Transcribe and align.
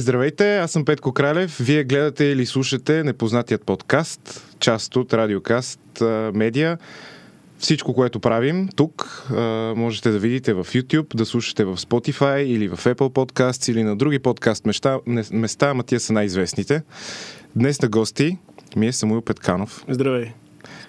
Здравейте, 0.00 0.56
аз 0.56 0.70
съм 0.70 0.84
Петко 0.84 1.12
Кралев. 1.12 1.58
Вие 1.60 1.84
гледате 1.84 2.24
или 2.24 2.46
слушате 2.46 3.04
Непознатият 3.04 3.64
подкаст, 3.64 4.54
част 4.60 4.96
от 4.96 5.14
Радиокаст 5.14 5.80
Медиа. 6.34 6.78
Всичко, 7.58 7.94
което 7.94 8.20
правим 8.20 8.68
тук, 8.76 9.26
можете 9.76 10.10
да 10.10 10.18
видите 10.18 10.54
в 10.54 10.64
YouTube, 10.64 11.16
да 11.16 11.26
слушате 11.26 11.64
в 11.64 11.76
Spotify 11.76 12.38
или 12.38 12.68
в 12.68 12.76
Apple 12.76 12.94
Podcasts 12.94 13.72
или 13.72 13.82
на 13.82 13.96
други 13.96 14.18
подкаст 14.18 14.66
места, 14.66 14.98
места 15.32 15.70
ама 15.70 15.82
тия 15.82 16.00
са 16.00 16.12
най-известните. 16.12 16.82
Днес 17.56 17.82
на 17.82 17.88
гости 17.88 18.38
ми 18.76 18.86
е 18.86 18.92
Самуил 18.92 19.20
Петканов. 19.22 19.84
Здравей. 19.88 20.32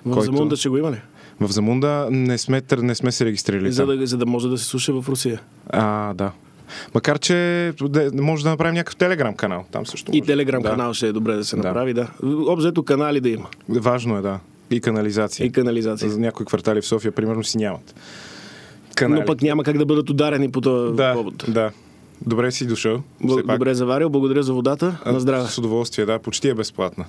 В 0.06 0.12
който... 0.14 0.22
Замунда 0.22 0.56
ще 0.56 0.70
го 0.70 0.78
има 0.78 0.92
ли? 0.92 1.02
В 1.40 1.52
Замунда 1.52 2.08
не 2.12 2.38
сме, 2.38 2.62
не 2.78 2.96
сме 2.96 3.12
се 3.12 3.26
регистрирали. 3.26 3.72
За 3.72 3.86
да, 3.86 4.08
за 4.08 4.18
да 4.18 4.26
може 4.26 4.48
да 4.48 4.58
се 4.58 4.66
слуша 4.66 5.02
в 5.02 5.10
Русия. 5.10 5.42
А, 5.70 6.14
да. 6.14 6.32
Макар, 6.94 7.20
че 7.20 7.74
може 8.14 8.44
да 8.44 8.50
направим 8.50 8.74
някакъв 8.74 8.96
телеграм 8.96 9.36
канал. 9.36 9.66
Там 9.72 9.86
също. 9.86 10.12
Може. 10.12 10.18
И 10.18 10.22
телеграм 10.22 10.62
да. 10.62 10.70
канал 10.70 10.94
ще 10.94 11.08
е 11.08 11.12
добре 11.12 11.36
да 11.36 11.44
се 11.46 11.56
направи, 11.56 11.94
да. 11.94 12.08
Обзето 12.24 12.84
канали 12.84 13.20
да 13.20 13.30
има. 13.30 13.48
Важно 13.70 14.18
е, 14.18 14.22
да. 14.22 14.40
И 14.72 14.82
канализация. 14.82 15.46
И 15.46 15.52
канализация. 15.52 16.10
За 16.10 16.20
някои 16.20 16.46
квартали 16.46 16.82
в 16.82 16.86
София, 16.86 17.12
примерно, 17.12 17.44
си 17.44 17.58
нямат. 17.58 17.96
Канали. 18.96 19.20
Но 19.20 19.26
пък 19.26 19.42
няма 19.42 19.64
как 19.64 19.78
да 19.78 19.86
бъдат 19.86 20.10
ударени 20.10 20.52
по 20.52 20.62
този 20.62 20.96
да, 20.96 21.14
повод. 21.14 21.46
Да, 21.48 21.72
Добре 22.26 22.52
си 22.52 22.68
дошъл. 22.68 23.02
Б- 23.24 23.44
добре 23.44 23.74
заварил, 23.74 24.10
благодаря 24.10 24.44
за 24.44 24.54
водата. 24.54 24.98
А, 25.06 25.12
на 25.12 25.20
здраве. 25.20 25.48
С 25.48 25.58
удоволствие, 25.58 26.06
да, 26.06 26.20
почти 26.20 26.50
е 26.50 26.54
безплатна. 26.54 27.06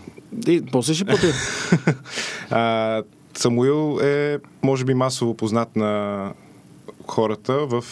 И 0.47 0.63
после 0.73 0.95
ще 0.95 1.05
платя. 1.05 1.33
Самуил 3.35 4.01
е, 4.03 4.39
може 4.63 4.85
би, 4.85 4.95
масово 4.95 5.35
познат 5.35 5.77
на 5.77 6.33
хората 7.11 7.53
в 7.67 7.85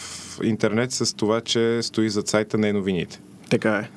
интернет 0.43 0.91
с 0.91 1.15
това, 1.15 1.41
че 1.41 1.79
стои 1.83 2.09
зад 2.09 2.27
сайта 2.27 2.57
на 2.57 2.73
новините. 2.73 3.19
Така 3.49 3.75
е. 3.75 3.89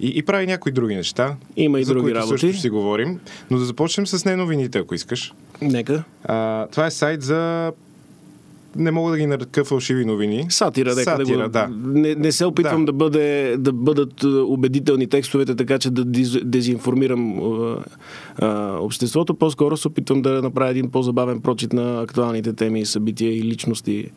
И, 0.00 0.18
и 0.18 0.22
прави 0.22 0.46
някои 0.46 0.72
други 0.72 0.94
неща. 0.94 1.36
Има 1.56 1.80
и 1.80 1.84
за 1.84 1.92
други 1.92 2.04
които 2.04 2.18
работи. 2.18 2.40
също 2.40 2.60
си 2.60 2.70
говорим. 2.70 3.20
Но 3.50 3.58
да 3.58 3.64
започнем 3.64 4.06
с 4.06 4.24
не 4.24 4.36
новините, 4.36 4.78
ако 4.78 4.94
искаш. 4.94 5.34
Нека. 5.62 6.04
А, 6.24 6.66
това 6.66 6.86
е 6.86 6.90
сайт 6.90 7.22
за 7.22 7.72
не 8.78 8.90
мога 8.90 9.10
да 9.10 9.18
ги 9.18 9.26
нарека 9.26 9.64
фалшиви 9.64 10.04
новини. 10.04 10.46
Сатира, 10.48 10.94
дека 10.94 11.16
Сатира 11.16 11.38
да 11.38 11.48
да. 11.48 11.66
го... 11.66 11.74
Не, 11.88 12.14
не 12.14 12.32
се 12.32 12.44
опитвам 12.46 12.84
Да. 12.84 12.92
да. 12.92 12.98
да, 12.98 13.04
бъде, 13.04 13.56
да 13.58 13.72
бъдат 13.72 14.22
е, 14.22 14.26
убедителни 14.26 15.06
текстовете, 15.06 15.54
така 15.54 15.78
че 15.78 15.90
да 15.90 16.04
диз- 16.04 16.44
дезинформирам 16.44 17.38
а, 17.38 17.78
а, 18.38 18.78
обществото. 18.80 19.34
По-скоро 19.34 19.76
се 19.76 19.88
опитвам 19.88 20.22
да 20.22 20.42
направя 20.42 20.70
един 20.70 20.90
по-забавен 20.90 21.40
прочит 21.40 21.72
на 21.72 22.02
актуалните 22.02 22.52
теми, 22.52 22.86
събития 22.86 23.38
и 23.38 23.42
личности, 23.42 24.10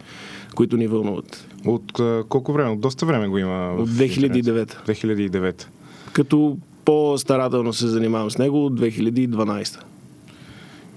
които 0.55 0.77
ни 0.77 0.87
вълнуват. 0.87 1.47
От 1.65 1.99
а, 1.99 2.23
колко 2.29 2.53
време? 2.53 2.69
От 2.69 2.79
доста 2.79 3.05
време 3.05 3.27
го 3.27 3.37
има. 3.37 3.75
От 3.79 3.89
интернет. 3.89 4.77
2009. 4.85 4.87
2009. 4.87 5.65
Като 6.13 6.57
по-старателно 6.85 7.73
се 7.73 7.87
занимавам 7.87 8.31
с 8.31 8.37
него 8.37 8.65
от 8.65 8.79
2012. 8.79 9.79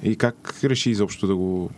И 0.02 0.16
как 0.16 0.60
реши 0.64 0.90
изобщо 0.90 1.26
да 1.26 1.36
го 1.36 1.70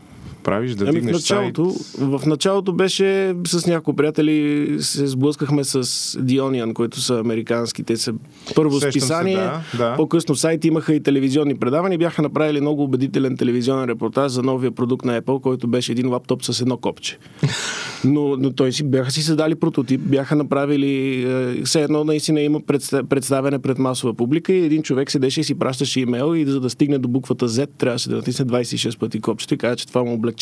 правиш, 0.44 0.74
да 0.74 0.88
Ами 0.88 1.00
в 1.00 1.04
началото, 1.04 1.70
сайт? 1.70 1.96
в 1.98 2.20
началото 2.26 2.72
беше 2.72 3.34
с 3.46 3.66
няколко 3.66 3.96
приятели 3.96 4.68
се 4.80 5.06
сблъскахме 5.06 5.64
с 5.64 5.84
Dionian, 6.20 6.72
които 6.72 7.00
са 7.00 7.18
американски. 7.18 7.82
Те 7.82 7.96
са 7.96 8.14
първо 8.54 8.72
Сещам 8.72 8.92
се, 8.92 8.98
списание, 8.98 9.36
да, 9.36 9.62
да. 9.78 9.96
по-късно 9.96 10.34
сайт 10.34 10.64
имаха 10.64 10.94
и 10.94 11.02
телевизионни 11.02 11.54
предавания. 11.54 11.98
Бяха 11.98 12.22
направили 12.22 12.60
много 12.60 12.82
убедителен 12.84 13.36
телевизионен 13.36 13.88
репортаж 13.88 14.32
за 14.32 14.42
новия 14.42 14.70
продукт 14.70 15.04
на 15.04 15.20
Apple, 15.22 15.40
който 15.40 15.68
беше 15.68 15.92
един 15.92 16.08
лаптоп 16.08 16.44
с 16.44 16.60
едно 16.60 16.76
копче. 16.76 17.18
Но, 18.04 18.36
но 18.36 18.52
той 18.52 18.72
си, 18.72 18.84
бяха 18.84 19.10
си 19.10 19.22
създали 19.22 19.54
прототип, 19.54 20.00
бяха 20.00 20.36
направили 20.36 21.22
е, 21.22 21.62
все 21.64 21.82
едно 21.82 22.04
наистина 22.04 22.40
има 22.40 22.60
предста- 22.60 23.02
представяне 23.02 23.58
пред 23.58 23.78
масова 23.78 24.14
публика 24.14 24.52
и 24.52 24.64
един 24.64 24.82
човек 24.82 25.10
седеше 25.10 25.40
и 25.40 25.44
си 25.44 25.54
пращаше 25.54 26.00
имейл 26.00 26.34
и 26.36 26.46
за 26.46 26.60
да 26.60 26.70
стигне 26.70 26.98
до 26.98 27.08
буквата 27.08 27.48
Z 27.48 27.68
трябваше 27.78 28.08
да 28.08 28.16
натисне 28.16 28.44
26 28.46 28.98
пъти 28.98 29.20
копчето 29.20 29.54
и 29.54 29.58
каже, 29.58 29.76
че 29.76 29.86
това 29.86 30.04
му 30.04 30.12
облегчава 30.14 30.33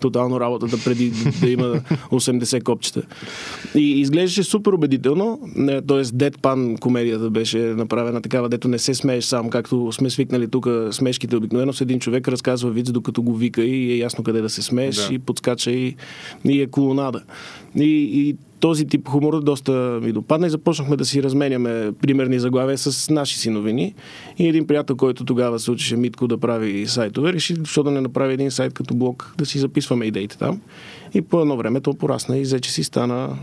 тотално 0.00 0.40
работата 0.40 0.76
преди 0.84 1.12
да 1.40 1.50
има 1.50 1.64
80 1.64 2.62
копчета. 2.62 3.02
И 3.74 4.00
изглеждаше 4.00 4.42
супер 4.42 4.72
убедително, 4.72 5.40
т.е. 5.66 6.04
Deadpan 6.04 6.78
комедията 6.78 7.30
беше 7.30 7.58
направена 7.58 8.22
такава, 8.22 8.48
дето 8.48 8.68
не 8.68 8.78
се 8.78 8.94
смееш 8.94 9.24
сам, 9.24 9.50
както 9.50 9.92
сме 9.92 10.10
свикнали 10.10 10.48
тук 10.48 10.68
смешките 10.90 11.36
обикновено 11.36 11.72
с 11.72 11.80
един 11.80 12.00
човек 12.00 12.28
разказва 12.28 12.70
виц, 12.70 12.90
докато 12.90 13.22
го 13.22 13.34
вика 13.34 13.64
и 13.64 13.92
е 13.92 13.96
ясно 13.96 14.24
къде 14.24 14.40
да 14.40 14.50
се 14.50 14.62
смееш 14.62 14.96
Да. 15.08 15.14
и 15.14 15.18
подскача 15.18 15.70
и, 15.70 15.96
и 16.44 16.60
е 16.62 16.66
колонада. 16.66 17.22
И, 17.76 17.84
и 18.12 18.36
този 18.60 18.86
тип 18.86 19.08
хумор 19.08 19.42
доста 19.42 19.72
ми 20.02 20.12
допадна 20.12 20.46
и 20.46 20.50
започнахме 20.50 20.96
да 20.96 21.04
си 21.04 21.22
разменяме 21.22 21.92
примерни 22.00 22.38
заглавия 22.38 22.78
с 22.78 23.10
наши 23.10 23.38
си 23.38 23.50
новини. 23.50 23.94
И 24.38 24.48
един 24.48 24.66
приятел, 24.66 24.96
който 24.96 25.24
тогава 25.24 25.58
се 25.58 25.70
учеше 25.70 25.96
Митко 25.96 26.26
да 26.28 26.38
прави 26.38 26.86
сайтове, 26.86 27.32
реши, 27.32 27.54
защо 27.54 27.82
да 27.82 27.90
не 27.90 28.00
направи 28.00 28.34
един 28.34 28.50
сайт 28.50 28.72
като 28.72 28.94
блог, 28.94 29.34
да 29.38 29.46
си 29.46 29.58
записваме 29.58 30.04
идеите 30.04 30.38
там. 30.38 30.60
И 31.14 31.22
по 31.22 31.40
едно 31.40 31.56
време 31.56 31.80
то 31.80 31.94
порасна 31.94 32.38
и 32.38 32.42
взе, 32.42 32.60
че 32.60 32.72
си 32.72 32.84
стана 32.84 33.36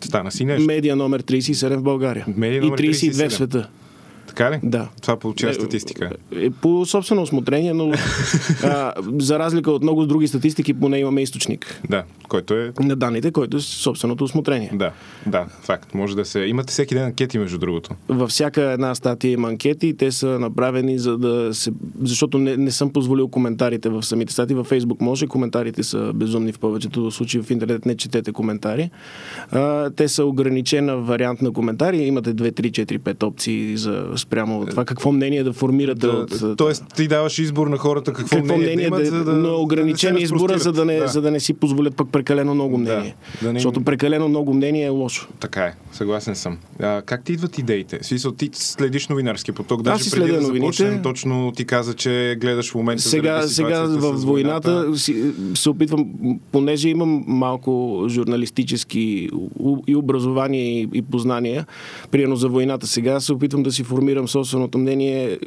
Стана 0.00 0.30
си 0.30 0.44
нещо. 0.44 0.66
медиа 0.66 0.96
номер 0.96 1.22
37 1.22 1.76
в 1.76 1.82
България. 1.82 2.24
Медиа 2.36 2.58
и 2.58 2.60
номер 2.60 2.78
32 2.78 3.10
37. 3.12 3.28
в 3.28 3.32
света. 3.32 3.68
Така 4.30 4.50
ли? 4.50 4.60
Да. 4.62 4.88
Това 5.02 5.16
получава 5.16 5.54
статистика. 5.54 6.10
Е, 6.36 6.50
По 6.50 6.86
собствено 6.86 7.22
осмотрение, 7.22 7.74
но 7.74 7.92
а, 8.64 8.92
за 9.18 9.38
разлика 9.38 9.70
от 9.70 9.82
много 9.82 10.06
други 10.06 10.28
статистики, 10.28 10.74
поне 10.74 10.98
имаме 10.98 11.22
източник 11.22 11.80
Да, 11.90 12.04
който 12.28 12.54
е... 12.54 12.72
на 12.80 12.96
данните, 12.96 13.30
който 13.30 13.56
е 13.56 13.60
собственото 13.60 14.24
осмотрение. 14.24 14.70
Да, 14.74 14.92
да, 15.26 15.46
факт. 15.62 15.94
Може 15.94 16.16
да 16.16 16.24
се... 16.24 16.40
Имате 16.40 16.70
всеки 16.70 16.94
ден 16.94 17.04
анкети, 17.04 17.38
между 17.38 17.58
другото. 17.58 17.90
Във 18.08 18.30
всяка 18.30 18.62
една 18.62 18.94
статия 18.94 19.32
има 19.32 19.48
анкети 19.48 19.96
те 19.96 20.12
са 20.12 20.26
направени 20.26 20.98
за 20.98 21.18
да 21.18 21.54
се... 21.54 21.72
Защото 22.02 22.38
не, 22.38 22.56
не 22.56 22.70
съм 22.70 22.92
позволил 22.92 23.28
коментарите 23.28 23.88
в 23.88 24.02
самите 24.02 24.32
статии. 24.32 24.56
Във 24.56 24.66
Фейсбук 24.66 25.00
може, 25.00 25.26
коментарите 25.26 25.82
са 25.82 26.12
безумни 26.14 26.52
в 26.52 26.58
повечето 26.58 27.10
случаи. 27.10 27.42
В 27.42 27.50
интернет 27.50 27.86
не 27.86 27.96
четете 27.96 28.32
коментари. 28.32 28.90
А, 29.50 29.90
те 29.90 30.08
са 30.08 30.24
ограничена 30.24 30.96
вариант 30.96 31.42
на 31.42 31.52
коментари. 31.52 31.96
Имате 31.96 32.34
2, 32.34 32.52
3, 32.52 32.70
4, 32.70 32.98
5 32.98 33.22
опции 33.22 33.76
за 33.76 34.06
спрямо 34.20 34.66
това 34.66 34.84
какво 34.84 35.12
мнение 35.12 35.44
да 35.44 35.52
формирате 35.52 36.00
Да, 36.00 36.12
от... 36.12 36.56
тоест, 36.56 36.84
ти 36.96 37.08
даваш 37.08 37.38
избор 37.38 37.66
на 37.66 37.76
хората 37.76 38.12
какво, 38.12 38.36
какво 38.36 38.56
мнение, 38.56 38.76
да 38.76 38.82
имат, 38.82 39.00
да, 39.00 39.06
за 39.06 39.24
да, 39.24 39.32
но 39.32 39.48
е 39.48 39.52
ограничен 39.52 40.12
да 40.12 40.18
не 40.18 40.24
избора, 40.24 40.58
за 40.58 40.72
да, 40.72 40.84
не, 40.84 40.92
разпростират. 40.92 41.12
за 41.12 41.20
да 41.20 41.30
не 41.30 41.40
си 41.40 41.54
позволят 41.54 41.96
пък 41.96 42.08
прекалено 42.08 42.54
много 42.54 42.78
мнение. 42.78 43.14
да 43.42 43.46
не 43.46 43.50
им- 43.50 43.54
Защото 43.54 43.80
прекалено 43.82 44.28
много 44.28 44.54
мнение 44.54 44.84
е 44.84 44.88
лошо. 44.88 45.28
Така 45.40 45.62
е, 45.62 45.74
съгласен 45.92 46.36
съм. 46.36 46.58
А, 46.80 47.02
как 47.02 47.24
ти 47.24 47.32
идват 47.32 47.58
идеите? 47.58 47.98
Смисъл, 48.02 48.32
ти 48.32 48.50
следиш 48.52 49.08
новинарски 49.08 49.52
поток, 49.52 49.82
даже 49.82 50.10
преди 50.10 50.32
да 50.32 50.40
новините. 50.40 50.76
започнем, 50.76 51.02
точно 51.02 51.52
ти 51.56 51.64
каза, 51.64 51.94
че 51.94 52.36
гледаш 52.40 52.70
в 52.70 52.74
момента 52.74 53.02
Сега, 53.02 53.42
сега 53.42 53.80
в 53.82 54.12
войната 54.12 54.98
си, 54.98 55.24
се 55.54 55.70
опитвам, 55.70 56.06
понеже 56.52 56.88
имам 56.88 57.24
малко 57.26 58.04
журналистически 58.08 59.28
и 59.86 59.96
образование 59.96 60.80
и, 60.80 60.88
и 60.94 61.02
познания, 61.02 61.66
примерно 62.10 62.36
за 62.36 62.48
войната 62.48 62.86
сега, 62.86 63.20
се 63.20 63.32
опитвам 63.32 63.62
да 63.62 63.72
си 63.72 63.82
формирам 63.82 64.09
собственото 64.28 64.78
мнение 64.78 65.38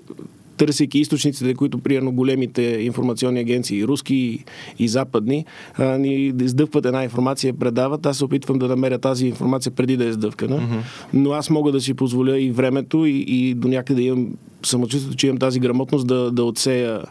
търсейки 0.57 1.00
източниците, 1.00 1.53
които 1.53 1.78
примерно 1.78 2.12
големите 2.12 2.62
информационни 2.62 3.40
агенции, 3.40 3.84
руски 3.84 4.44
и, 4.79 4.88
западни, 4.88 5.46
ни 5.79 6.34
издъвкват 6.41 6.85
една 6.85 7.03
информация, 7.03 7.53
предават. 7.53 8.06
Аз 8.06 8.18
се 8.18 8.25
опитвам 8.25 8.59
да 8.59 8.68
намеря 8.68 9.00
тази 9.00 9.28
информация 9.28 9.72
преди 9.72 9.97
да 9.97 10.06
е 10.06 10.09
издъвкана. 10.09 10.57
Mm-hmm. 10.57 11.09
Но 11.13 11.31
аз 11.31 11.50
мога 11.50 11.72
да 11.72 11.81
си 11.81 11.94
позволя 11.94 12.40
и 12.40 12.52
времето 12.52 13.06
и, 13.06 13.25
и 13.28 13.53
до 13.53 13.68
някъде 13.68 14.02
имам 14.02 14.28
самочувствието, 14.66 15.18
че 15.18 15.28
имам 15.28 15.38
тази 15.38 15.59
грамотност 15.59 16.07
да, 16.07 16.31
да 16.31 16.44
отсея 16.44 17.02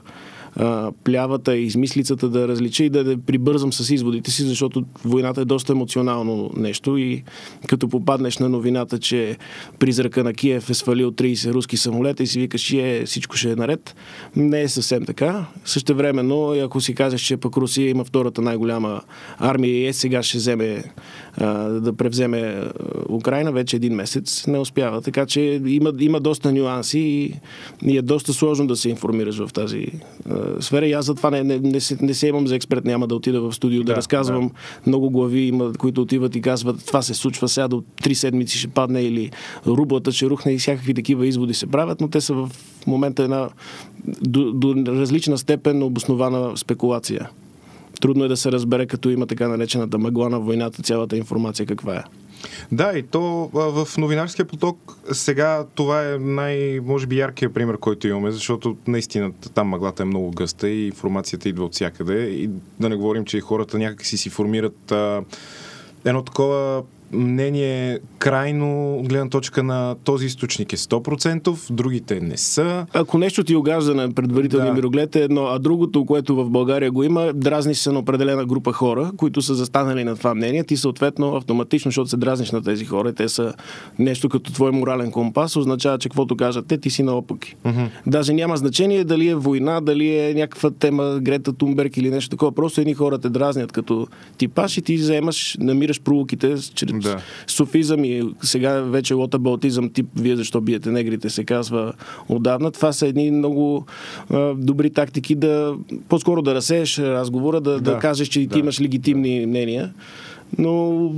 плявата 1.04 1.56
и 1.56 1.64
измислицата 1.64 2.28
да 2.28 2.48
различа 2.48 2.84
и 2.84 2.90
да, 2.90 3.04
да 3.04 3.18
прибързам 3.18 3.72
с 3.72 3.94
изводите 3.94 4.30
си, 4.30 4.42
защото 4.42 4.84
войната 5.04 5.40
е 5.40 5.44
доста 5.44 5.72
емоционално 5.72 6.50
нещо 6.56 6.96
и 6.96 7.22
като 7.66 7.88
попаднеш 7.88 8.38
на 8.38 8.48
новината, 8.48 8.98
че 8.98 9.36
призрака 9.78 10.24
на 10.24 10.32
Киев 10.32 10.70
е 10.70 10.74
свалил 10.74 11.12
30 11.12 11.52
руски 11.52 11.76
самолета 11.76 12.22
и 12.22 12.26
си 12.26 12.40
викаш, 12.40 12.72
е, 12.72 13.02
всичко 13.06 13.36
ще 13.36 13.50
е 13.50 13.56
наред, 13.56 13.94
не 14.36 14.60
е 14.62 14.68
съвсем 14.68 15.04
така. 15.04 15.46
Също 15.64 15.94
времено, 15.94 16.52
ако 16.64 16.80
си 16.80 16.94
кажеш, 16.94 17.20
че 17.20 17.36
пък 17.36 17.56
Русия 17.56 17.88
има 17.88 18.04
втората 18.04 18.42
най-голяма 18.42 19.00
армия 19.38 19.74
и 19.74 19.86
е 19.86 19.92
сега 19.92 20.22
ще 20.22 20.38
вземе 20.38 20.84
да 21.70 21.92
превземе 21.98 22.64
Украина 23.08 23.52
вече 23.52 23.76
един 23.76 23.94
месец, 23.94 24.46
не 24.46 24.58
успява. 24.58 25.02
Така 25.02 25.26
че 25.26 25.60
има, 25.66 25.92
има 26.00 26.20
доста 26.20 26.52
нюанси 26.52 26.98
и, 26.98 27.34
и 27.92 27.98
е 27.98 28.02
доста 28.02 28.32
сложно 28.32 28.66
да 28.66 28.76
се 28.76 28.88
информираш 28.88 29.38
в 29.38 29.52
тази 29.52 29.86
сфера. 30.60 30.86
И 30.86 30.92
аз 30.92 31.06
затова 31.06 31.30
не, 31.30 31.42
не, 31.42 31.58
не, 31.58 31.80
се, 31.80 31.96
не 32.00 32.14
се 32.14 32.28
имам 32.28 32.46
за 32.46 32.56
експерт, 32.56 32.84
няма 32.84 33.06
да 33.06 33.14
отида 33.14 33.40
в 33.40 33.52
студио 33.52 33.80
да, 33.80 33.84
Да, 33.84 33.92
да 33.92 33.96
разказвам 33.96 34.50
много 34.86 35.10
глави, 35.10 35.40
има, 35.40 35.72
които 35.72 36.02
отиват 36.02 36.36
и 36.36 36.40
казват 36.40 36.86
това 36.86 37.02
се 37.02 37.14
случва 37.14 37.48
сега 37.48 37.68
до 37.68 37.82
три 38.02 38.14
седмици 38.14 38.58
ще 38.58 38.68
падне 38.68 39.02
или 39.02 39.30
рублата 39.66 40.12
ще 40.12 40.26
рухне 40.26 40.52
и 40.52 40.58
всякакви 40.58 40.94
такива 40.94 41.26
изводи 41.26 41.54
се 41.54 41.66
правят, 41.66 42.00
но 42.00 42.08
те 42.08 42.20
са 42.20 42.34
в 42.34 42.50
момента 42.86 43.22
една 43.22 43.48
до, 44.22 44.52
до 44.52 44.74
различна 44.86 45.38
степен 45.38 45.82
обоснована 45.82 46.56
спекулация. 46.56 47.28
Трудно 48.00 48.24
е 48.24 48.28
да 48.28 48.36
се 48.36 48.52
разбере, 48.52 48.86
като 48.86 49.10
има 49.10 49.26
така 49.26 49.48
наречената 49.48 49.98
мъгла 49.98 50.30
на 50.30 50.40
войната, 50.40 50.82
цялата 50.82 51.16
информация 51.16 51.66
каква 51.66 51.94
е. 51.94 52.02
Да, 52.72 52.98
и 52.98 53.02
то 53.02 53.50
в 53.52 53.88
новинарския 53.98 54.44
поток 54.44 54.96
сега 55.12 55.64
това 55.74 56.12
е 56.12 56.18
най, 56.18 56.80
може 56.80 57.06
би, 57.06 57.18
яркия 57.18 57.52
пример, 57.52 57.78
който 57.78 58.08
имаме, 58.08 58.30
защото 58.30 58.76
наистина 58.86 59.32
там 59.54 59.68
мъглата 59.68 60.02
е 60.02 60.06
много 60.06 60.30
гъста 60.30 60.68
и 60.68 60.86
информацията 60.86 61.48
идва 61.48 61.64
от 61.64 61.72
всякъде. 61.72 62.22
И 62.22 62.50
да 62.80 62.88
не 62.88 62.96
говорим, 62.96 63.24
че 63.24 63.40
хората 63.40 63.78
някакси 63.78 64.16
си 64.16 64.30
формират 64.30 64.92
а, 64.92 65.22
едно 66.04 66.22
такова 66.22 66.82
мнение 67.12 67.98
крайно 68.18 68.96
от 68.98 69.08
гледна 69.08 69.28
точка 69.28 69.62
на 69.62 69.96
този 70.04 70.26
източник 70.26 70.72
е 70.72 70.76
100%, 70.76 71.72
другите 71.72 72.20
не 72.20 72.36
са. 72.36 72.86
Ако 72.92 73.18
нещо 73.18 73.44
ти 73.44 73.56
огажда 73.56 73.94
на 73.94 74.12
предварителния 74.12 74.70
да. 74.70 74.74
мироглед 74.74 75.16
е 75.16 75.20
едно, 75.20 75.46
а 75.46 75.58
другото, 75.58 76.04
което 76.04 76.36
в 76.36 76.50
България 76.50 76.90
го 76.90 77.02
има, 77.02 77.32
дразни 77.32 77.74
се 77.74 77.92
на 77.92 77.98
определена 77.98 78.44
група 78.44 78.72
хора, 78.72 79.10
които 79.16 79.42
са 79.42 79.54
застанали 79.54 80.04
на 80.04 80.16
това 80.16 80.34
мнение, 80.34 80.64
ти 80.64 80.76
съответно 80.76 81.36
автоматично, 81.36 81.88
защото 81.88 82.10
се 82.10 82.16
дразниш 82.16 82.50
на 82.50 82.62
тези 82.62 82.84
хора, 82.84 83.12
те 83.12 83.28
са 83.28 83.54
нещо 83.98 84.28
като 84.28 84.52
твой 84.52 84.70
морален 84.70 85.10
компас, 85.10 85.56
означава, 85.56 85.98
че 85.98 86.08
каквото 86.08 86.36
кажат 86.36 86.66
те, 86.66 86.78
ти 86.78 86.90
си 86.90 87.02
наопаки. 87.02 87.56
Uh-huh. 87.64 87.88
Даже 88.06 88.32
няма 88.32 88.56
значение 88.56 89.04
дали 89.04 89.28
е 89.28 89.34
война, 89.34 89.80
дали 89.80 90.18
е 90.18 90.34
някаква 90.34 90.70
тема 90.70 91.18
Грета 91.22 91.52
Тумберг 91.52 91.96
или 91.96 92.10
нещо 92.10 92.30
такова. 92.30 92.52
Просто 92.52 92.80
едни 92.80 92.94
хора 92.94 93.18
те 93.18 93.28
дразнят 93.28 93.72
като 93.72 94.06
типаш 94.38 94.76
и 94.78 94.82
ти 94.82 94.98
заемаш, 94.98 95.56
намираш 95.60 96.00
провоките 96.00 96.54
чрез 96.74 97.01
да. 97.02 97.18
софизъм 97.46 98.04
и 98.04 98.22
сега 98.42 98.80
вече 98.80 99.14
лотабалтизъм 99.14 99.90
тип 99.92 100.06
Вие 100.16 100.36
защо 100.36 100.60
биете 100.60 100.90
негрите 100.90 101.30
се 101.30 101.44
казва 101.44 101.92
отдавна. 102.28 102.70
Това 102.70 102.92
са 102.92 103.06
едни 103.06 103.30
много 103.30 103.86
а, 104.30 104.54
добри 104.54 104.90
тактики 104.90 105.34
да 105.34 105.74
по-скоро 106.08 106.42
да 106.42 106.54
разсееш 106.54 106.98
разговора, 106.98 107.60
да, 107.60 107.70
да. 107.70 107.80
да 107.80 107.98
кажеш, 107.98 108.28
че 108.28 108.46
да. 108.46 108.52
ти 108.54 108.58
имаш 108.58 108.80
легитимни 108.80 109.46
мнения 109.46 109.92
но 110.58 111.10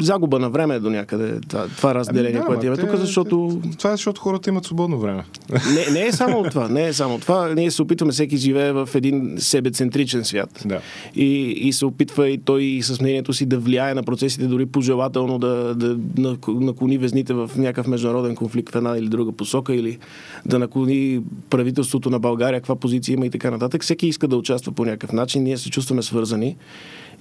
загуба 0.00 0.38
на 0.38 0.50
време 0.50 0.74
е 0.74 0.80
до 0.80 0.90
някъде 0.90 1.40
това, 1.48 1.66
това 1.68 1.94
разделение, 1.94 2.30
ами 2.30 2.40
да, 2.40 2.46
което 2.46 2.66
има 2.66 2.76
тук, 2.76 2.96
защото... 2.96 3.60
Това 3.78 3.90
е 3.90 3.92
защото 3.92 4.20
хората 4.20 4.50
имат 4.50 4.64
свободно 4.64 4.98
време. 4.98 5.24
Не, 5.74 5.92
не 5.92 6.06
е 6.06 6.12
само 6.12 6.42
това, 6.42 6.68
не 6.68 6.86
е 6.86 6.92
само 6.92 7.18
това. 7.18 7.54
Ние 7.54 7.70
се 7.70 7.82
опитваме, 7.82 8.12
всеки 8.12 8.36
живее 8.36 8.72
в 8.72 8.88
един 8.94 9.34
себецентричен 9.38 10.24
свят. 10.24 10.62
Да. 10.64 10.80
И, 11.14 11.26
и 11.50 11.72
се 11.72 11.86
опитва 11.86 12.28
и 12.28 12.38
той 12.38 12.62
и 12.62 12.82
с 12.82 13.00
мнението 13.00 13.32
си 13.32 13.46
да 13.46 13.58
влияе 13.58 13.94
на 13.94 14.02
процесите, 14.02 14.46
дори 14.46 14.66
пожелателно 14.66 15.38
да, 15.38 15.74
да 15.74 15.96
наклони 16.48 16.98
везните 16.98 17.34
в 17.34 17.50
някакъв 17.56 17.86
международен 17.86 18.34
конфликт 18.34 18.72
в 18.72 18.76
една 18.76 18.98
или 18.98 19.08
друга 19.08 19.32
посока, 19.32 19.74
или 19.74 19.98
да 20.46 20.58
наклони 20.58 21.20
правителството 21.50 22.10
на 22.10 22.18
България, 22.18 22.60
каква 22.60 22.76
позиция 22.76 23.14
има 23.14 23.26
и 23.26 23.30
така 23.30 23.50
нататък. 23.50 23.82
Всеки 23.82 24.06
иска 24.06 24.28
да 24.28 24.36
участва 24.36 24.72
по 24.72 24.84
някакъв 24.84 25.12
начин. 25.12 25.42
Ние 25.42 25.58
се 25.58 25.70
чувстваме 25.70 26.02
свързани. 26.02 26.56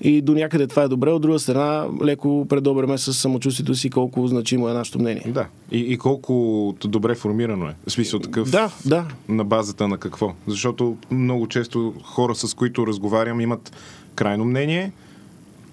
И 0.01 0.21
до 0.21 0.33
някъде 0.33 0.67
това 0.67 0.83
е 0.83 0.87
добре. 0.87 1.11
От 1.13 1.21
друга 1.21 1.39
страна, 1.39 1.88
леко 2.04 2.45
предобреме 2.50 2.98
с 2.98 3.13
самочувствието 3.13 3.75
си 3.75 3.89
колко 3.89 4.27
значимо 4.27 4.69
е 4.69 4.74
нашето 4.74 5.00
мнение. 5.00 5.24
Да. 5.27 5.45
И, 5.71 5.80
и 5.80 5.98
колко 5.98 6.75
добре 6.83 7.15
формирано 7.15 7.65
е. 7.65 7.75
В 7.88 7.92
смисъл 7.92 8.19
такъв. 8.19 8.51
Да, 8.51 8.71
да. 8.86 9.06
На 9.30 9.44
базата 9.44 9.88
на 9.88 9.98
какво? 9.98 10.33
Защото 10.48 10.98
много 11.12 11.48
често 11.48 11.94
хора, 12.04 12.36
с 12.36 12.54
които 12.54 12.88
разговарям, 12.88 13.42
имат 13.42 13.71
крайно 14.15 14.45
мнение 14.45 14.92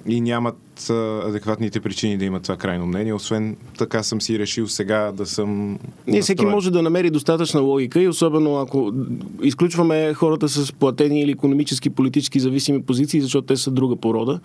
и 0.07 0.21
нямат 0.21 0.59
адекватните 1.27 1.81
причини 1.81 2.19
да 2.19 2.25
има 2.25 2.41
това 2.41 2.56
крайно 2.56 2.87
мнение, 2.87 3.15
освен 3.15 3.56
така 3.79 4.03
съм 4.03 4.21
си 4.21 4.38
решил 4.38 4.69
сега 4.69 5.12
да 5.12 5.27
съм. 5.27 5.79
Не, 6.06 6.21
всеки 6.21 6.47
може 6.47 6.71
да 6.71 6.82
намери 6.82 7.11
достатъчна 7.11 7.61
логика 7.61 8.03
и 8.03 8.09
особено 8.09 8.56
ако 8.56 8.93
изключваме 9.43 10.15
хората 10.15 10.49
с 10.49 10.73
платени 10.73 11.23
или 11.23 11.31
економически, 11.31 11.91
политически 11.91 12.41
зависими 12.41 12.82
позиции, 12.82 13.21
защото 13.21 13.47
те 13.47 13.56
са 13.56 13.71
друга 13.71 13.97
порода. 13.97 14.41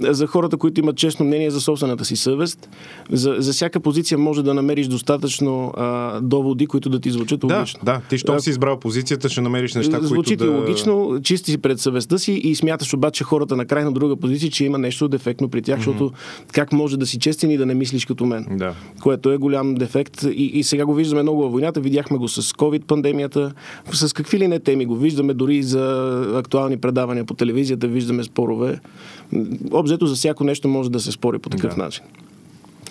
За 0.00 0.26
хората, 0.26 0.56
които 0.56 0.80
имат 0.80 0.96
честно 0.96 1.26
мнение 1.26 1.50
за 1.50 1.60
собствената 1.60 2.04
си 2.04 2.16
съвест, 2.16 2.68
за, 3.10 3.34
за 3.38 3.52
всяка 3.52 3.80
позиция 3.80 4.18
може 4.18 4.42
да 4.42 4.54
намериш 4.54 4.86
достатъчно 4.86 5.72
а, 5.76 6.20
доводи, 6.20 6.66
които 6.66 6.88
да 6.90 7.00
ти 7.00 7.10
звучат 7.10 7.44
логично. 7.44 7.80
Да, 7.84 7.92
да. 7.92 8.00
Ти, 8.10 8.18
щом 8.18 8.40
си 8.40 8.50
избрал 8.50 8.80
позицията, 8.80 9.28
ще 9.28 9.40
намериш 9.40 9.74
неща, 9.74 10.00
Звучи 10.00 10.14
които 10.14 10.28
ти 10.28 10.36
да... 10.36 10.50
логично, 10.50 11.20
чисти 11.22 11.50
си 11.50 11.58
пред 11.58 11.80
съвестта 11.80 12.18
си 12.18 12.32
и 12.32 12.54
смяташ 12.54 12.94
обаче 12.94 13.24
хората 13.24 13.56
на 13.56 13.66
крайно 13.66 13.92
друга 13.92 14.16
позиция, 14.16 14.50
че 14.50 14.64
има 14.64 14.78
нещо 14.78 15.08
дефектно 15.08 15.48
при 15.48 15.62
тях 15.62 15.71
тях, 15.72 15.80
mm-hmm. 15.80 15.84
защото 15.84 16.12
как 16.52 16.72
може 16.72 16.96
да 16.96 17.06
си 17.06 17.18
честен 17.18 17.50
и 17.50 17.56
да 17.56 17.66
не 17.66 17.74
мислиш 17.74 18.06
като 18.06 18.26
мен. 18.26 18.46
Да. 18.50 18.74
Което 19.02 19.32
е 19.32 19.36
голям 19.36 19.74
дефект. 19.74 20.22
И, 20.22 20.44
и 20.44 20.62
сега 20.62 20.86
го 20.86 20.94
виждаме 20.94 21.22
много 21.22 21.42
във 21.42 21.52
войната. 21.52 21.80
Видяхме 21.80 22.18
го 22.18 22.28
с 22.28 22.42
COVID-пандемията. 22.42 23.52
С 23.92 24.12
какви 24.12 24.38
ли 24.38 24.48
не 24.48 24.58
теми 24.58 24.86
го 24.86 24.96
виждаме, 24.96 25.34
дори 25.34 25.62
за 25.62 26.26
актуални 26.36 26.76
предавания 26.76 27.24
по 27.24 27.34
телевизията, 27.34 27.88
виждаме 27.88 28.24
спорове. 28.24 28.80
Обзето 29.70 30.06
за 30.06 30.14
всяко 30.14 30.44
нещо 30.44 30.68
може 30.68 30.90
да 30.90 31.00
се 31.00 31.12
спори 31.12 31.38
по 31.38 31.48
такъв 31.48 31.74
да. 31.74 31.82
начин 31.82 32.04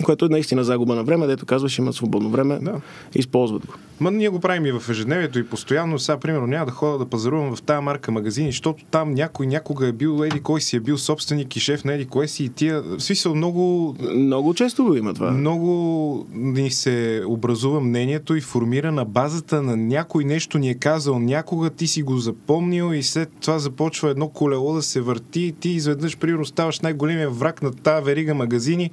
което 0.04 0.26
е 0.26 0.30
наистина 0.30 0.64
загуба 0.64 0.96
на 0.96 1.04
време, 1.04 1.28
дето 1.28 1.46
казваш, 1.46 1.78
имат 1.78 1.96
свободно 1.96 2.30
време, 2.30 2.60
да. 2.62 2.82
използват 3.16 3.66
го. 3.66 3.74
Ма 4.00 4.12
ние 4.12 4.30
го 4.30 4.40
правим 4.40 4.66
и 4.66 4.72
в 4.72 4.90
ежедневието 4.90 5.40
и 5.40 5.48
постоянно. 5.48 6.00
Сега, 6.00 6.18
примерно, 6.18 6.48
няма 6.48 6.66
да 6.66 6.72
ходя 6.72 6.98
да 6.98 7.06
пазарувам 7.06 7.56
в 7.56 7.62
тази 7.62 7.84
марка 7.84 8.12
магазини, 8.12 8.52
защото 8.52 8.84
там 8.92 9.14
някой 9.14 9.48
някога 9.48 9.88
е 9.88 9.92
бил 9.92 10.24
еди 10.24 10.40
кой 10.40 10.62
си 10.62 10.76
е 10.76 10.80
бил 10.80 10.98
собственик 10.98 11.56
и 11.56 11.60
шеф 11.60 11.84
на 11.84 11.94
еди 11.94 12.06
кой 12.06 12.28
си 12.28 12.44
и 12.44 12.50
тия. 12.50 12.82
В 12.82 13.00
смисъл 13.00 13.36
много... 13.36 13.96
Много 14.16 14.54
често 14.54 14.84
го 14.84 14.96
има 14.96 15.14
това. 15.14 15.32
Много 15.32 16.28
ни 16.34 16.72
се 16.72 17.24
образува 17.28 17.80
мнението 17.80 18.36
и 18.36 18.42
формира 18.42 18.92
на 18.92 19.06
базата 19.06 19.62
на 19.62 19.78
някой 19.78 20.24
нещо 20.24 20.58
ни 20.58 20.70
е 20.70 20.76
казал 20.76 21.20
някога, 21.20 21.70
ти 21.70 21.88
си 21.88 22.04
го 22.04 22.18
запомнил 22.18 22.94
и 22.94 23.04
след 23.04 23.30
това 23.42 23.60
започва 23.60 24.10
едно 24.10 24.28
колело 24.28 24.74
да 24.74 24.82
се 24.82 25.02
върти 25.02 25.42
и 25.42 25.52
ти 25.52 25.70
изведнъж, 25.70 26.18
примерно, 26.18 26.46
ставаш 26.46 26.80
най-големия 26.80 27.30
враг 27.30 27.62
на 27.62 27.72
тази 27.72 28.06
верига 28.06 28.34
магазини 28.34 28.92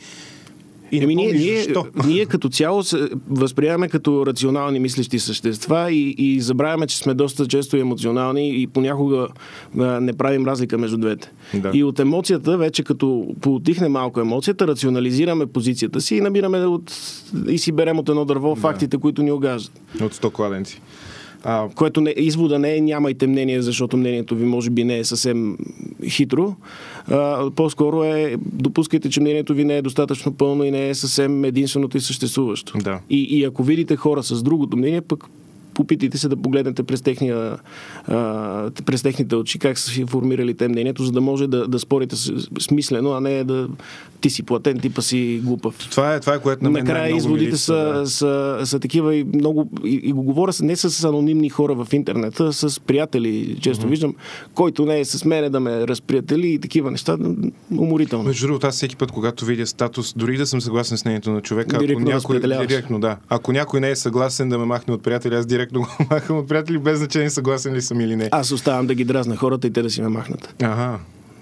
и 0.93 1.03
Еми, 1.03 1.15
ние, 1.15 1.33
ние, 1.33 1.67
ние 2.07 2.27
като 2.27 2.49
цяло 2.49 2.83
се 2.83 3.09
възприемаме 3.31 3.89
като 3.89 4.27
рационални 4.27 4.79
мислещи 4.79 5.19
същества 5.19 5.93
и, 5.93 6.15
и 6.19 6.41
забравяме, 6.41 6.87
че 6.87 6.99
сме 6.99 7.15
доста 7.15 7.47
често 7.47 7.77
емоционални 7.77 8.63
и 8.63 8.67
понякога 8.67 9.29
а, 9.79 10.01
не 10.01 10.13
правим 10.13 10.47
разлика 10.47 10.79
между 10.79 10.97
двете. 10.97 11.33
Да. 11.55 11.71
И 11.75 11.85
от 11.85 12.01
емоцията, 12.01 12.57
вече 12.57 12.83
като 12.83 13.27
поотихне 13.41 13.89
малко 13.89 14.21
емоцията, 14.21 14.67
рационализираме 14.67 15.47
позицията 15.47 16.01
си 16.01 16.17
и 16.17 16.21
набираме 16.21 16.59
от, 16.59 16.93
и 17.49 17.59
си 17.59 17.73
берем 17.73 17.99
от 17.99 18.09
едно 18.09 18.25
дърво 18.25 18.55
да. 18.55 18.61
фактите, 18.61 18.99
които 18.99 19.23
ни 19.23 19.33
огаждат. 19.33 19.81
От 20.01 20.15
100 20.15 20.33
кладенци. 20.33 20.81
А, 21.45 21.69
което 21.75 22.01
не, 22.01 22.15
извода 22.17 22.59
не 22.59 22.77
е 22.77 22.81
нямайте 22.81 23.27
мнение, 23.27 23.63
защото 23.63 23.97
мнението 23.97 24.35
ви 24.35 24.45
може 24.45 24.71
би 24.71 24.85
не 24.85 24.99
е 24.99 25.05
съвсем 25.05 25.59
хитро. 26.09 26.55
А, 27.11 27.51
по-скоро 27.51 28.05
е 28.05 28.37
допускайте, 28.41 29.11
че 29.11 29.21
мнението 29.21 29.55
ви 29.55 29.65
не 29.65 29.77
е 29.77 29.83
достатъчно 29.83 30.33
пълно 30.33 30.65
и 30.65 30.71
не 30.71 30.89
е 30.89 30.95
съвсем 30.95 31.45
единственото 31.45 31.97
и 31.97 32.01
съществуващо. 32.01 32.79
Да. 32.79 33.01
И, 33.11 33.23
и 33.23 33.45
ако 33.45 33.63
видите 33.63 33.97
хора 33.97 34.23
с 34.23 34.43
другото 34.43 34.77
мнение, 34.77 35.01
пък 35.01 35.25
попитайте 35.79 36.19
се 36.19 36.29
да 36.29 36.37
погледнете 36.37 36.83
през, 36.83 37.03
техния, 37.03 37.59
а, 38.09 38.71
през 38.87 39.03
техните 39.03 39.37
очи 39.37 39.59
как 39.59 39.79
са 39.79 39.91
си 39.91 40.05
формирали 40.05 40.55
те 40.55 40.69
мнението, 40.69 41.05
за 41.05 41.13
да 41.13 41.21
може 41.21 41.47
да, 41.47 41.69
да 41.69 41.79
спорите 41.79 42.17
смислено, 42.61 43.13
а 43.13 43.21
не 43.21 43.45
да 43.45 43.69
ти 44.21 44.31
си 44.31 44.43
платен, 44.43 44.79
типа 44.79 45.03
си 45.03 45.41
глупав. 45.45 45.89
Това 45.91 46.15
е, 46.15 46.21
това 46.21 46.35
е 46.35 46.39
което 46.39 46.65
на 46.65 46.71
мен 46.71 46.85
Накрая 46.85 47.17
изводите 47.17 47.57
са, 47.57 47.75
да. 47.75 48.07
са, 48.07 48.61
са, 48.65 48.81
такива 48.81 49.17
и 49.17 49.25
много, 49.35 49.71
и, 49.85 50.01
и 50.05 50.13
го 50.13 50.23
говоря 50.23 50.53
не 50.63 50.77
с 50.77 51.05
анонимни 51.05 51.49
хора 51.49 51.75
в 51.75 51.93
интернета, 51.93 52.47
а 52.47 52.53
с 52.53 52.81
приятели, 52.81 53.59
често 53.61 53.87
mm-hmm. 53.87 53.89
виждам, 53.89 54.15
който 54.55 54.87
не 54.87 55.01
е 55.01 55.05
с 55.05 55.25
мене 55.25 55.51
да 55.51 55.61
ме 55.61 55.87
разприятели 55.87 56.49
и 56.49 56.59
такива 56.59 56.91
неща, 56.91 57.17
уморително. 57.79 58.25
Между 58.25 58.47
другото, 58.47 58.67
аз 58.67 58.75
всеки 58.75 58.97
път, 58.97 59.13
когато 59.13 59.45
видя 59.45 59.67
статус, 59.67 60.15
дори 60.17 60.37
да 60.37 60.47
съм 60.47 60.61
съгласен 60.61 60.99
с 60.99 61.05
мнението 61.05 61.31
на 61.31 61.41
човека, 61.41 61.77
ако 61.77 62.01
някой, 62.01 62.41
директно, 62.41 63.01
да, 63.01 63.17
ако 63.29 63.53
някой 63.53 63.81
не 63.81 63.91
е 63.91 63.97
съгласен 63.97 64.49
да 64.49 64.59
ме 64.59 64.65
махне 64.65 64.95
от 64.95 65.03
приятели, 65.03 65.35
аз 65.35 65.47
директно 65.47 65.68
директно 65.69 65.81
го 65.81 66.07
махам 66.15 66.39
от 66.39 66.49
приятели, 66.49 66.79
без 66.79 66.99
значение 66.99 67.31
съгласен 67.31 67.75
ли 67.75 67.83
съм 67.83 68.01
или 68.01 68.17
не. 68.17 68.29
Аз 68.33 68.53
оставам 68.53 68.87
да 68.87 68.95
ги 68.95 69.05
дразна 69.05 69.37
хората 69.37 69.67
и 69.67 69.73
те 69.73 69.83
да 69.83 69.91
си 69.91 70.03
ме 70.03 70.09
махнат. 70.09 70.55
Ага. 70.63 70.99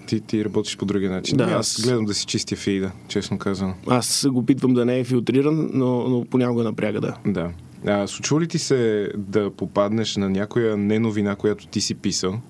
Ти, 0.06 0.20
ти 0.20 0.44
работиш 0.44 0.76
по 0.76 0.84
другия 0.84 1.10
начин. 1.10 1.36
Да, 1.36 1.44
аз 1.44 1.80
гледам 1.82 2.04
да 2.04 2.14
си 2.14 2.26
чистя 2.26 2.56
фида, 2.56 2.90
честно 3.08 3.38
казвам. 3.38 3.74
Аз 3.86 4.26
го 4.30 4.46
питвам 4.46 4.74
да 4.74 4.84
не 4.84 4.98
е 4.98 5.04
филтриран, 5.04 5.70
но, 5.72 6.08
но 6.08 6.24
понякога 6.24 6.64
напряга, 6.64 7.00
да. 7.00 7.16
Да. 7.26 7.50
А, 7.86 8.06
случва 8.06 8.40
ли 8.40 8.48
ти 8.48 8.58
се 8.58 9.10
да 9.16 9.50
попаднеш 9.50 10.16
на 10.16 10.30
някоя 10.30 10.76
неновина, 10.76 11.36
която 11.36 11.66
ти 11.66 11.80
си 11.80 11.94
писал, 11.94 12.40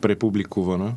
препубликувана, 0.00 0.92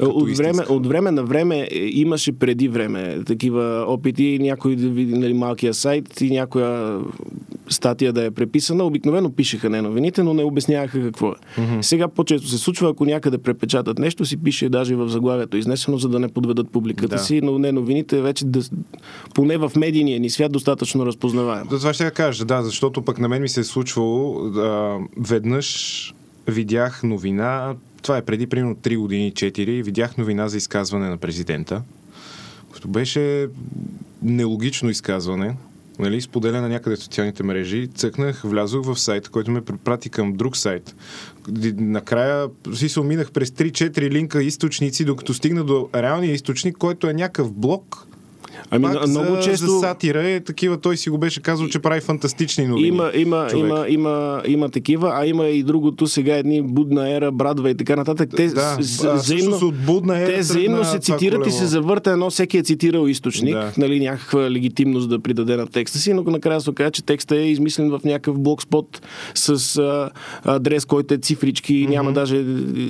от 0.00 0.36
време, 0.36 0.62
от 0.68 0.86
време 0.86 1.10
на 1.10 1.22
време 1.24 1.68
е, 1.70 1.78
имаше 1.78 2.32
преди 2.32 2.68
време 2.68 3.18
такива 3.26 3.84
опити, 3.88 4.38
някой 4.40 4.76
да 4.76 4.88
види 4.88 5.18
нали, 5.18 5.34
малкия 5.34 5.74
сайт 5.74 6.20
и 6.20 6.30
някоя 6.30 7.00
статия 7.68 8.12
да 8.12 8.24
е 8.24 8.30
преписана. 8.30 8.84
Обикновено 8.84 9.30
пишеха 9.30 9.70
не 9.70 9.82
новините, 9.82 10.22
но 10.22 10.34
не 10.34 10.44
обясняваха 10.44 11.02
какво 11.02 11.28
е. 11.28 11.34
Mm-hmm. 11.60 11.80
Сега 11.80 12.08
по-често 12.08 12.48
се 12.48 12.58
случва, 12.58 12.90
ако 12.90 13.04
някъде 13.04 13.38
препечатат 13.38 13.98
нещо, 13.98 14.24
си 14.24 14.36
пише 14.36 14.68
даже 14.68 14.94
в 14.94 15.08
заглавието 15.08 15.56
изнесено, 15.56 15.98
за 15.98 16.08
да 16.08 16.18
не 16.18 16.28
подведат 16.28 16.70
публиката 16.70 17.16
да. 17.16 17.22
си, 17.22 17.40
но 17.40 17.58
не 17.58 17.72
новините 17.72 18.20
вече 18.20 18.44
да, 18.44 18.60
поне 19.34 19.56
в 19.56 19.72
медийния 19.76 20.20
ни 20.20 20.30
свят 20.30 20.52
достатъчно 20.52 21.06
разпознаваем. 21.06 21.66
Това 21.66 21.92
ще 21.92 22.10
кажа, 22.10 22.44
да, 22.44 22.62
защото 22.62 23.02
пък 23.02 23.18
на 23.18 23.28
мен 23.28 23.42
ми 23.42 23.48
се 23.48 23.60
е 23.60 23.64
случвало 23.64 24.50
да, 24.50 24.98
веднъж 25.16 26.14
видях 26.46 27.02
новина, 27.02 27.74
това 28.04 28.16
е 28.16 28.22
преди 28.22 28.46
примерно 28.46 28.74
3 28.74 28.98
години, 28.98 29.32
4, 29.32 29.84
видях 29.84 30.16
новина 30.16 30.48
за 30.48 30.56
изказване 30.56 31.08
на 31.08 31.16
президента, 31.16 31.82
което 32.70 32.88
беше 32.88 33.48
нелогично 34.22 34.90
изказване, 34.90 35.56
нали, 35.98 36.20
споделя 36.20 36.68
някъде 36.68 36.96
в 36.96 37.02
социалните 37.02 37.42
мрежи, 37.42 37.88
цъкнах, 37.94 38.42
влязох 38.44 38.86
в 38.86 39.00
сайта, 39.00 39.30
който 39.30 39.50
ме 39.50 39.64
препрати 39.64 40.10
към 40.10 40.32
друг 40.32 40.56
сайт. 40.56 40.94
Накрая 41.76 42.48
си 42.74 42.88
се 42.88 43.00
минах 43.00 43.32
през 43.32 43.50
3-4 43.50 44.10
линка 44.10 44.42
източници, 44.42 45.04
докато 45.04 45.34
стигна 45.34 45.64
до 45.64 45.88
реалния 45.94 46.32
източник, 46.32 46.76
който 46.76 47.08
е 47.08 47.14
някакъв 47.14 47.52
блок, 47.52 48.06
Ами, 48.70 48.84
Пак 48.84 49.06
много 49.08 49.34
за, 49.34 49.40
често... 49.40 49.66
за 49.66 49.80
сатира 49.80 50.28
е 50.28 50.40
такива, 50.40 50.76
той 50.76 50.96
си 50.96 51.10
го 51.10 51.18
беше 51.18 51.42
казал, 51.42 51.68
че 51.68 51.78
прави 51.78 52.00
фантастични 52.00 52.66
новини. 52.66 52.88
Има, 52.88 53.10
има, 53.14 53.46
човек. 53.50 53.64
има, 53.66 53.86
има, 53.88 54.42
има 54.46 54.68
такива, 54.68 55.12
а 55.14 55.26
има 55.26 55.46
и 55.46 55.62
другото 55.62 56.06
сега 56.06 56.36
едни 56.36 56.62
будна 56.62 57.10
ера, 57.10 57.32
брадва 57.32 57.70
и 57.70 57.74
така 57.74 57.96
нататък. 57.96 58.30
Те, 58.36 58.46
Да, 58.48 58.76
с, 58.80 59.04
а, 59.04 59.14
взаимно, 59.14 59.56
от 59.56 59.74
будна 59.76 60.18
ера 60.18 60.26
те 60.26 60.38
взаимно 60.38 60.84
се 60.84 60.98
цитират 60.98 61.22
и 61.22 61.42
колело. 61.42 61.50
се 61.50 61.66
завърта 61.66 62.10
едно, 62.10 62.30
всеки 62.30 62.58
е 62.58 62.62
цитирал 62.62 63.06
източник, 63.06 63.54
Да. 63.54 63.72
нали, 63.78 64.00
някаква 64.00 64.50
легитимност 64.50 65.08
да 65.08 65.18
придаде 65.18 65.56
на 65.56 65.66
текста 65.66 65.98
си, 65.98 66.12
но 66.12 66.22
накрая 66.22 66.60
се 66.60 66.70
оказа, 66.70 66.90
че 66.90 67.04
текстът 67.04 67.38
е 67.38 67.42
измислен 67.42 67.90
в 67.90 68.00
някакъв 68.04 68.38
блокспот 68.38 69.00
с 69.34 69.48
а, 69.78 70.10
адрес, 70.44 70.84
който 70.84 71.14
е 71.14 71.18
цифрички 71.18 71.74
и 71.74 71.86
няма 71.86 72.12
даже 72.12 72.36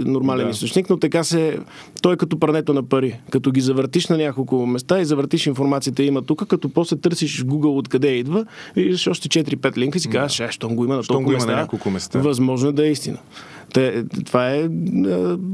нормален 0.01 0.47
Да. 0.47 0.51
източник, 0.51 0.91
но 0.91 0.97
така 0.97 1.25
се... 1.25 1.59
Той 2.03 2.15
е 2.15 2.17
като 2.17 2.39
прането 2.39 2.75
на 2.75 2.83
пари. 2.83 3.21
Като 3.31 3.51
ги 3.51 3.61
завъртиш 3.61 4.07
на 4.09 4.17
няколко 4.17 4.67
места 4.67 5.01
и 5.01 5.05
завъртиш 5.05 5.47
информацията 5.55 6.03
има 6.03 6.23
тук, 6.23 6.47
като 6.47 6.69
после 6.69 6.97
търсиш 6.97 7.41
в 7.41 7.47
Google 7.47 7.79
откъде 7.79 8.09
идва, 8.09 8.47
виждаш 8.77 9.07
още 9.07 9.29
4-5 9.29 9.77
линка 9.77 9.99
и 9.99 10.01
си 10.01 10.09
казваш, 10.09 10.37
да. 10.37 10.53
щом 10.53 10.77
го 10.77 10.85
има 10.85 10.97
на 10.97 11.03
толкова 11.03 11.25
го 11.25 11.31
има 11.31 11.39
на 11.41 11.47
места, 11.47 11.61
няколко 11.61 11.91
места. 11.91 12.19
възможно 12.19 12.69
е 12.69 12.73
да 12.73 12.87
е 12.87 12.91
истина. 12.91 13.19
Те, 13.75 14.05
това 14.25 14.51
е, 14.51 14.61
е 14.61 14.69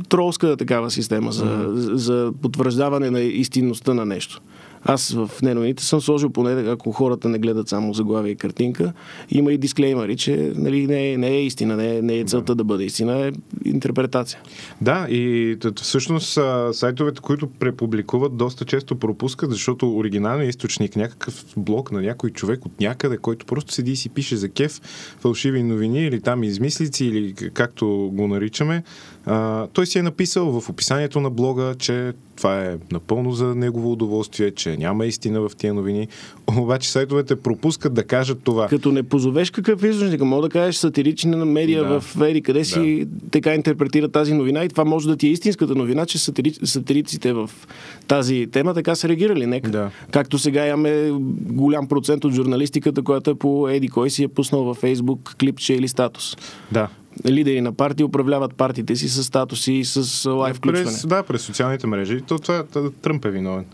тролска 0.08 0.56
такава 0.56 0.90
система 0.90 1.32
за, 1.32 1.72
за 1.74 2.32
потвърждаване 2.42 3.10
на 3.10 3.20
истинността 3.20 3.94
на 3.94 4.06
нещо. 4.06 4.40
Аз 4.84 5.12
в 5.12 5.30
неновините 5.42 5.84
съм 5.84 6.00
сложил 6.00 6.30
поне, 6.30 6.70
ако 6.70 6.92
хората 6.92 7.28
не 7.28 7.38
гледат 7.38 7.68
само 7.68 7.94
заглавие 7.94 8.32
и 8.32 8.36
картинка, 8.36 8.92
има 9.30 9.52
и 9.52 9.58
дисклеймери, 9.58 10.16
че 10.16 10.52
нали, 10.56 10.86
не, 10.86 11.12
е, 11.12 11.18
не 11.18 11.28
е 11.28 11.44
истина, 11.44 11.76
не 11.76 11.96
е, 11.96 12.02
не 12.02 12.18
е 12.18 12.24
целта 12.24 12.54
да 12.54 12.64
бъде 12.64 12.84
истина, 12.84 13.26
е 13.26 13.32
интерпретация. 13.64 14.40
Да, 14.80 15.06
и 15.10 15.56
всъщност 15.82 16.38
сайтовете, 16.72 17.20
които 17.20 17.46
препубликуват, 17.46 18.36
доста 18.36 18.64
често 18.64 18.96
пропускат, 18.96 19.50
защото 19.50 19.96
оригиналният 19.96 20.50
източник, 20.50 20.96
някакъв 20.96 21.44
блог 21.56 21.92
на 21.92 22.02
някой 22.02 22.30
човек 22.30 22.66
от 22.66 22.80
някъде, 22.80 23.16
който 23.16 23.46
просто 23.46 23.72
седи 23.72 23.92
и 23.92 23.96
си 23.96 24.08
пише 24.08 24.36
за 24.36 24.48
кеф 24.48 24.80
фалшиви 25.20 25.62
новини 25.62 26.04
или 26.04 26.20
там 26.20 26.42
измислици 26.44 27.04
или 27.04 27.34
както 27.34 28.10
го 28.12 28.28
наричаме, 28.28 28.82
а, 29.26 29.66
той 29.66 29.86
си 29.86 29.98
е 29.98 30.02
написал 30.02 30.60
в 30.60 30.68
описанието 30.68 31.20
на 31.20 31.30
блога, 31.30 31.74
че 31.78 32.12
това 32.40 32.64
е 32.64 32.76
напълно 32.92 33.32
за 33.32 33.54
негово 33.54 33.92
удоволствие, 33.92 34.50
че 34.50 34.76
няма 34.76 35.06
истина 35.06 35.40
в 35.40 35.50
тия 35.56 35.74
новини. 35.74 36.08
Обаче 36.58 36.90
сайтовете 36.90 37.36
пропускат 37.36 37.94
да 37.94 38.04
кажат 38.04 38.38
това. 38.44 38.68
Като 38.68 38.92
не 38.92 39.02
позовеш 39.02 39.50
какъв 39.50 39.84
източник, 39.84 40.20
мога 40.20 40.42
да 40.42 40.48
кажеш 40.48 40.76
сатирична 40.76 41.44
медия 41.44 41.84
Да. 41.88 42.00
в 42.00 42.16
Еди, 42.20 42.42
къде 42.42 42.64
си 42.64 43.06
така 43.30 43.54
интерпретира 43.54 44.08
тази 44.08 44.34
новина 44.34 44.64
и 44.64 44.68
това 44.68 44.84
може 44.84 45.08
да 45.08 45.16
ти 45.16 45.26
е 45.26 45.30
истинската 45.30 45.74
новина, 45.74 46.06
че 46.06 46.18
сатири... 46.18 46.52
сатириците 46.64 47.32
в 47.32 47.50
тази 48.08 48.46
тема 48.52 48.74
така 48.74 48.94
са 48.94 49.08
реагирали. 49.08 49.46
Нека. 49.46 49.70
Да. 49.70 49.90
Както 50.10 50.38
сега 50.38 50.66
имаме 50.66 51.10
голям 51.50 51.88
процент 51.88 52.24
от 52.24 52.32
журналистиката, 52.32 53.02
която 53.02 53.30
е 53.30 53.34
по 53.34 53.68
Еди, 53.68 53.88
кой 53.88 54.10
си 54.10 54.22
е 54.24 54.28
пуснал 54.28 54.64
във 54.64 54.76
Фейсбук 54.76 55.34
клипче 55.40 55.74
или 55.74 55.88
статус. 55.88 56.36
Да. 56.72 56.88
Лидери 57.26 57.60
на 57.60 57.72
партии 57.72 58.04
управляват 58.04 58.54
партиите 58.54 58.96
си 58.96 59.08
с 59.08 59.24
статуси 59.24 59.72
и 59.72 59.84
с 59.84 60.30
лайв 60.30 60.56
включване. 60.56 60.96
Да, 61.04 61.22
през 61.22 61.42
социалните 61.42 61.86
мрежи. 61.86 62.20
То, 62.20 62.38
това, 62.38 62.64
това, 62.72 62.90
Тръмп 63.02 63.24
е 63.24 63.30
виновен. 63.30 63.64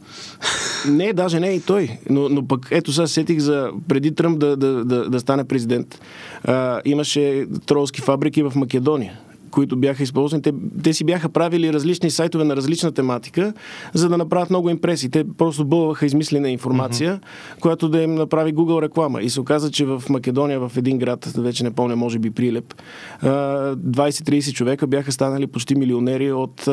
Не, 0.88 1.12
даже 1.12 1.40
не 1.40 1.50
и 1.50 1.60
той. 1.60 1.98
Но, 2.10 2.28
но 2.28 2.46
пък 2.46 2.68
ето 2.70 2.92
сега 2.92 3.06
сетих 3.06 3.38
за 3.38 3.70
преди 3.88 4.14
Тръмп 4.14 4.38
да, 4.38 4.56
да, 4.56 4.84
да, 4.84 5.10
да 5.10 5.20
стане 5.20 5.44
президент. 5.44 6.00
А, 6.44 6.80
имаше 6.84 7.46
тролски 7.66 8.00
фабрики 8.00 8.42
в 8.42 8.52
Македония 8.56 9.18
които 9.50 9.76
бяха 9.76 10.02
използвани. 10.02 10.42
Те, 10.42 10.52
те 10.82 10.92
си 10.92 11.04
бяха 11.04 11.28
правили 11.28 11.72
различни 11.72 12.10
сайтове 12.10 12.44
на 12.44 12.56
различна 12.56 12.92
тематика, 12.92 13.52
за 13.94 14.08
да 14.08 14.18
направят 14.18 14.50
много 14.50 14.70
импресии. 14.70 15.10
Те 15.10 15.24
просто 15.38 15.64
бълваха 15.64 16.06
измислена 16.06 16.50
информация, 16.50 17.16
mm-hmm. 17.16 17.60
която 17.60 17.88
да 17.88 18.02
им 18.02 18.14
направи 18.14 18.54
Google 18.54 18.82
реклама. 18.82 19.22
И 19.22 19.30
се 19.30 19.40
оказа, 19.40 19.70
че 19.70 19.84
в 19.84 20.02
Македония, 20.08 20.60
в 20.68 20.72
един 20.76 20.98
град, 20.98 21.32
вече 21.36 21.64
не 21.64 21.70
помня, 21.70 21.96
може 21.96 22.18
би 22.18 22.30
Прилеп, 22.30 22.74
а, 23.22 23.28
20-30 23.76 24.52
човека 24.52 24.86
бяха 24.86 25.12
станали 25.12 25.46
почти 25.46 25.74
милионери 25.74 26.32
от 26.32 26.68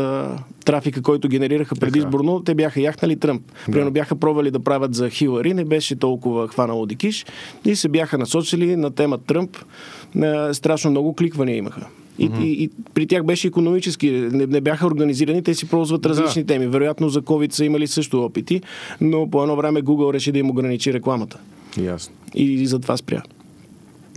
трафика, 0.65 1.01
който 1.01 1.27
генерираха 1.27 1.75
предизборно. 1.75 2.44
Те 2.44 2.56
бяха 2.56 2.82
яхнали 2.82 3.20
Тръмп. 3.20 3.42
Примерно 3.65 3.92
бяха 3.92 4.15
пробвали 4.15 4.51
да 4.51 4.60
правят 4.60 4.96
за 4.96 5.10
Хилари, 5.10 5.53
не 5.53 5.65
беше 5.65 5.96
толкова 5.96 6.48
хванало 6.48 6.86
дикиш 6.86 7.25
и 7.65 7.75
се 7.75 7.89
бяха 7.89 8.18
насочили 8.18 8.75
на 8.75 8.92
тема 8.92 9.18
Тръмп. 9.18 9.58
Страшно 10.51 10.92
много 10.92 11.15
кликвания 11.15 11.58
имаха. 11.58 11.88
И, 12.20 12.29
mm-hmm. 12.29 12.43
и, 12.43 12.63
и 12.63 12.70
при 12.93 13.08
тях 13.08 13.24
беше 13.24 13.48
економически, 13.48 14.12
не, 14.12 14.46
не 14.46 14.62
бяха 14.62 14.88
организирани, 14.88 15.43
те 15.43 15.53
си 15.53 15.70
ползват 15.70 16.05
различни 16.05 16.43
да. 16.43 16.53
теми. 16.53 16.67
Вероятно 16.67 17.10
за 17.10 17.22
COVID 17.22 17.53
са 17.53 17.65
имали 17.65 17.88
също 17.88 18.24
опити, 18.24 18.62
но 19.01 19.29
по 19.29 19.41
едно 19.41 19.55
време 19.55 19.82
Google 19.82 20.13
реши 20.13 20.32
да 20.32 20.39
им 20.39 20.50
ограничи 20.50 20.93
рекламата. 20.93 21.39
Ясно. 21.77 22.15
И, 22.36 22.43
и 22.43 22.67
затова 22.67 22.98
спря. 22.98 23.24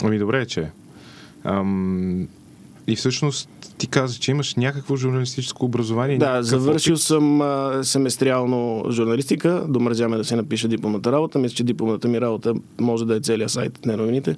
Ами 0.02 0.18
добре, 0.18 0.46
че. 0.46 0.70
Ам, 1.44 2.28
и 2.86 2.96
всъщност 2.96 3.48
ти 3.78 3.86
каза, 3.86 4.18
че 4.18 4.30
имаш 4.30 4.54
някакво 4.54 4.96
журналистическо 4.96 5.64
образование. 5.64 6.18
Да, 6.18 6.42
завършил 6.42 6.94
опит. 6.94 7.02
съм 7.02 7.40
а, 7.40 7.80
семестриално 7.82 8.84
журналистика, 8.90 9.64
домързяме 9.68 10.16
да 10.16 10.24
се 10.24 10.36
напиша 10.36 10.68
дипломната 10.68 11.12
работа. 11.12 11.38
Мисля, 11.38 11.54
че 11.54 11.64
дипломната 11.64 12.08
ми 12.08 12.20
работа 12.20 12.54
може 12.80 13.04
да 13.04 13.16
е 13.16 13.20
целият 13.20 13.50
сайт 13.50 13.86
на 13.86 13.96
новините. 13.96 14.36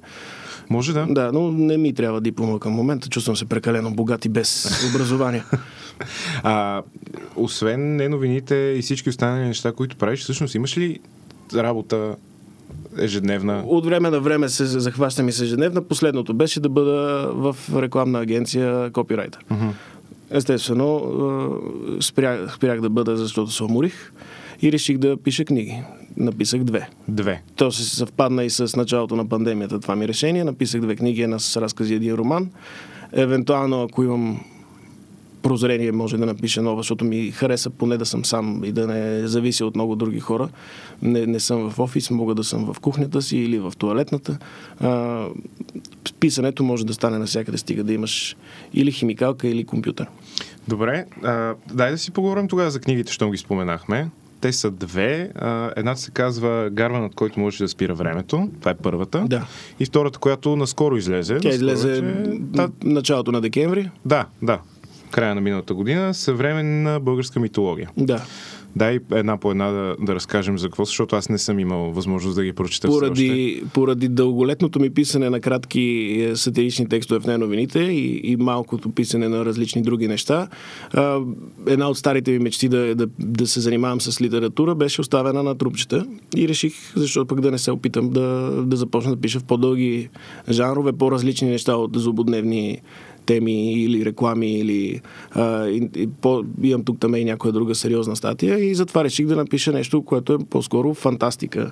Може 0.69 0.93
да. 0.93 1.05
Да, 1.09 1.31
но 1.31 1.51
не 1.51 1.77
ми 1.77 1.93
трябва 1.93 2.21
диплома 2.21 2.59
към 2.59 2.73
момента. 2.73 3.09
Чувствам 3.09 3.35
се 3.35 3.45
прекалено 3.45 3.91
богат 3.91 4.25
и 4.25 4.29
без 4.29 4.71
образование. 4.95 5.43
а, 6.43 6.81
освен 7.35 7.95
не 7.95 8.09
новините 8.09 8.55
и 8.55 8.81
всички 8.81 9.09
останали 9.09 9.45
неща, 9.45 9.71
които 9.71 9.95
правиш, 9.95 10.19
всъщност 10.19 10.55
имаш 10.55 10.77
ли 10.77 10.99
работа 11.55 12.15
ежедневна? 12.97 13.63
От 13.65 13.85
време 13.85 14.09
на 14.09 14.19
време 14.19 14.49
се 14.49 14.65
захващам 14.65 15.29
и 15.29 15.31
с 15.31 15.41
ежедневна. 15.41 15.81
Последното 15.81 16.33
беше 16.33 16.59
да 16.59 16.69
бъда 16.69 17.29
в 17.33 17.55
рекламна 17.75 18.19
агенция 18.19 18.91
копирайтер. 18.91 19.45
Естествено, 20.31 21.01
спрях, 22.01 22.55
спрях 22.55 22.81
да 22.81 22.89
бъда, 22.89 23.17
защото 23.17 23.51
се 23.51 23.63
уморих 23.63 24.11
и 24.61 24.71
реших 24.71 24.97
да 24.97 25.17
пиша 25.17 25.45
книги. 25.45 25.83
Написах 26.17 26.63
две. 26.63 26.89
Две. 27.07 27.41
То 27.55 27.71
се 27.71 27.95
съвпадна 27.95 28.43
и 28.43 28.49
с 28.49 28.75
началото 28.75 29.15
на 29.15 29.29
пандемията 29.29 29.79
това 29.79 29.95
ми 29.95 30.07
решение. 30.07 30.43
Написах 30.43 30.81
две 30.81 30.95
книги, 30.95 31.21
една 31.21 31.39
с 31.39 31.61
разкази 31.61 31.93
един 31.93 32.13
роман. 32.13 32.49
Евентуално, 33.13 33.83
ако 33.83 34.03
имам 34.03 34.41
прозрение, 35.41 35.91
може 35.91 36.17
да 36.17 36.25
напиша 36.25 36.61
нова, 36.61 36.79
защото 36.79 37.05
ми 37.05 37.31
хареса 37.31 37.69
поне 37.69 37.97
да 37.97 38.05
съм 38.05 38.25
сам 38.25 38.63
и 38.63 38.71
да 38.71 38.87
не 38.87 39.27
завися 39.27 39.65
от 39.65 39.75
много 39.75 39.95
други 39.95 40.19
хора. 40.19 40.49
Не, 41.01 41.25
не 41.25 41.39
съм 41.39 41.69
в 41.69 41.79
офис, 41.79 42.09
мога 42.09 42.35
да 42.35 42.43
съм 42.43 42.73
в 42.73 42.79
кухнята 42.79 43.21
си 43.21 43.37
или 43.37 43.59
в 43.59 43.73
туалетната. 43.77 44.37
А, 44.79 45.25
писането 46.19 46.63
може 46.63 46.85
да 46.85 46.93
стане 46.93 47.17
навсякъде, 47.17 47.57
стига 47.57 47.83
да 47.83 47.93
имаш 47.93 48.35
или 48.73 48.91
химикалка, 48.91 49.47
или 49.47 49.63
компютър. 49.63 50.07
Добре, 50.67 51.05
а, 51.23 51.55
дай 51.73 51.91
да 51.91 51.97
си 51.97 52.11
поговорим 52.11 52.47
тогава 52.47 52.71
за 52.71 52.79
книгите, 52.79 53.13
щом 53.13 53.31
ги 53.31 53.37
споменахме. 53.37 54.09
Те 54.41 54.51
са 54.53 54.71
две. 54.71 55.31
Едната 55.75 56.01
се 56.01 56.11
казва 56.11 56.69
Гарванът, 56.71 57.15
който 57.15 57.39
може 57.39 57.63
да 57.63 57.67
спира 57.67 57.93
времето. 57.93 58.49
Това 58.59 58.71
е 58.71 58.75
първата. 58.75 59.25
Да. 59.27 59.45
И 59.79 59.85
втората, 59.85 60.19
която 60.19 60.55
наскоро 60.55 60.97
излезе. 60.97 61.37
Тя 61.37 61.49
излезе 61.49 61.95
че... 61.95 62.01
да, 62.39 62.69
началото 62.83 63.31
на 63.31 63.41
декември. 63.41 63.89
Да, 64.05 64.25
да. 64.41 64.59
Края 65.11 65.35
на 65.35 65.41
миналата 65.41 65.73
година. 65.73 66.13
Съвременна 66.13 66.99
българска 66.99 67.39
митология. 67.39 67.89
Да. 67.97 68.23
Дай 68.75 68.99
една 69.11 69.37
по 69.37 69.51
една 69.51 69.71
да, 69.71 69.95
да 70.01 70.15
разкажем 70.15 70.57
за 70.57 70.67
какво, 70.67 70.85
защото 70.85 71.15
аз 71.15 71.29
не 71.29 71.37
съм 71.37 71.59
имал 71.59 71.91
възможност 71.91 72.35
да 72.35 72.43
ги 72.43 72.53
прочета 72.53 72.87
поради, 72.87 73.63
поради 73.73 74.07
дълголетното 74.07 74.79
ми 74.79 74.89
писане 74.89 75.29
на 75.29 75.39
кратки 75.39 76.31
сатирични 76.35 76.89
текстове 76.89 77.19
в 77.19 77.25
неновините 77.25 77.79
и, 77.79 78.21
и 78.23 78.35
малкото 78.35 78.89
писане 78.89 79.29
на 79.29 79.45
различни 79.45 79.81
други 79.81 80.07
неща, 80.07 80.47
а, 80.93 81.19
една 81.67 81.89
от 81.89 81.97
старите 81.97 82.31
ми 82.31 82.39
мечти 82.39 82.69
да, 82.69 82.95
да, 82.95 83.07
да 83.19 83.47
се 83.47 83.59
занимавам 83.59 84.01
с 84.01 84.21
литература 84.21 84.75
беше 84.75 85.01
оставена 85.01 85.43
на 85.43 85.57
трупчета 85.57 86.05
и 86.37 86.47
реших, 86.47 86.73
защото 86.95 87.27
пък 87.27 87.41
да 87.41 87.51
не 87.51 87.57
се 87.57 87.71
опитам 87.71 88.09
да, 88.09 88.51
да 88.65 88.77
започна 88.77 89.15
да 89.15 89.21
пиша 89.21 89.39
в 89.39 89.43
по-дълги 89.43 90.09
жанрове, 90.49 90.93
по-различни 90.93 91.49
неща 91.49 91.75
от 91.75 91.91
злободневни 91.95 92.81
теми 93.29 93.73
или 93.73 94.05
реклами, 94.05 94.59
или 94.59 95.01
а, 95.31 95.67
и, 95.67 95.89
и, 95.95 96.07
по, 96.07 96.43
имам 96.63 96.83
тук 96.83 96.99
там 96.99 97.15
и 97.15 97.25
някоя 97.25 97.53
друга 97.53 97.75
сериозна 97.75 98.15
статия 98.15 98.59
и 98.59 98.75
затова 98.75 99.03
реших 99.03 99.25
да 99.25 99.35
напиша 99.35 99.71
нещо, 99.71 100.01
което 100.01 100.33
е 100.33 100.37
по-скоро 100.49 100.93
фантастика, 100.93 101.71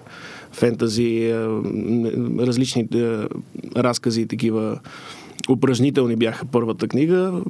фентази, 0.52 1.34
различни 2.40 2.88
разкази 3.76 4.22
и 4.22 4.28
такива 4.28 4.80
упражнителни 5.50 6.16
бяха 6.16 6.46
първата 6.46 6.88
книга. 6.88 7.42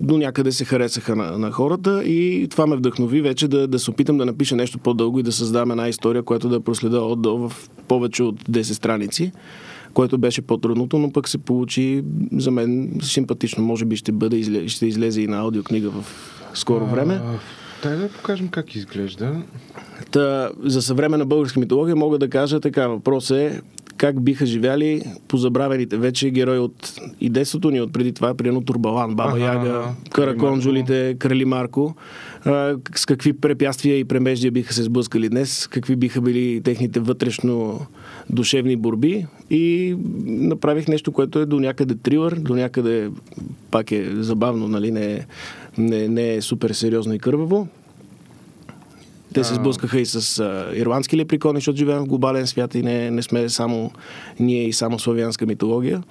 до 0.00 0.18
някъде 0.18 0.52
се 0.52 0.64
харесаха 0.64 1.16
на, 1.16 1.38
на 1.38 1.50
хората 1.50 2.04
и 2.04 2.48
това 2.50 2.66
ме 2.66 2.76
вдъхнови 2.76 3.20
вече 3.20 3.48
да, 3.48 3.68
да 3.68 3.78
се 3.78 3.90
опитам 3.90 4.18
да 4.18 4.26
напиша 4.26 4.56
нещо 4.56 4.78
по-дълго 4.78 5.18
и 5.18 5.22
да 5.22 5.32
създам 5.32 5.70
една 5.70 5.88
история, 5.88 6.22
която 6.22 6.48
да 6.48 6.60
проследа 6.60 7.00
отдолу 7.00 7.48
в 7.48 7.70
повече 7.88 8.22
от 8.22 8.42
10 8.44 8.62
страници 8.62 9.32
което 9.94 10.18
беше 10.18 10.42
по-трудното, 10.42 10.98
но 10.98 11.12
пък 11.12 11.28
се 11.28 11.38
получи 11.38 12.04
за 12.32 12.50
мен 12.50 12.98
симпатично. 13.02 13.64
Може 13.64 13.84
би 13.84 13.96
ще 13.96 14.12
бъде, 14.12 14.68
ще 14.68 14.86
излезе 14.86 15.20
и 15.20 15.26
на 15.26 15.38
аудиокнига 15.38 15.90
в 15.90 16.04
скоро 16.54 16.86
време. 16.86 17.20
Дай 17.82 17.96
да 17.96 18.08
покажем 18.08 18.48
как 18.48 18.74
изглежда. 18.74 19.42
Та, 20.10 20.50
за 20.64 20.82
съвременна 20.82 21.26
българска 21.26 21.60
митология 21.60 21.96
мога 21.96 22.18
да 22.18 22.30
кажа 22.30 22.60
така. 22.60 22.88
Въпрос 22.88 23.30
е 23.30 23.60
как 24.00 24.22
биха 24.22 24.46
живяли 24.46 25.02
позабравените 25.28 25.96
вече 25.96 26.30
герои 26.30 26.58
от 26.58 27.00
и 27.20 27.30
детството 27.30 27.70
ни, 27.70 27.80
от 27.80 27.92
преди 27.92 28.12
това, 28.12 28.34
примерно 28.34 28.64
Турбалан, 28.64 29.14
Баба 29.14 29.32
ага, 29.36 29.44
Яга, 29.44 29.84
Караконжулите, 30.10 31.16
Крали 31.18 31.44
Марко, 31.44 31.94
а, 32.44 32.76
с 32.94 33.06
какви 33.06 33.32
препятствия 33.32 33.98
и 33.98 34.04
премеждия 34.04 34.52
биха 34.52 34.74
се 34.74 34.82
сблъскали 34.82 35.28
днес, 35.28 35.66
какви 35.66 35.96
биха 35.96 36.20
били 36.20 36.60
техните 36.64 37.00
вътрешно 37.00 37.86
душевни 38.30 38.76
борби? 38.76 39.26
И 39.50 39.96
направих 40.26 40.88
нещо, 40.88 41.12
което 41.12 41.38
е 41.38 41.46
до 41.46 41.60
някъде 41.60 41.94
трилър, 41.94 42.34
до 42.34 42.54
някъде 42.54 43.10
пак 43.70 43.92
е 43.92 44.10
забавно, 44.14 44.68
нали, 44.68 44.90
не 44.90 45.12
е, 45.12 45.26
не, 45.78 46.08
не 46.08 46.34
е 46.34 46.42
супер 46.42 46.70
сериозно 46.70 47.14
и 47.14 47.18
кърваво. 47.18 47.68
Те 49.34 49.44
се 49.44 49.54
сблъскаха 49.54 50.00
и 50.00 50.06
с 50.06 50.38
а, 50.38 50.70
ирландски 50.74 51.16
леприкони, 51.16 51.56
защото 51.56 51.78
живеем 51.78 51.98
в 51.98 52.06
глобален 52.06 52.46
свят 52.46 52.74
и 52.74 52.82
не, 52.82 53.10
не 53.10 53.22
сме 53.22 53.48
само 53.48 53.92
ние 54.40 54.68
и 54.68 54.72
само 54.72 54.98
славянска 54.98 55.46
митология. 55.46 56.02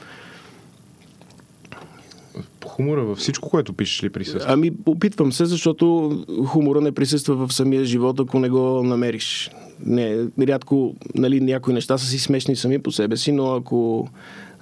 Хумора 2.79 3.03
във 3.03 3.17
всичко, 3.17 3.49
което 3.49 3.73
пишеш 3.73 4.03
ли 4.03 4.09
присъства? 4.09 4.45
Ами, 4.47 4.71
опитвам 4.85 5.31
се, 5.31 5.45
защото 5.45 6.25
хумора 6.45 6.81
не 6.81 6.91
присъства 6.91 7.47
в 7.47 7.53
самия 7.53 7.85
живот, 7.85 8.19
ако 8.19 8.39
не 8.39 8.49
го 8.49 8.83
намериш. 8.83 9.51
Не, 9.85 10.17
рядко, 10.41 10.95
нали, 11.15 11.41
някои 11.41 11.73
неща 11.73 11.97
са 11.97 12.05
си 12.05 12.19
смешни 12.19 12.55
сами 12.55 12.79
по 12.79 12.91
себе 12.91 13.17
си, 13.17 13.31
но 13.31 13.55
ако 13.55 14.07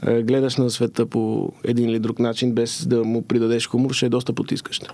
е, 0.07 0.21
гледаш 0.21 0.57
на 0.57 0.69
света 0.69 1.05
по 1.05 1.51
един 1.63 1.89
или 1.89 1.99
друг 1.99 2.19
начин, 2.19 2.51
без 2.51 2.87
да 2.87 3.03
му 3.03 3.21
придадеш 3.21 3.67
хумор, 3.67 3.93
ще 3.93 4.05
е 4.05 4.09
доста 4.09 4.33
потискащо. 4.33 4.93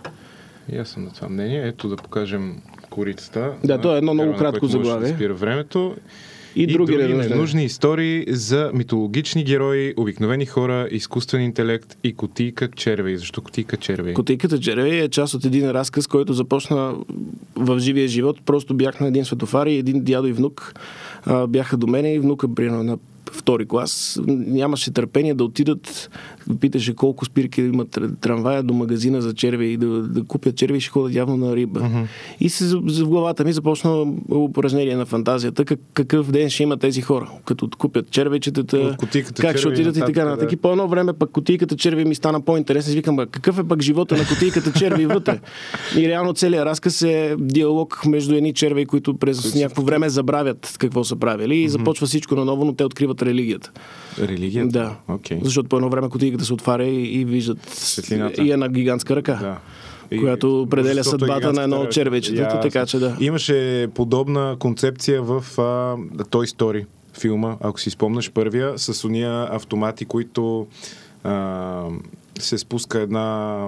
И 0.72 0.78
аз 0.78 0.90
съм 0.90 1.04
на 1.04 1.12
това 1.12 1.30
мнение. 1.30 1.68
Ето 1.68 1.90
да 1.90 1.96
покажем 1.96 2.62
корицата. 2.90 3.52
Да, 3.64 3.82
то 3.82 3.96
е 3.96 3.98
едно 3.98 4.14
много 4.14 4.36
кратко 4.36 4.68
заглавие. 4.68 5.10
Да 5.10 5.16
спира 5.16 5.34
времето. 5.34 5.96
И, 6.56 6.64
и 6.64 6.68
други, 6.68 6.98
други 6.98 7.14
ненужни 7.14 7.66
истории 7.66 8.26
за 8.28 8.72
митологични 8.74 9.44
герои, 9.44 9.94
обикновени 9.98 10.46
хора, 10.46 10.88
изкуствен 10.92 11.42
интелект 11.42 11.98
и 12.04 12.14
котийка 12.14 12.72
червей. 12.72 13.18
Защо 13.18 13.42
котийка 13.42 13.78
червей? 13.78 14.14
Котийката 14.14 14.60
червей 14.60 15.00
е 15.00 15.10
част 15.10 15.34
от 15.34 15.46
един 15.46 15.72
разказ, 15.72 16.08
който 16.08 16.34
започна 16.34 16.96
в 17.56 17.80
живия 17.80 18.08
живот. 18.08 18.42
Просто 18.46 18.74
бях 18.74 19.00
на 19.00 19.08
един 19.08 19.26
светофар 19.26 19.68
и 19.68 19.76
един 19.76 20.04
дядо 20.04 20.28
и 20.28 20.34
внук 20.34 20.74
а, 21.26 21.48
бяха 21.48 21.78
до 21.78 21.88
мене 21.88 22.14
и 22.14 22.20
внука 22.20 22.56
примерно 22.56 22.84
на 22.84 22.98
втори 23.32 23.66
клас, 23.66 24.22
нямаше 24.28 24.94
търпение 24.94 25.34
да 25.34 25.44
отидат, 25.44 26.10
питаше 26.60 26.96
колко 26.96 27.26
спирки 27.26 27.62
имат 27.62 28.00
трамвая 28.22 28.64
до 28.64 28.74
магазина 28.74 29.22
за 29.22 29.34
черви 29.34 29.66
и 29.66 29.78
да, 29.78 29.88
да 29.88 30.24
купят 30.24 30.56
черви 30.56 30.78
и 30.78 30.82
ще 30.82 30.92
ходят 30.92 31.16
явно 31.16 31.38
на 31.38 31.56
риба. 31.56 31.80
Uh-huh. 31.80 32.06
И 32.40 32.50
се, 32.50 32.76
в 32.76 33.08
главата 33.08 33.44
ми 33.44 33.54
започна 33.54 34.14
упражнение 34.30 34.96
на 34.96 35.06
фантазията, 35.06 35.66
как, 35.66 35.80
какъв 35.94 36.32
ден 36.32 36.50
ще 36.50 36.64
има 36.64 36.78
тези 36.78 37.02
хора, 37.02 37.32
като 37.46 37.70
купят 37.78 38.12
червечетата, 38.12 38.98
как 39.42 39.58
ще 39.58 39.68
отидат 39.68 39.98
и 39.98 40.00
така 40.00 40.26
нататък. 40.26 40.50
Да. 40.50 40.54
И 40.54 40.58
по 40.58 40.72
едно 40.72 40.88
време 40.88 41.14
пък 41.14 41.32
котийката 41.32 41.76
черви 41.76 42.06
ми 42.06 42.16
стана 42.16 42.42
по-интересен. 42.42 42.92
Си 42.92 42.98
викам, 42.98 43.18
какъв 43.18 43.60
е 43.60 43.64
пък 43.64 43.82
живота 43.82 44.18
на 44.18 44.28
котийката 44.28 44.72
черви 44.80 45.06
вътре? 45.06 45.40
И 45.98 46.08
реално 46.08 46.34
целият 46.34 46.66
разказ 46.66 47.02
е 47.02 47.36
диалог 47.40 48.02
между 48.06 48.36
едни 48.36 48.54
черви, 48.54 48.86
които 48.86 49.18
през 49.18 49.56
някакво 49.56 49.82
време 49.82 50.10
забравят 50.10 50.76
какво 50.80 51.04
са 51.04 51.16
правили 51.16 51.56
и 51.56 51.70
започва 51.70 52.08
всичко 52.08 52.36
наново, 52.36 52.66
но 52.66 52.74
те 52.74 52.86
откриват 52.86 53.13
религията. 53.22 53.72
Религията? 54.20 54.70
Да. 54.70 54.96
Okay. 55.10 55.44
Защото 55.44 55.70
по 55.70 55.76
едно 55.76 55.90
време 55.90 56.10
котийката 56.10 56.46
се 56.46 56.54
отваря 56.54 56.86
и, 56.86 57.20
и 57.20 57.26
виждат 57.26 57.70
Светлината. 57.70 58.44
и 58.44 58.52
една 58.52 58.70
гигантска 58.70 59.16
ръка. 59.16 59.34
Да 59.34 59.58
която 60.20 60.62
определя 60.62 61.04
съдбата 61.04 61.54
на 61.54 61.64
едно 61.64 61.80
от 61.80 61.92
червечетата, 61.92 62.60
така 62.60 62.86
че 62.86 63.00
да. 63.00 63.18
Имаше 63.20 63.88
подобна 63.96 64.56
концепция 64.60 65.22
в 65.22 65.46
а, 65.58 65.62
Toy 66.24 66.58
Story 66.58 66.86
филма, 67.20 67.56
ако 67.62 67.80
си 67.80 67.90
спомняш 67.90 68.32
първия, 68.32 68.74
с 68.78 69.04
уния 69.04 69.48
автомати, 69.52 70.06
които 70.06 70.68
а, 71.24 71.84
се 72.40 72.58
спуска 72.58 73.00
една 73.00 73.68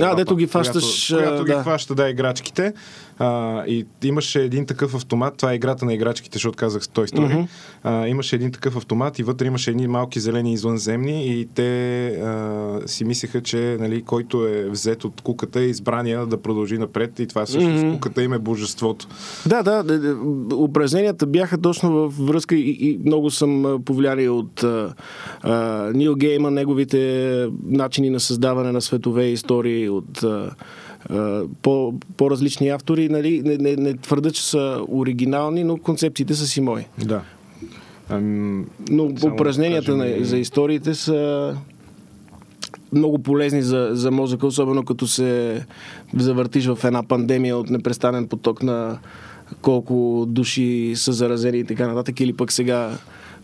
а, 0.00 0.14
дето 0.14 0.36
ги 0.36 0.46
фащаш. 0.46 1.06
Която, 1.08 1.28
която 1.28 1.44
да. 1.44 1.58
ги 1.58 1.64
фаща, 1.64 1.94
да, 1.94 2.08
играчките. 2.08 2.72
А, 3.18 3.62
и 3.66 3.86
имаше 4.04 4.42
един 4.42 4.66
такъв 4.66 4.94
автомат, 4.94 5.36
това 5.36 5.52
е 5.52 5.54
играта 5.54 5.84
на 5.84 5.94
играчките, 5.94 6.36
защото 6.36 6.56
казах 6.56 6.84
с 6.84 6.88
той 6.88 7.08
стори. 7.08 7.32
Uh-huh. 7.32 7.46
А, 7.82 8.06
имаше 8.08 8.36
един 8.36 8.52
такъв 8.52 8.76
автомат 8.76 9.18
и 9.18 9.22
вътре 9.22 9.46
имаше 9.46 9.70
едни 9.70 9.86
малки 9.86 10.20
зелени 10.20 10.52
извънземни 10.52 11.26
и 11.26 11.48
те 11.54 12.06
а, 12.06 12.78
си 12.86 13.04
мислеха, 13.04 13.42
че 13.42 13.76
нали, 13.80 14.02
който 14.02 14.46
е 14.46 14.68
взет 14.70 15.04
от 15.04 15.20
куката 15.20 15.60
е 15.60 15.64
избрания 15.64 16.26
да 16.26 16.42
продължи 16.42 16.78
напред 16.78 17.18
и 17.18 17.26
това 17.26 17.46
също 17.46 17.68
uh-huh. 17.68 17.92
куката 17.92 18.22
им 18.22 18.32
е 18.32 18.38
божеството. 18.38 19.08
Да, 19.46 19.62
да, 19.62 20.16
упражненията 20.54 21.26
бяха 21.26 21.58
точно 21.58 21.92
във 21.92 22.26
връзка 22.26 22.54
и, 22.54 22.70
и 22.80 23.00
много 23.04 23.30
съм 23.30 23.82
повлияни 23.84 24.28
от 24.28 24.62
а, 24.62 24.94
а, 25.42 25.90
Нил 25.94 26.14
Гейма, 26.14 26.50
неговите 26.50 27.46
начини 27.64 28.10
на 28.10 28.20
създаване 28.20 28.72
на 28.72 28.80
светове 28.80 29.24
истории, 29.24 29.88
от 29.88 30.22
а, 30.22 30.50
по, 31.62 31.94
по-различни 32.16 32.68
автори. 32.68 33.08
Нали, 33.08 33.42
не, 33.44 33.56
не, 33.56 33.76
не 33.76 33.96
твърда, 33.96 34.30
че 34.30 34.42
са 34.46 34.84
оригинални, 34.88 35.64
но 35.64 35.76
концепциите 35.76 36.34
са 36.34 36.46
си 36.46 36.60
мои. 36.60 36.84
Да. 37.04 37.22
Ам, 38.08 38.66
но 38.90 39.04
упражненията 39.04 39.96
да 39.96 40.02
кажем... 40.02 40.24
за 40.24 40.38
историите 40.38 40.94
са 40.94 41.56
много 42.92 43.18
полезни 43.18 43.62
за, 43.62 43.88
за 43.92 44.10
мозъка, 44.10 44.46
особено 44.46 44.84
като 44.84 45.06
се 45.06 45.62
завъртиш 46.16 46.66
в 46.66 46.78
една 46.84 47.02
пандемия 47.02 47.56
от 47.56 47.70
непрестанен 47.70 48.28
поток 48.28 48.62
на 48.62 48.98
колко 49.62 50.24
души 50.28 50.92
са 50.96 51.12
заразени 51.12 51.58
и 51.58 51.64
така 51.64 51.86
нататък, 51.86 52.20
или 52.20 52.32
пък 52.32 52.52
сега 52.52 52.98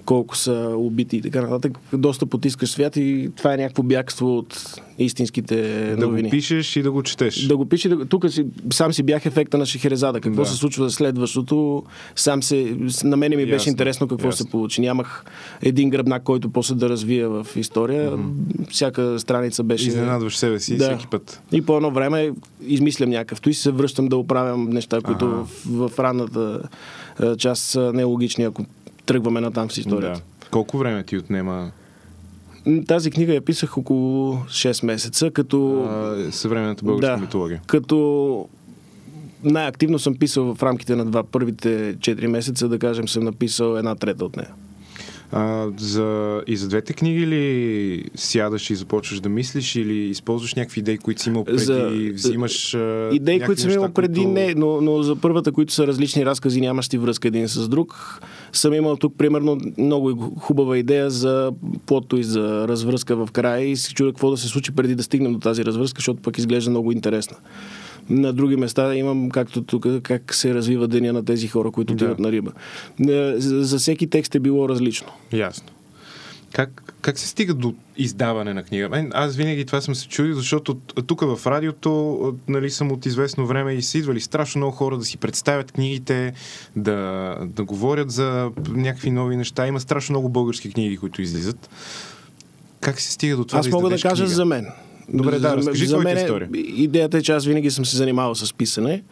колко 0.05 0.37
са 0.37 0.75
убити 0.77 1.17
и 1.17 1.23
така 1.23 1.43
нататък. 1.43 1.79
Доста 1.93 2.27
потискаш 2.27 2.71
свят 2.71 2.97
и 2.97 3.31
това 3.37 3.55
е 3.55 3.57
някакво 3.57 3.83
бягство 3.83 4.39
от 4.39 4.81
истинските 4.99 5.55
новини. 5.99 6.23
Да 6.23 6.29
го 6.29 6.31
пишеш 6.31 6.77
и 6.77 6.83
да 6.83 6.91
го 6.91 7.03
четеш. 7.03 7.47
Да 7.47 7.57
го 7.57 7.67
пишеш. 7.67 7.91
Да... 7.91 8.05
Тук 8.05 8.31
си, 8.31 8.47
сам 8.73 8.93
си 8.93 9.03
бях 9.03 9.27
ефекта 9.27 9.59
на 9.59 9.67
Шехерезада. 9.67 10.21
Какво 10.21 10.43
да. 10.43 10.49
се 10.49 10.57
случва 10.57 10.91
следващото? 10.91 11.83
Сам 12.17 12.43
се, 12.43 12.77
на 13.05 13.17
мене 13.17 13.37
ми 13.37 13.45
беше 13.45 13.55
ясно, 13.55 13.71
интересно 13.71 14.09
какво 14.09 14.29
ясно. 14.29 14.45
се 14.45 14.51
получи. 14.51 14.81
Нямах 14.81 15.25
един 15.63 15.91
гръбнак, 15.91 16.23
който 16.23 16.51
после 16.51 16.75
да 16.75 16.89
развия 16.89 17.29
в 17.29 17.47
история. 17.57 18.13
Mm-hmm. 18.13 18.71
Всяка 18.71 19.19
страница 19.19 19.63
беше... 19.63 19.89
Изненадваш 19.89 20.39
себе 20.39 20.61
си 20.61 20.77
да. 20.77 20.85
всеки 20.85 21.07
път. 21.07 21.43
И 21.53 21.63
по 21.63 21.77
едно 21.77 21.91
време 21.91 22.31
измислям 22.67 23.11
някакъв. 23.11 23.41
и 23.47 23.55
се 23.55 23.71
връщам 23.71 24.09
да 24.09 24.17
оправям 24.17 24.71
неща, 24.71 25.01
които 25.01 25.25
ага. 25.25 25.45
в, 25.67 25.89
в 25.89 25.99
ранната 25.99 26.61
част 27.39 27.63
са 27.63 27.93
нелогични, 27.95 28.45
ако 28.45 28.65
тръгваме 29.07 29.41
на 29.41 29.53
там 29.53 29.71
с 29.71 29.77
историята. 29.79 30.21
Да. 30.41 30.47
Колко 30.51 30.79
време 30.79 31.03
ти 31.03 31.19
отнема? 31.19 31.71
Тази 32.87 33.11
книга 33.11 33.35
я 33.35 33.41
писах 33.41 33.79
около 33.79 34.35
6 34.37 34.87
месеца, 34.87 35.31
като... 35.31 35.85
А, 35.85 36.33
съвременната 36.33 36.85
българска 36.85 37.17
да, 37.17 37.23
митология. 37.23 37.61
Като 37.67 38.49
най-активно 39.45 39.99
съм 39.99 40.15
писал 40.15 40.55
в 40.55 40.63
рамките 40.63 40.97
на 40.97 41.05
два 41.05 41.23
първите 41.23 41.97
4 41.97 42.27
месеца, 42.27 42.69
да 42.69 42.79
кажем, 42.79 43.09
съм 43.09 43.25
написал 43.25 43.77
една 43.77 43.95
трета 43.95 44.25
от 44.25 44.37
нея. 44.37 44.51
А, 45.35 45.69
за, 45.79 46.41
и 46.47 46.57
за 46.57 46.69
двете 46.69 46.93
книги 46.93 47.27
ли 47.27 48.05
сядаш 48.15 48.71
и 48.71 48.75
започваш 48.75 49.21
да 49.21 49.29
мислиш 49.29 49.77
или 49.77 49.95
използваш 49.95 50.55
някакви 50.55 50.81
идеи, 50.81 50.99
които 50.99 51.23
си 51.23 51.29
имал 51.29 51.45
преди, 51.45 51.59
за, 51.59 51.91
взимаш 52.13 52.77
Идеи, 53.13 53.41
които 53.41 53.61
съм 53.61 53.71
имал 53.71 53.93
преди, 53.93 54.21
които... 54.21 54.33
не, 54.33 54.55
но, 54.55 54.81
но 54.81 55.03
за 55.03 55.17
първата, 55.17 55.53
които 55.53 55.73
са 55.73 55.87
различни 55.87 56.27
разкази, 56.27 56.61
нямащи 56.61 56.99
връзка 56.99 57.29
един 57.29 57.49
с 57.49 57.69
друг, 57.69 58.21
съм 58.53 58.75
имал 58.75 58.97
тук 58.97 59.15
примерно 59.19 59.59
много 59.79 60.35
хубава 60.41 60.79
идея 60.79 61.11
за 61.11 61.53
плото 61.87 62.17
и 62.17 62.25
за 62.25 62.69
развръзка 62.69 63.17
в 63.17 63.29
края 63.33 63.65
и 63.65 63.77
си 63.77 63.95
чудя 63.95 64.11
какво 64.11 64.31
да 64.31 64.37
се 64.37 64.49
случи 64.49 64.73
преди 64.73 64.95
да 64.95 65.03
стигнем 65.03 65.33
до 65.33 65.39
тази 65.39 65.65
развръзка, 65.65 65.99
защото 65.99 66.23
пък 66.23 66.39
изглежда 66.39 66.71
много 66.71 66.93
интересна. 66.93 67.37
На 68.11 68.33
други 68.33 68.57
места 68.57 68.95
имам, 68.95 69.31
както 69.31 69.63
тук, 69.63 69.87
как 70.03 70.35
се 70.35 70.55
развива 70.55 70.89
деня 70.89 71.13
на 71.13 71.25
тези 71.25 71.49
хора, 71.49 71.71
които 71.71 71.93
отиват 71.93 72.17
да. 72.17 72.23
на 72.23 72.33
риба. 72.33 72.53
Е, 73.09 73.41
за, 73.41 73.65
за 73.65 73.79
всеки 73.79 74.07
текст 74.07 74.35
е 74.35 74.41
било 74.41 74.69
различно. 74.69 75.09
Ясно. 75.33 75.69
Как, 76.53 76.95
как 77.01 77.19
се 77.19 77.29
стига 77.29 77.55
до 77.55 77.75
издаване 77.97 78.55
на 78.55 78.63
книга? 78.63 78.89
Мен, 78.89 79.11
аз 79.15 79.37
винаги 79.37 79.65
това 79.65 79.81
съм 79.81 79.95
се 79.95 80.09
чудил, 80.09 80.35
защото 80.35 80.75
тук 81.07 81.21
в 81.21 81.47
радиото 81.47 82.35
нали, 82.49 82.71
съм 82.71 82.93
от 82.93 83.07
известно 83.07 83.47
време 83.47 83.73
и 83.73 83.83
са 83.83 83.99
идвали 83.99 84.21
страшно 84.21 84.59
много 84.59 84.77
хора 84.77 84.99
да 84.99 85.05
си 85.05 85.17
представят 85.17 85.73
книгите, 85.73 86.33
да, 86.77 87.37
да 87.47 87.65
говорят 87.65 88.11
за 88.11 88.51
някакви 88.69 89.11
нови 89.11 89.37
неща. 89.37 89.67
Има 89.67 89.81
страшно 89.81 90.13
много 90.13 90.29
български 90.29 90.73
книги, 90.73 90.97
които 90.97 91.23
излизат. 91.23 91.71
Как 92.81 93.01
се 93.01 93.13
стига 93.13 93.37
до 93.37 93.45
това 93.45 93.59
Аз 93.59 93.69
да 93.69 93.77
мога 93.77 93.91
да 93.91 93.99
кажа 94.01 94.25
книга? 94.25 94.35
за 94.35 94.45
мен. 94.45 94.67
Добре, 95.09 95.39
да, 95.39 95.49
За- 95.49 95.57
разкажи 95.57 95.87
за 95.87 95.99
мен 95.99 96.17
история. 96.17 96.49
Идеята 96.77 97.19
е, 97.19 97.23
че 97.23 97.33
аз 97.33 97.47
винаги 97.47 97.71
съм 97.71 97.85
се 97.85 97.97
занимавал 97.97 98.35
с 98.35 98.55
писане 98.55 99.03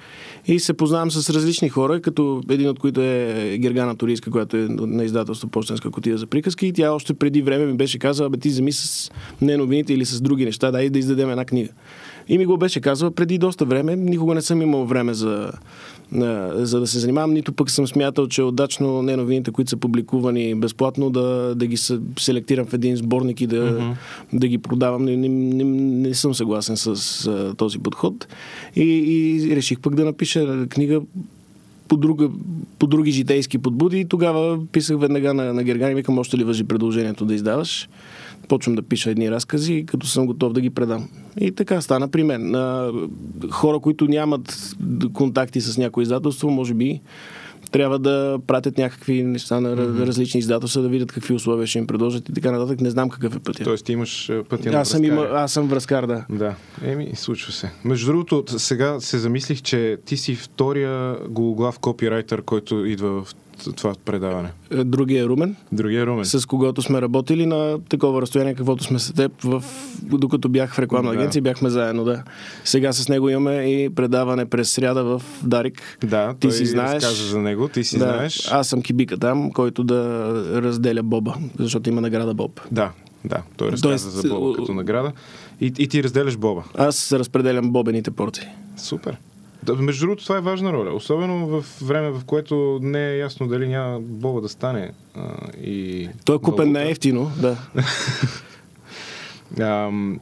и 0.46 0.58
се 0.58 0.72
познавам 0.72 1.10
с 1.10 1.30
различни 1.30 1.68
хора, 1.68 2.00
като 2.00 2.42
един 2.50 2.68
от 2.68 2.78
които 2.78 3.00
е 3.00 3.56
Гергана 3.58 3.96
Турийска, 3.96 4.30
която 4.30 4.56
е 4.56 4.66
на 4.68 5.04
издателство 5.04 5.48
Почтенска 5.48 5.90
котия 5.90 6.18
за 6.18 6.26
приказки. 6.26 6.66
И 6.66 6.72
тя 6.72 6.92
още 6.92 7.14
преди 7.14 7.42
време 7.42 7.66
ми 7.66 7.76
беше 7.76 7.98
казала, 7.98 8.30
бе 8.30 8.38
ти 8.38 8.48
вземи 8.48 8.72
с 8.72 9.10
не 9.42 9.56
новините 9.56 9.94
или 9.94 10.04
с 10.04 10.20
други 10.20 10.44
неща, 10.44 10.70
дай 10.70 10.90
да 10.90 10.98
издадем 10.98 11.30
една 11.30 11.44
книга. 11.44 11.68
И 12.28 12.38
ми 12.38 12.46
го 12.46 12.56
беше 12.56 12.80
казала 12.80 13.10
преди 13.10 13.38
доста 13.38 13.64
време. 13.64 13.96
Никога 13.96 14.34
не 14.34 14.42
съм 14.42 14.62
имал 14.62 14.84
време 14.84 15.14
за, 15.14 15.52
за 16.54 16.80
да 16.80 16.86
се 16.86 16.98
занимавам, 16.98 17.32
нито 17.32 17.52
пък 17.52 17.70
съм 17.70 17.86
смятал, 17.86 18.28
че 18.28 18.40
е 18.40 18.44
удачно 18.44 19.02
не 19.02 19.16
новините, 19.16 19.50
които 19.50 19.70
са 19.70 19.76
публикувани 19.76 20.54
безплатно, 20.54 21.10
да, 21.10 21.54
да 21.54 21.66
ги 21.66 21.76
се- 21.76 22.00
селектирам 22.18 22.66
в 22.66 22.74
един 22.74 22.96
сборник 22.96 23.40
и 23.40 23.46
да, 23.46 23.56
mm-hmm. 23.56 23.94
да 24.32 24.48
ги 24.48 24.58
продавам. 24.58 25.04
Не, 25.04 25.16
не, 25.16 25.28
не, 25.28 25.64
не 26.08 26.14
съм 26.14 26.34
съгласен 26.34 26.76
с 26.76 27.26
а, 27.26 27.54
този 27.54 27.78
подход. 27.78 28.28
И, 28.76 28.82
и 28.82 29.56
реших 29.56 29.80
пък 29.80 29.94
да 29.94 30.04
напиша 30.04 30.66
книга 30.68 31.00
по, 31.90 31.96
друга, 31.96 32.30
по 32.78 32.86
други 32.86 33.10
житейски 33.10 33.58
подбуди 33.58 34.00
и 34.00 34.04
тогава 34.04 34.66
писах 34.72 35.00
веднага 35.00 35.34
на, 35.34 35.54
на 35.54 35.64
Гергани, 35.64 35.94
викам, 35.94 36.18
още 36.18 36.38
ли 36.38 36.44
въжи 36.44 36.64
предложението 36.64 37.24
да 37.24 37.34
издаваш. 37.34 37.88
Почвам 38.48 38.74
да 38.74 38.82
пиша 38.82 39.10
едни 39.10 39.30
разкази, 39.30 39.84
като 39.86 40.06
съм 40.06 40.26
готов 40.26 40.52
да 40.52 40.60
ги 40.60 40.70
предам. 40.70 41.08
И 41.40 41.52
така 41.52 41.80
стана 41.80 42.08
при 42.08 42.24
мен. 42.24 42.54
Хора, 43.50 43.78
които 43.78 44.06
нямат 44.06 44.74
контакти 45.12 45.60
с 45.60 45.78
някое 45.78 46.02
издателство, 46.02 46.50
може 46.50 46.74
би 46.74 47.00
трябва 47.70 47.98
да 47.98 48.38
пратят 48.46 48.78
някакви 48.78 49.22
неща 49.22 49.60
на 49.60 49.76
mm-hmm. 49.76 50.06
различни 50.06 50.38
издателства, 50.38 50.82
да 50.82 50.88
видят 50.88 51.12
какви 51.12 51.34
условия 51.34 51.66
ще 51.66 51.78
им 51.78 51.86
предложат 51.86 52.28
и 52.28 52.32
така 52.32 52.50
нататък. 52.50 52.80
Не 52.80 52.90
знам 52.90 53.08
какъв 53.08 53.36
е 53.36 53.38
пътя. 53.38 53.64
Тоест 53.64 53.84
ти 53.84 53.92
имаш 53.92 54.30
а, 54.30 54.44
пътя 54.44 54.72
на 54.72 54.78
Аз 54.78 54.88
съм, 54.88 55.04
има, 55.04 55.28
аз 55.32 55.52
съм 55.52 55.68
връзкар, 55.68 56.06
да. 56.06 56.24
Да, 56.30 56.54
еми, 56.84 57.10
случва 57.14 57.52
се. 57.52 57.70
Между 57.84 58.06
другото, 58.06 58.44
сега 58.58 59.00
се 59.00 59.18
замислих, 59.18 59.62
че 59.62 59.96
ти 60.04 60.16
си 60.16 60.34
втория 60.34 61.16
гологлав 61.28 61.78
копирайтер, 61.78 62.42
който 62.42 62.86
идва 62.86 63.24
в 63.24 63.34
това 63.76 63.94
предаване. 64.04 64.48
Е, 64.70 64.84
Другия 64.84 65.26
Румен. 65.26 65.56
Другия 65.72 66.06
Румен. 66.06 66.24
с 66.24 66.46
когото 66.46 66.82
сме 66.82 67.02
работили 67.02 67.46
на 67.46 67.78
такова 67.88 68.22
разстояние, 68.22 68.54
каквото 68.54 68.84
сме 68.84 68.98
с 68.98 69.12
теб, 69.14 69.32
в... 69.42 69.64
докато 70.02 70.48
бях 70.48 70.74
в 70.74 70.78
рекламна 70.78 71.10
Да. 71.12 71.18
агенция, 71.18 71.42
бяхме 71.42 71.70
заедно, 71.70 72.04
да. 72.04 72.22
Сега 72.64 72.92
с 72.92 73.08
него 73.08 73.28
имаме 73.28 73.56
и 73.56 73.90
предаване 73.90 74.46
през 74.46 74.70
сряда 74.70 75.04
в 75.04 75.22
Дарик. 75.42 75.98
Да, 76.04 76.34
Ти 76.40 76.50
си 76.50 76.66
знаеш. 76.66 76.94
разказа 76.94 77.24
за 77.26 77.38
него, 77.38 77.68
ти 77.68 77.84
си 77.84 77.98
да, 77.98 78.04
знаеш. 78.04 78.48
Аз 78.52 78.68
съм 78.68 78.82
кибика 78.82 79.16
там, 79.18 79.50
който 79.50 79.84
да 79.84 80.28
разделя 80.62 81.02
Боба, 81.02 81.34
защото 81.58 81.88
има 81.88 82.00
награда 82.00 82.34
Боб. 82.34 82.60
Да, 82.70 82.90
да, 83.24 83.42
той 83.56 83.72
разказа 83.72 83.82
Тоест, 83.82 84.10
за 84.10 84.28
Боба 84.28 84.56
като 84.56 84.74
награда. 84.74 85.12
И, 85.60 85.72
и 85.78 85.88
ти 85.88 86.02
разделяш 86.02 86.36
Боба. 86.36 86.62
Аз 86.74 87.12
разпределям 87.12 87.70
бобените 87.70 88.10
порции. 88.10 88.44
Супер. 88.76 89.16
Да, 89.62 89.74
между 89.74 90.06
другото, 90.06 90.22
това 90.22 90.36
е 90.36 90.40
важна 90.40 90.72
роля. 90.72 90.94
Особено 90.94 91.46
в 91.46 91.64
време, 91.82 92.10
в 92.10 92.24
което 92.24 92.78
не 92.82 93.10
е 93.10 93.16
ясно 93.16 93.48
дали 93.48 93.68
няма 93.68 94.00
Боба 94.00 94.40
да 94.40 94.48
стане. 94.48 94.92
А, 95.14 95.22
и 95.62 96.08
Той 96.24 96.36
е 96.36 96.38
купен 96.38 96.72
на 96.72 96.90
ефтино, 96.90 97.32
да. 97.40 97.56
Ам, 99.60 100.20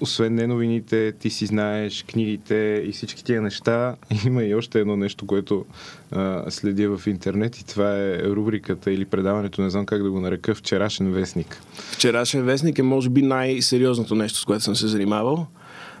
освен 0.00 0.34
не 0.34 0.46
новините, 0.46 1.12
ти 1.12 1.30
си 1.30 1.46
знаеш 1.46 2.04
книгите 2.08 2.84
и 2.86 2.92
всички 2.92 3.24
тия 3.24 3.42
неща. 3.42 3.96
Има 4.26 4.44
и 4.44 4.54
още 4.54 4.80
едно 4.80 4.96
нещо, 4.96 5.26
което 5.26 5.64
а, 6.12 6.44
следя 6.50 6.98
в 6.98 7.06
интернет 7.06 7.58
и 7.58 7.66
това 7.66 7.96
е 7.96 8.22
рубриката 8.22 8.92
или 8.92 9.04
предаването, 9.04 9.62
не 9.62 9.70
знам 9.70 9.86
как 9.86 10.02
да 10.02 10.10
го 10.10 10.20
нарека, 10.20 10.54
вчерашен 10.54 11.12
вестник. 11.12 11.60
Вчерашен 11.92 12.42
вестник 12.42 12.78
е 12.78 12.82
може 12.82 13.08
би 13.08 13.22
най-сериозното 13.22 14.14
нещо, 14.14 14.38
с 14.38 14.44
което 14.44 14.64
съм 14.64 14.76
се 14.76 14.86
занимавал. 14.86 15.46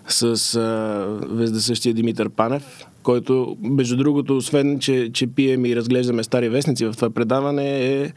С 0.08 0.54
а, 0.56 1.18
вездесъщия 1.30 1.94
Димитър 1.94 2.30
Панев, 2.30 2.86
който, 3.02 3.56
между 3.62 3.96
другото, 3.96 4.36
освен, 4.36 4.78
че, 4.78 5.10
че 5.12 5.26
пием 5.26 5.64
и 5.64 5.76
разглеждаме 5.76 6.24
стари 6.24 6.48
вестници 6.48 6.86
в 6.86 6.92
това 6.92 7.10
предаване, 7.10 8.02
е 8.02 8.12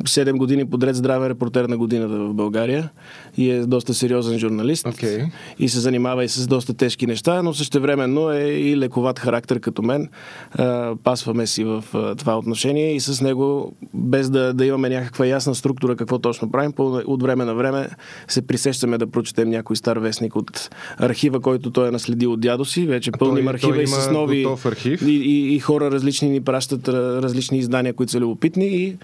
7 0.00 0.36
години 0.36 0.64
подред 0.70 0.96
здравен 0.96 1.28
репортер 1.28 1.64
на 1.64 1.78
годината 1.78 2.14
в 2.14 2.34
България 2.34 2.90
и 3.36 3.50
е 3.50 3.66
доста 3.66 3.94
сериозен 3.94 4.38
журналист 4.38 4.86
Окей. 4.86 5.24
и 5.58 5.68
се 5.68 5.80
занимава 5.80 6.24
и 6.24 6.28
с 6.28 6.46
доста 6.46 6.74
тежки 6.74 7.06
неща, 7.06 7.42
но 7.42 7.54
същевременно 7.54 8.30
е 8.30 8.42
и 8.42 8.76
лековат 8.76 9.18
характер 9.18 9.60
като 9.60 9.82
мен. 9.82 10.08
А, 10.52 10.94
пасваме 11.04 11.46
си 11.46 11.64
в 11.64 11.84
а, 11.94 12.14
това 12.14 12.38
отношение 12.38 12.94
и 12.94 13.00
с 13.00 13.20
него, 13.20 13.72
без 13.94 14.30
да, 14.30 14.54
да 14.54 14.66
имаме 14.66 14.88
някаква 14.88 15.26
ясна 15.26 15.54
структура 15.54 15.96
какво 15.96 16.18
точно 16.18 16.50
правим, 16.50 16.72
по, 16.72 17.02
от 17.06 17.22
време 17.22 17.44
на 17.44 17.54
време 17.54 17.88
се 18.28 18.46
присещаме 18.46 18.98
да 18.98 19.06
прочетем 19.06 19.50
някой 19.50 19.76
стар 19.76 19.96
вестник 19.96 20.36
от 20.36 20.70
архива, 20.98 21.40
който 21.40 21.70
той 21.70 21.88
е 21.88 21.90
наследил 21.90 22.32
от 22.32 22.40
дядо 22.40 22.64
си. 22.64 22.86
Вече 22.86 23.12
пълним 23.12 23.48
архива 23.48 23.74
той 23.74 23.82
и 23.82 23.86
с 23.86 23.90
има 23.92 24.02
нови... 24.32 24.44
готов 24.44 24.66
архив. 24.66 25.02
И, 25.02 25.10
и, 25.10 25.54
и 25.54 25.60
хора 25.60 25.90
различни 25.90 26.30
ни 26.30 26.40
пращат 26.40 26.88
различни 26.88 27.58
издания, 27.58 27.92
които 27.92 28.12
са 28.12 28.20
любопитни 28.20 28.66
и 28.66 28.96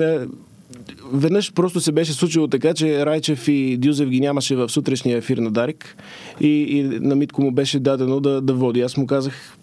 е, 0.00 0.18
Веднъж 1.12 1.52
просто 1.52 1.80
се 1.80 1.92
беше 1.92 2.12
случило 2.12 2.48
така, 2.48 2.74
че 2.74 3.06
Райчев 3.06 3.48
и 3.48 3.76
Дюзев 3.76 4.08
ги 4.08 4.20
нямаше 4.20 4.56
в 4.56 4.68
сутрешния 4.68 5.18
ефир 5.18 5.38
на 5.38 5.50
Дарик 5.50 5.96
и, 6.40 6.48
и 6.48 6.82
на 6.82 7.16
Митко 7.16 7.42
му 7.42 7.52
беше 7.52 7.78
дадено 7.78 8.20
да, 8.20 8.40
да 8.40 8.54
води. 8.54 8.80
Аз 8.80 8.96
му 8.96 9.06
казах, 9.06 9.56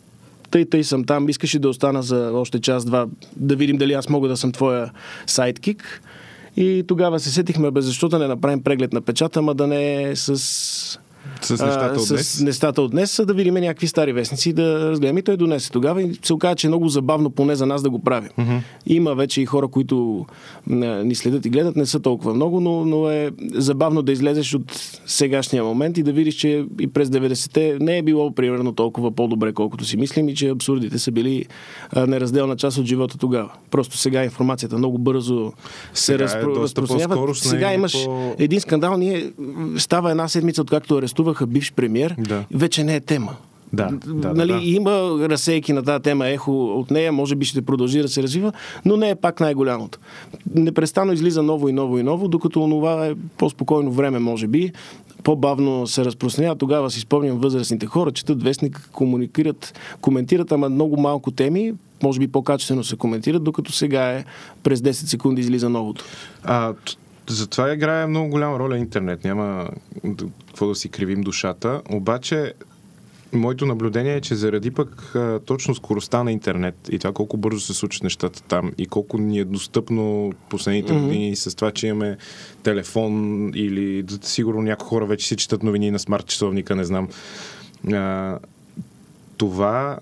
тъй, 0.52 0.66
тъй 0.66 0.84
съм 0.84 1.04
там, 1.04 1.30
искаш 1.30 1.56
ли 1.56 1.60
да 1.60 1.70
остана 1.70 2.04
за 2.04 2.32
още 2.34 2.60
час-два, 2.60 3.08
да 3.36 3.56
видим 3.56 3.78
дали 3.78 3.94
аз 3.94 4.10
мога 4.10 4.28
да 4.28 4.38
съм 4.38 4.52
твоя 4.52 4.92
сайдкик. 5.28 6.02
И 6.58 6.84
тогава 6.88 7.20
се 7.20 7.30
сетихме, 7.30 7.72
бе, 7.72 7.82
защо 7.82 8.10
да 8.10 8.20
не 8.20 8.28
направим 8.28 8.64
преглед 8.64 8.94
на 8.94 9.02
печата, 9.02 9.40
ама 9.40 9.56
да 9.56 9.68
не 9.68 10.04
е 10.04 10.16
с 10.16 11.00
С 11.42 11.50
нещата 11.52 12.02
от 12.02 12.08
днес. 12.10 12.28
С 12.28 12.42
нещата 12.42 12.82
от 12.82 12.92
днес, 12.92 13.22
да 13.26 13.34
видим 13.34 13.54
някакви 13.54 13.88
стари 13.88 14.14
вестници 14.14 14.54
да 14.54 14.90
разгледаме. 14.90 15.20
И 15.20 15.24
той 15.24 15.38
донесе 15.38 15.72
тогава 15.72 16.02
и 16.02 16.20
се 16.24 16.34
оказа, 16.34 16.56
че 16.56 16.68
е 16.68 16.70
много 16.70 16.90
забавно 16.90 17.30
поне 17.30 17.56
за 17.56 17.66
нас 17.66 17.82
да 17.84 17.90
го 17.90 18.00
правим. 18.00 18.30
Mm-hmm. 18.40 18.60
Има 18.86 19.16
вече 19.16 19.42
и 19.42 19.46
хора, 19.46 19.68
които 19.68 20.26
ни 20.68 21.16
следят 21.16 21.46
и 21.46 21.50
гледат, 21.50 21.76
не 21.76 21.86
са 21.86 22.00
толкова 22.00 22.34
много, 22.34 22.60
но, 22.60 22.86
но 22.86 23.10
е 23.10 23.32
забавно 23.54 24.02
да 24.02 24.12
излезеш 24.12 24.54
от 24.54 24.98
сегашния 25.06 25.64
момент 25.64 25.98
и 25.98 26.04
да 26.04 26.12
видиш, 26.12 26.36
че 26.36 26.66
и 26.80 26.88
през 26.88 27.10
90-те 27.10 27.78
не 27.80 27.98
е 27.98 28.02
било 28.02 28.32
примерно 28.32 28.72
толкова 28.72 29.12
по-добре, 29.12 29.54
колкото 29.54 29.86
си 29.86 29.98
мислим 29.98 30.30
и 30.30 30.36
че 30.36 30.50
абсурдите 30.50 31.00
са 31.00 31.12
били 31.12 31.46
а, 31.92 32.08
неразделна 32.08 32.56
част 32.56 32.78
от 32.78 32.86
живота 32.86 33.18
тогава. 33.18 33.52
Просто 33.72 33.98
сега 33.98 34.24
информацията 34.24 34.78
много 34.78 34.98
бързо 34.98 35.54
се 35.94 36.04
Сега 36.06 36.16
е 36.16 36.20
разпро... 36.20 36.56
разпространява. 36.56 37.36
Сега 37.36 37.74
имаш 37.74 38.06
по- 38.06 38.36
един 38.40 38.62
скандал. 38.62 38.98
Ние 38.98 39.32
става 39.78 40.12
една 40.12 40.28
седмица, 40.28 40.62
откакто 40.62 41.02
арестуваха 41.18 41.48
бивш 41.48 41.74
премьер, 41.74 42.16
Да. 42.20 42.44
вече 42.52 42.84
не 42.84 42.96
е 42.96 43.00
тема. 43.00 43.36
Да, 43.74 43.90
да, 44.06 44.34
нали, 44.34 44.52
да, 44.52 44.60
да. 44.60 44.66
Има 44.66 44.92
разсейки 45.30 45.74
на 45.74 45.84
тази 45.84 46.04
тема, 46.04 46.28
ехо 46.28 46.66
от 46.66 46.92
нея, 46.92 47.12
може 47.12 47.36
би 47.36 47.46
ще 47.46 47.62
продължи 47.62 48.02
да 48.02 48.08
се 48.08 48.24
развива, 48.24 48.52
но 48.86 48.98
не 48.98 49.10
е 49.10 49.16
пак 49.16 49.40
най-голямото. 49.40 50.00
Непрестанно 50.56 51.14
излиза 51.14 51.44
ново 51.44 51.70
и 51.70 51.74
ново 51.74 51.98
и 51.98 52.04
ново, 52.04 52.28
докато 52.28 52.64
онова 52.64 53.06
е 53.06 53.14
по-спокойно 53.38 53.92
време, 53.92 54.20
може 54.20 54.48
би, 54.48 54.72
по-бавно 55.24 55.88
се 55.88 56.06
разпространява. 56.06 56.56
Тогава 56.56 56.92
си 56.92 57.00
спомням 57.00 57.38
възрастните 57.38 57.86
хора, 57.86 58.12
четат 58.12 58.44
вестник, 58.44 58.90
комуникират, 58.92 59.74
коментират, 60.02 60.52
ама 60.52 60.70
много 60.70 60.98
малко 61.02 61.32
теми, 61.32 61.74
може 62.04 62.20
би 62.20 62.28
по-качествено 62.28 62.84
се 62.84 62.96
коментират, 62.96 63.44
докато 63.44 63.72
сега 63.72 64.12
е 64.12 64.26
през 64.64 64.80
10 64.80 64.92
секунди 64.92 65.42
излиза 65.42 65.70
новото. 65.70 66.06
А, 66.44 66.74
затова 67.30 67.74
играе 67.74 68.08
много 68.08 68.30
голяма 68.30 68.60
роля 68.60 68.78
интернет. 68.78 69.24
Няма 69.24 69.70
какво 70.48 70.68
да 70.68 70.76
си 70.76 70.90
кривим 70.90 71.22
душата. 71.22 71.82
Обаче, 71.90 72.54
моето 73.34 73.66
наблюдение 73.66 74.16
е, 74.16 74.22
че 74.22 74.36
заради 74.36 74.72
пък 74.72 75.16
а, 75.16 75.40
точно 75.46 75.76
скоростта 75.76 76.24
на 76.24 76.32
интернет 76.32 76.76
и 76.92 77.00
това 77.00 77.14
колко 77.14 77.38
бързо 77.38 77.60
се 77.60 77.74
случат 77.74 78.04
нещата 78.04 78.44
там 78.44 78.72
и 78.78 78.86
колко 78.86 79.18
ни 79.18 79.40
е 79.40 79.46
достъпно 79.46 80.34
последните 80.50 80.94
mm-hmm. 80.94 81.02
години 81.02 81.36
с 81.36 81.56
това, 81.56 81.72
че 81.72 81.88
имаме 81.88 82.18
телефон 82.64 83.52
или 83.56 84.06
сигурно 84.22 84.62
някои 84.62 84.88
хора 84.88 85.06
вече 85.06 85.28
си 85.28 85.36
четат 85.36 85.64
новини 85.64 85.92
на 85.92 86.00
смарт 86.00 86.26
часовника, 86.26 86.76
не 86.76 86.84
знам. 86.84 87.08
А, 87.94 88.38
това 89.38 90.00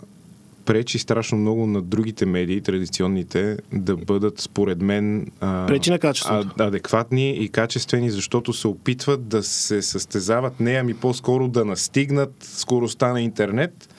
пречи 0.65 0.99
страшно 0.99 1.37
много 1.37 1.67
на 1.67 1.81
другите 1.81 2.25
медии, 2.25 2.61
традиционните, 2.61 3.57
да 3.73 3.95
бъдат, 3.95 4.39
според 4.39 4.81
мен, 4.81 5.27
а, 5.39 5.67
Пречи 5.67 5.89
на 5.89 5.99
качеството. 5.99 6.49
а, 6.59 6.63
адекватни 6.63 7.29
и 7.31 7.49
качествени, 7.49 8.11
защото 8.11 8.53
се 8.53 8.67
опитват 8.67 9.27
да 9.27 9.43
се 9.43 9.81
състезават, 9.81 10.59
не 10.59 10.73
ами 10.73 10.93
по-скоро 10.93 11.47
да 11.47 11.65
настигнат 11.65 12.33
скоростта 12.41 13.13
на 13.13 13.21
интернет 13.21 13.89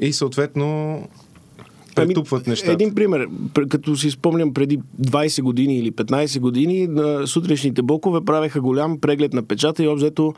и 0.00 0.12
съответно 0.12 1.02
претупват 1.94 2.46
нещата. 2.46 2.70
Ами, 2.70 2.74
Един 2.74 2.94
пример. 2.94 3.28
Пр- 3.54 3.68
Като 3.68 3.96
си 3.96 4.10
спомням 4.10 4.54
преди 4.54 4.80
20 5.02 5.42
години 5.42 5.78
или 5.78 5.92
15 5.92 6.40
години, 6.40 6.86
на 6.86 7.26
сутрешните 7.26 7.82
блокове 7.82 8.20
правеха 8.20 8.60
голям 8.60 9.00
преглед 9.00 9.32
на 9.32 9.42
печата 9.42 9.84
и 9.84 9.88
обзето 9.88 10.34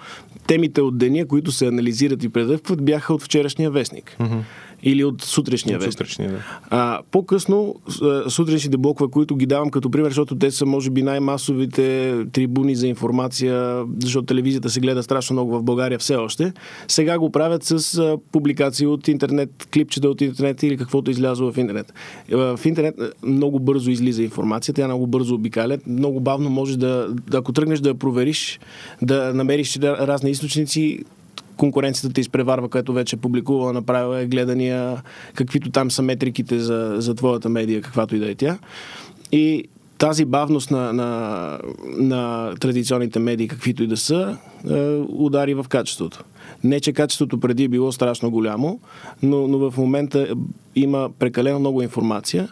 темите 0.47 0.81
от 0.81 0.99
деня, 0.99 1.27
които 1.27 1.53
се 1.53 1.67
анализират 1.67 2.25
и 2.25 2.29
предъвкват, 2.29 2.85
бяха 2.85 3.15
от 3.15 3.23
вчерашния 3.23 3.71
вестник. 3.71 4.17
Mm-hmm. 4.21 4.41
Или 4.83 5.05
от 5.05 5.23
сутрешния 5.23 5.79
вестник. 5.79 5.93
сутрешния, 5.93 6.31
да. 6.31 6.39
А, 6.71 7.01
по-късно 7.11 7.75
сутрешните 8.29 8.77
блокове, 8.77 9.11
които 9.11 9.37
ги 9.37 9.47
давам 9.47 9.71
като 9.71 9.91
пример, 9.91 10.11
защото 10.11 10.37
те 10.37 10.51
са 10.51 10.67
може 10.67 10.91
би 10.91 11.03
най-масовите 11.03 12.17
трибуни 12.33 12.75
за 12.75 12.87
информация, 12.87 13.85
защото 14.01 14.27
телевизията 14.27 14.71
се 14.71 14.81
гледа 14.81 15.03
страшно 15.03 15.35
много 15.35 15.59
в 15.59 15.63
България 15.63 15.99
все 15.99 16.17
още. 16.17 16.53
Сега 16.89 17.19
го 17.19 17.31
правят 17.31 17.65
с 17.65 17.99
а, 17.99 18.19
публикации 18.33 18.87
от 18.87 19.09
интернет, 19.09 19.69
клипчета 19.73 20.09
от 20.09 20.21
интернет 20.21 20.63
или 20.63 20.77
каквото 20.77 21.11
излязло 21.11 21.53
в 21.53 21.59
интернет. 21.59 21.95
В 22.31 22.61
интернет 22.65 22.95
много 23.23 23.61
бързо 23.61 23.91
излиза 23.91 24.23
информация, 24.23 24.75
тя 24.75 24.87
много 24.87 25.07
бързо 25.07 25.35
обикаля, 25.35 25.79
много 25.87 26.21
бавно 26.21 26.51
можеш 26.51 26.77
да, 26.77 27.09
ако 27.35 27.53
тръгнеш 27.53 27.81
да 27.81 27.89
я 27.89 27.95
провериш, 27.95 28.61
да 29.03 29.35
намериш 29.35 29.73
ра- 29.73 30.07
разни 30.07 30.31
източници, 30.31 31.05
конкуренцията 31.57 32.15
те 32.15 32.21
изпреварва, 32.21 32.69
което 32.69 32.93
вече 32.93 33.17
е 33.17 33.19
публикувала, 33.19 33.73
направила 33.73 34.21
е 34.21 34.27
гледания, 34.27 35.03
каквито 35.35 35.71
там 35.71 35.91
са 35.91 36.03
метриките 36.03 36.59
за, 36.59 36.95
за 36.99 37.15
твоята 37.15 37.49
медия, 37.49 37.83
каквато 37.83 38.17
и 38.17 38.19
да 38.19 38.31
е 38.31 38.35
тя. 38.35 38.59
И 39.33 39.65
тази 39.99 40.25
бавност 40.25 40.71
на, 40.71 40.93
на, 40.93 41.59
на 41.85 42.53
традиционните 42.61 43.19
медии, 43.19 43.49
каквито 43.49 43.83
и 43.83 43.87
да 43.87 43.97
са, 43.97 44.37
е, 44.71 44.75
удари 45.09 45.55
в 45.55 45.67
качеството. 45.69 46.25
Не, 46.65 46.81
че 46.81 46.93
качеството 46.93 47.41
преди 47.41 47.65
е 47.65 47.69
било 47.69 47.93
страшно 47.93 48.31
голямо, 48.31 48.81
но, 49.23 49.49
но 49.49 49.71
в 49.71 49.77
момента 49.77 50.29
има 50.77 51.11
прекалено 51.19 51.59
много 51.59 51.83
информация, 51.83 52.49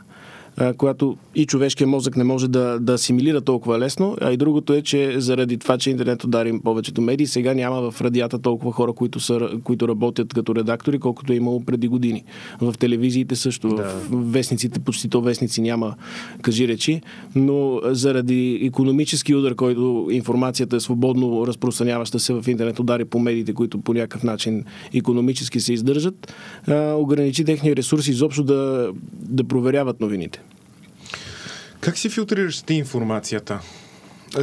а, 0.56 0.74
която 0.74 1.16
и 1.34 1.46
човешкият 1.46 1.90
мозък 1.90 2.16
не 2.16 2.24
може 2.24 2.48
да, 2.48 2.78
да 2.80 2.92
асимилира 2.92 3.40
толкова 3.40 3.78
лесно, 3.78 4.16
а 4.20 4.32
и 4.32 4.36
другото 4.36 4.72
е, 4.74 4.82
че 4.82 5.20
заради 5.20 5.58
това, 5.58 5.78
че 5.78 5.90
интернет 5.90 6.24
удари 6.24 6.60
повечето 6.64 7.02
медии, 7.02 7.26
сега 7.26 7.54
няма 7.54 7.90
в 7.90 8.00
радията 8.00 8.38
толкова 8.38 8.72
хора, 8.72 8.92
които, 8.92 9.20
са, 9.20 9.48
които 9.64 9.88
работят 9.88 10.34
като 10.34 10.54
редактори, 10.54 10.98
колкото 10.98 11.32
е 11.32 11.36
имало 11.36 11.64
преди 11.64 11.88
години. 11.88 12.24
В 12.60 12.74
телевизиите 12.78 13.36
също, 13.36 13.68
да. 13.68 13.82
в 13.82 14.32
вестниците, 14.32 14.80
почти 14.80 15.08
то 15.08 15.20
вестници 15.20 15.60
няма, 15.60 15.94
кажи 16.42 16.68
речи, 16.68 17.00
но 17.34 17.80
заради 17.84 18.60
економически 18.62 19.34
удар, 19.34 19.54
който 19.54 20.08
информацията 20.10 20.76
е 20.76 20.80
свободно 20.80 21.46
разпространяваща 21.46 22.18
се 22.18 22.32
в 22.32 22.44
интернет, 22.48 22.78
удари 22.78 23.04
по 23.04 23.18
медиите, 23.18 23.52
които 23.52 23.80
по 23.80 23.94
някакъв 23.94 24.22
начин 24.22 24.64
економически 24.94 25.60
се 25.60 25.72
издържат, 25.72 26.34
а, 26.68 26.94
ограничи 26.94 27.44
техния 27.44 27.76
ресурс 27.76 28.08
изобщо 28.08 28.44
да, 28.44 28.90
да 29.12 29.44
проверяват 29.44 30.00
новините. 30.00 30.42
Как 31.80 31.98
си 31.98 32.08
филтрираш 32.08 32.62
ти 32.62 32.74
информацията? 32.74 33.60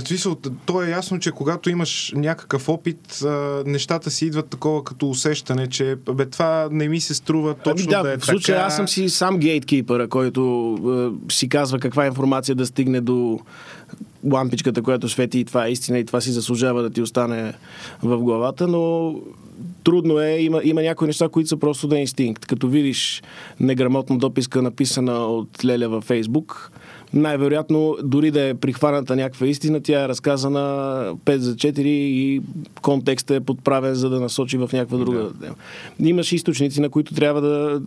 Смисъл, 0.06 0.38
то 0.65 0.84
е 0.84 0.89
ясно, 0.89 1.19
че 1.19 1.32
когато 1.32 1.69
имаш 1.69 2.13
някакъв 2.15 2.69
опит, 2.69 3.21
а, 3.21 3.63
нещата 3.65 4.12
си 4.12 4.26
идват 4.26 4.50
такова 4.50 4.84
като 4.84 5.10
усещане, 5.10 5.67
че 5.67 5.95
бе, 6.13 6.26
това 6.26 6.69
не 6.71 6.88
ми 6.88 7.00
се 7.00 7.13
струва 7.13 7.54
точно 7.54 7.88
ами 7.93 8.04
да, 8.04 8.04
да 8.04 8.13
е 8.13 8.17
в 8.17 8.26
случая 8.26 8.58
така. 8.58 8.67
аз 8.67 8.76
съм 8.76 8.88
си 8.88 9.10
сам 9.10 9.38
гейткипъра, 9.38 10.08
който 10.08 10.41
е, 11.30 11.34
си 11.34 11.50
казва 11.50 11.80
каква 11.80 12.06
информация 12.06 12.56
да 12.56 12.65
стигне 12.65 13.02
до 13.02 13.39
лампичката, 14.32 14.82
която 14.82 15.10
свети 15.10 15.39
и 15.39 15.45
това 15.45 15.67
е 15.67 15.71
истина 15.71 16.00
и 16.00 16.06
това 16.06 16.21
си 16.21 16.32
заслужава 16.32 16.82
да 16.82 16.89
ти 16.89 17.02
остане 17.02 17.54
в 18.04 18.17
главата, 18.17 18.67
но 18.67 19.15
трудно 19.84 20.19
е, 20.19 20.38
има, 20.39 20.62
има 20.63 20.82
някои 20.82 21.08
неща, 21.08 21.30
които 21.30 21.50
са 21.50 21.58
просто 21.58 21.88
да 21.88 21.97
е 21.97 22.02
инстинкт. 22.02 22.45
Като 22.45 22.67
видиш 22.67 23.23
неграмотна 23.60 24.17
дописка, 24.17 24.62
написана 24.62 25.13
от 25.13 25.65
Леля 25.65 25.89
във 25.89 26.04
Фейсбук, 26.04 26.71
най-вероятно, 27.13 27.98
дори 28.04 28.32
да 28.32 28.48
е 28.48 28.54
прихваната 28.54 29.15
някаква 29.15 29.48
истина, 29.48 29.82
тя 29.82 30.04
е 30.04 30.08
разказана 30.08 30.60
5 31.26 31.38
за 31.38 31.56
4 31.56 31.80
и 31.80 32.41
контекстът 32.82 33.38
е 33.38 33.46
подправен, 33.46 33.93
за 33.93 34.10
да 34.10 34.20
насочи 34.20 34.58
в 34.58 34.70
някаква 34.74 34.98
друга 34.98 35.30
тема. 35.41 35.56
Имаш 36.00 36.32
източници, 36.32 36.82
на 36.82 36.89
които 36.89 37.13
трябва 37.13 37.41
да 37.41 37.82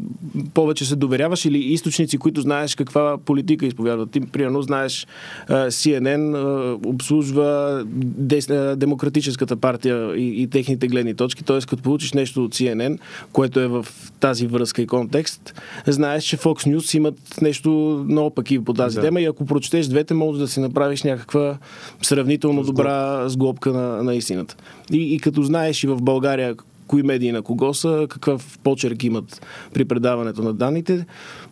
повече 0.55 0.85
се 0.85 0.97
доверяваш 0.97 1.45
или 1.45 1.59
източници, 1.59 2.19
които 2.19 2.41
знаеш 2.41 2.75
каква 2.75 3.19
политика 3.19 3.67
изповядват. 3.67 4.11
Ти, 4.11 4.21
примерно, 4.21 4.63
знаеш 4.63 5.07
CNN 5.49 6.37
а, 6.37 6.79
обслужва 6.89 7.83
дес, 7.87 8.51
а, 8.51 8.77
демократическата 8.77 9.57
партия 9.57 10.17
и, 10.17 10.43
и 10.43 10.47
техните 10.47 10.89
гледни 10.89 11.15
точки, 11.15 11.45
т.е. 11.45 11.59
като 11.61 11.83
получиш 11.83 12.13
нещо 12.13 12.45
от 12.45 12.55
CNN, 12.55 12.99
което 13.33 13.61
е 13.61 13.67
в 13.69 13.87
тази 14.21 14.47
връзка 14.47 14.83
и 14.83 14.87
контекст, 14.87 15.55
знаеш, 15.87 16.25
че 16.25 16.37
Fox 16.37 16.77
News 16.77 16.97
имат 16.97 17.15
нещо 17.43 17.71
много 18.09 18.31
пъки 18.31 18.65
по 18.65 18.75
тази 18.75 18.97
Да. 18.97 19.03
тема 19.03 19.10
и 19.19 19.25
ако 19.25 19.47
прочетеш 19.47 19.87
двете, 19.87 20.15
можеш 20.15 20.41
да 20.41 20.49
си 20.49 20.61
направиш 20.61 21.03
някаква 21.03 21.59
сравнително 22.03 22.63
добра 22.63 23.29
сглобка 23.29 23.73
на, 23.73 24.03
на 24.03 24.15
истината. 24.15 24.57
И, 24.93 25.15
и 25.15 25.19
като 25.19 25.43
знаеш 25.43 25.85
и 25.85 25.87
в 25.87 25.97
България 26.03 26.55
кои 26.87 27.03
медии 27.03 27.33
на 27.33 27.43
кого 27.43 27.75
са, 27.75 28.07
какъв 28.11 28.59
почерк 28.59 29.05
имат 29.05 29.47
при 29.75 29.85
предаването 29.85 30.43
на 30.43 30.53
данните, 30.53 31.07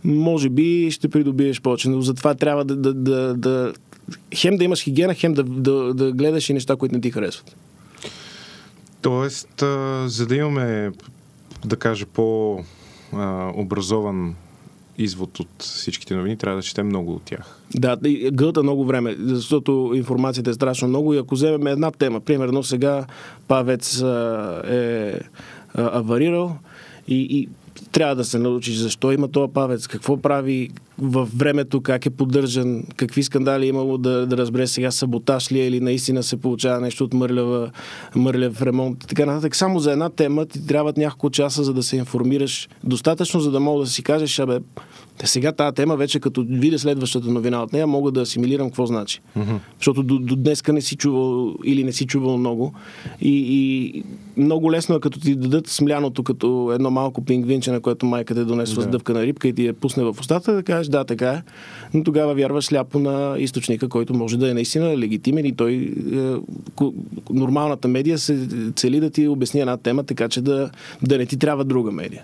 може 0.04 0.48
би 0.48 0.90
ще 0.90 1.08
придобиеш 1.08 1.60
повече. 1.60 1.88
Но 1.88 2.02
затова 2.02 2.34
трябва 2.34 2.64
да, 2.64 2.76
да, 2.76 2.94
да, 2.94 3.34
да 3.34 3.72
хем 4.34 4.56
да 4.56 4.64
имаш 4.64 4.82
хигиена, 4.82 5.14
хем 5.14 5.34
да, 5.34 5.42
да, 5.44 5.94
да 5.94 6.12
гледаш 6.12 6.50
и 6.50 6.54
неща, 6.54 6.76
които 6.76 6.94
не 6.94 7.00
ти 7.00 7.10
харесват. 7.10 7.56
Тоест, 9.02 9.62
за 10.06 10.26
да 10.26 10.36
имаме, 10.36 10.92
да 11.64 11.76
кажа, 11.76 12.06
по-образован 12.06 12.64
извод 14.98 15.40
от 15.40 15.48
всичките 15.58 16.14
новини, 16.14 16.36
трябва 16.36 16.56
да 16.56 16.62
четем 16.62 16.86
много 16.86 17.12
от 17.12 17.22
тях. 17.22 17.60
Да, 17.74 17.96
гълта 18.32 18.62
много 18.62 18.84
време, 18.84 19.16
защото 19.18 19.92
информацията 19.94 20.50
е 20.50 20.54
страшно 20.54 20.88
много 20.88 21.14
и 21.14 21.18
ако 21.18 21.34
вземем 21.34 21.66
една 21.66 21.90
тема, 21.90 22.20
примерно 22.20 22.62
сега 22.62 23.06
Павец 23.48 24.02
е 24.70 25.20
аварирал 25.74 26.56
и, 27.08 27.16
и 27.16 27.48
трябва 27.92 28.16
да 28.16 28.24
се 28.24 28.38
научиш 28.38 28.76
защо 28.76 29.12
има 29.12 29.28
този 29.28 29.52
павец, 29.52 29.86
какво 29.86 30.16
прави 30.16 30.70
във 30.98 31.38
времето, 31.38 31.80
как 31.80 32.06
е 32.06 32.10
поддържан, 32.10 32.84
какви 32.96 33.22
скандали 33.22 33.64
е 33.64 33.68
имало 33.68 33.98
да, 33.98 34.26
да 34.26 34.36
разбере 34.36 34.66
сега 34.66 34.90
саботаж 34.90 35.52
ли 35.52 35.60
е 35.60 35.66
или 35.66 35.80
наистина 35.80 36.22
се 36.22 36.36
получава 36.36 36.80
нещо 36.80 37.04
от 37.04 37.14
мърлява, 37.14 37.70
мърляв 38.16 38.62
ремонт 38.62 39.04
и 39.04 39.06
така 39.06 39.26
нататък. 39.26 39.56
Само 39.56 39.78
за 39.78 39.92
една 39.92 40.08
тема 40.08 40.46
ти 40.46 40.66
трябват 40.66 40.96
няколко 40.96 41.30
часа, 41.30 41.64
за 41.64 41.74
да 41.74 41.82
се 41.82 41.96
информираш 41.96 42.68
достатъчно, 42.84 43.40
за 43.40 43.50
да 43.50 43.60
мога 43.60 43.84
да 43.84 43.90
си 43.90 44.02
кажеш, 44.02 44.38
абе, 44.38 44.58
сега 45.24 45.52
тази 45.52 45.74
тема 45.74 45.96
вече 45.96 46.20
като 46.20 46.46
видя 46.48 46.78
следващата 46.78 47.28
новина 47.28 47.62
от 47.62 47.72
нея, 47.72 47.86
мога 47.86 48.10
да 48.10 48.20
асимилирам 48.20 48.68
какво 48.68 48.86
значи. 48.86 49.20
Mm-hmm. 49.38 49.58
Защото 49.78 50.02
до, 50.02 50.18
до 50.18 50.36
днеска 50.36 50.72
не 50.72 50.80
си 50.80 50.96
чувал 50.96 51.54
или 51.64 51.84
не 51.84 51.92
си 51.92 52.06
чувал 52.06 52.38
много. 52.38 52.72
И, 53.20 53.44
и 53.48 54.02
много 54.36 54.72
лесно 54.72 54.94
е 54.94 55.00
като 55.00 55.20
ти 55.20 55.34
дадат 55.34 55.66
смляното 55.66 56.22
като 56.22 56.72
едно 56.74 56.90
малко 56.90 57.24
пингвинче, 57.24 57.72
на 57.72 57.80
което 57.80 58.06
майка 58.06 58.34
те 58.34 58.44
донесла 58.44 58.76
Да. 58.76 58.82
с 58.82 58.86
дъвка 58.86 59.14
на 59.14 59.22
рибка 59.22 59.48
и 59.48 59.52
ти 59.52 59.66
я 59.66 59.74
пусне 59.74 60.04
в 60.04 60.16
устата, 60.20 60.54
да 60.54 60.62
кажеш 60.62 60.87
да, 60.90 61.04
така 61.04 61.30
е. 61.30 61.42
Но 61.94 62.04
тогава 62.04 62.34
вярваш 62.34 62.64
сляпо 62.64 62.98
на 62.98 63.36
източника, 63.38 63.88
който 63.88 64.14
може 64.14 64.38
да 64.38 64.50
е 64.50 64.54
наистина 64.54 64.98
легитимен 64.98 65.44
и 65.44 65.52
той 65.52 65.94
е, 66.12 66.84
нормалната 67.30 67.88
медия 67.88 68.18
се 68.18 68.48
цели 68.76 69.00
да 69.00 69.10
ти 69.10 69.28
обясни 69.28 69.60
една 69.60 69.76
тема, 69.76 70.04
така 70.04 70.28
че 70.28 70.40
да, 70.40 70.70
да 71.02 71.18
не 71.18 71.26
ти 71.26 71.38
трябва 71.38 71.64
друга 71.64 71.92
медия. 71.92 72.22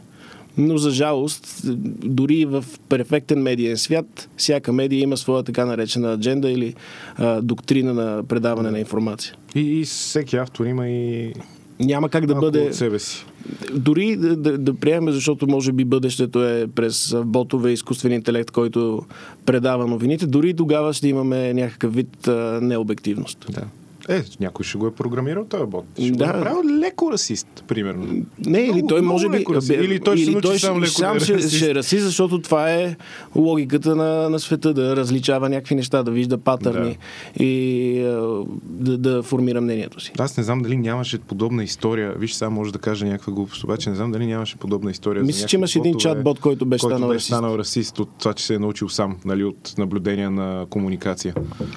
Но 0.59 0.79
за 0.79 0.90
жалост, 0.90 1.61
дори 2.05 2.44
в 2.44 2.64
перфектен 2.88 3.42
медиен 3.42 3.77
свят, 3.77 4.29
всяка 4.37 4.72
медия 4.72 5.00
има 5.00 5.16
своя 5.16 5.42
така 5.42 5.64
наречена 5.64 6.12
адженда 6.12 6.50
или 6.50 6.74
а, 7.16 7.42
доктрина 7.42 7.94
на 7.94 8.22
предаване 8.29 8.70
на 8.70 8.79
информация. 8.79 9.35
И, 9.55 9.81
и 9.81 9.85
всеки 9.85 10.37
автор 10.37 10.66
има 10.66 10.88
и 10.88 11.33
Няма 11.80 12.08
как 12.08 12.26
да 12.26 12.34
малко 12.34 12.46
бъде. 12.46 12.66
от 12.68 12.74
себе 12.74 12.98
си. 12.98 13.26
Дори 13.74 14.16
да, 14.16 14.37
да, 14.37 14.58
да 14.58 14.74
приемем, 14.74 15.14
защото 15.14 15.46
може 15.46 15.72
би 15.72 15.84
бъдещето 15.84 16.44
е 16.44 16.66
през 16.74 17.16
ботове 17.24 17.72
изкуствен 17.72 18.12
интелект, 18.12 18.50
който 18.50 19.02
предава 19.46 19.87
новините, 19.87 20.26
дори 20.26 20.54
тогава 20.54 20.92
ще 20.92 21.08
имаме 21.08 21.54
някакъв 21.54 21.94
вид 21.94 22.28
а, 22.28 22.58
необективност. 22.62 23.46
Да. 23.50 23.62
Е, 24.09 24.23
някой 24.40 24.64
ще 24.64 24.79
го 24.79 24.87
е 24.87 24.95
програмирал 24.95 25.45
този 25.45 25.64
бот. 25.64 25.85
Ще 25.95 26.11
Да. 26.11 26.17
го 26.17 26.25
е 26.25 26.27
направил 26.27 26.62
леко 26.71 27.12
расист, 27.12 27.64
примерно. 27.69 28.25
Не, 28.38 28.59
или 28.59 28.73
Много- 28.73 28.87
той 28.87 29.01
може 29.01 29.29
би. 29.29 29.45
Или 29.71 30.01
той 30.01 30.17
ще 30.17 30.25
се 30.25 30.31
научи 30.33 30.59
сам 30.59 30.79
леко 30.79 30.90
сам 30.90 31.11
да 31.11 31.17
е 31.17 31.21
ще, 31.21 31.35
расист. 31.35 31.57
ще 31.57 31.71
е 31.71 31.75
расист, 31.75 32.05
защото 32.05 32.40
това 32.40 32.71
е 32.71 32.97
логиката 33.37 33.97
на, 33.97 34.31
на 34.31 34.38
света, 34.38 34.75
да 34.75 34.97
различава 34.97 35.49
някакви 35.49 35.75
неща, 35.75 36.03
да 36.03 36.11
вижда 36.11 36.38
патърни 36.38 36.99
и 37.40 38.01
а, 38.01 38.43
да, 38.62 38.99
да 38.99 39.23
формира 39.23 39.61
мнението 39.61 40.01
си. 40.01 40.12
Аз 40.19 40.37
не 40.37 40.43
знам 40.43 40.62
дали 40.62 40.77
нямаше 40.77 41.19
подобна 41.19 41.64
история. 41.64 42.14
Виж, 42.14 42.33
сега 42.33 42.51
може 42.51 42.73
да 42.73 42.79
кажа 42.79 43.07
някаква 43.07 43.33
глупост, 43.33 43.64
обаче 43.64 43.90
не 43.90 43.97
знам 43.97 44.12
дали 44.12 44.27
нямаше 44.27 44.57
подобна 44.57 44.90
история. 44.90 45.23
Мисля, 45.23 45.47
че 45.47 45.57
имаш 45.57 45.77
един 45.77 45.95
чат-бот, 45.95 46.40
който 46.40 46.67
беше 46.67 46.81
който 46.81 46.97
станал 46.97 47.09
беше 47.09 47.17
расист. 47.17 47.27
станал 47.27 47.59
расист 47.59 47.99
от 47.99 48.09
това, 48.19 48.33
че 48.35 48.47
се 48.47 48.55
е 48.55 48.59
научил 48.59 48.88
сам, 48.88 49.17
нали, 49.25 49.45
от 49.45 49.75
наблюдения 49.79 50.31
на 50.31 50.67
комуникация. 50.71 51.35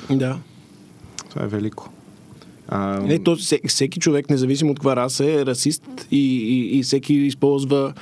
Да. 0.10 0.38
Това 1.30 1.44
е 1.44 1.48
велико. 1.48 1.90
А, 2.67 2.99
Не, 2.99 3.19
то, 3.19 3.36
всеки, 3.67 3.99
човек, 3.99 4.30
независимо 4.30 4.71
от 4.71 4.77
каква 4.77 4.95
раса 4.95 5.25
е, 5.25 5.45
расист 5.45 5.84
и, 6.12 6.38
и, 6.38 6.80
и 6.80 6.84
всеки 6.84 7.13
използва 7.13 7.93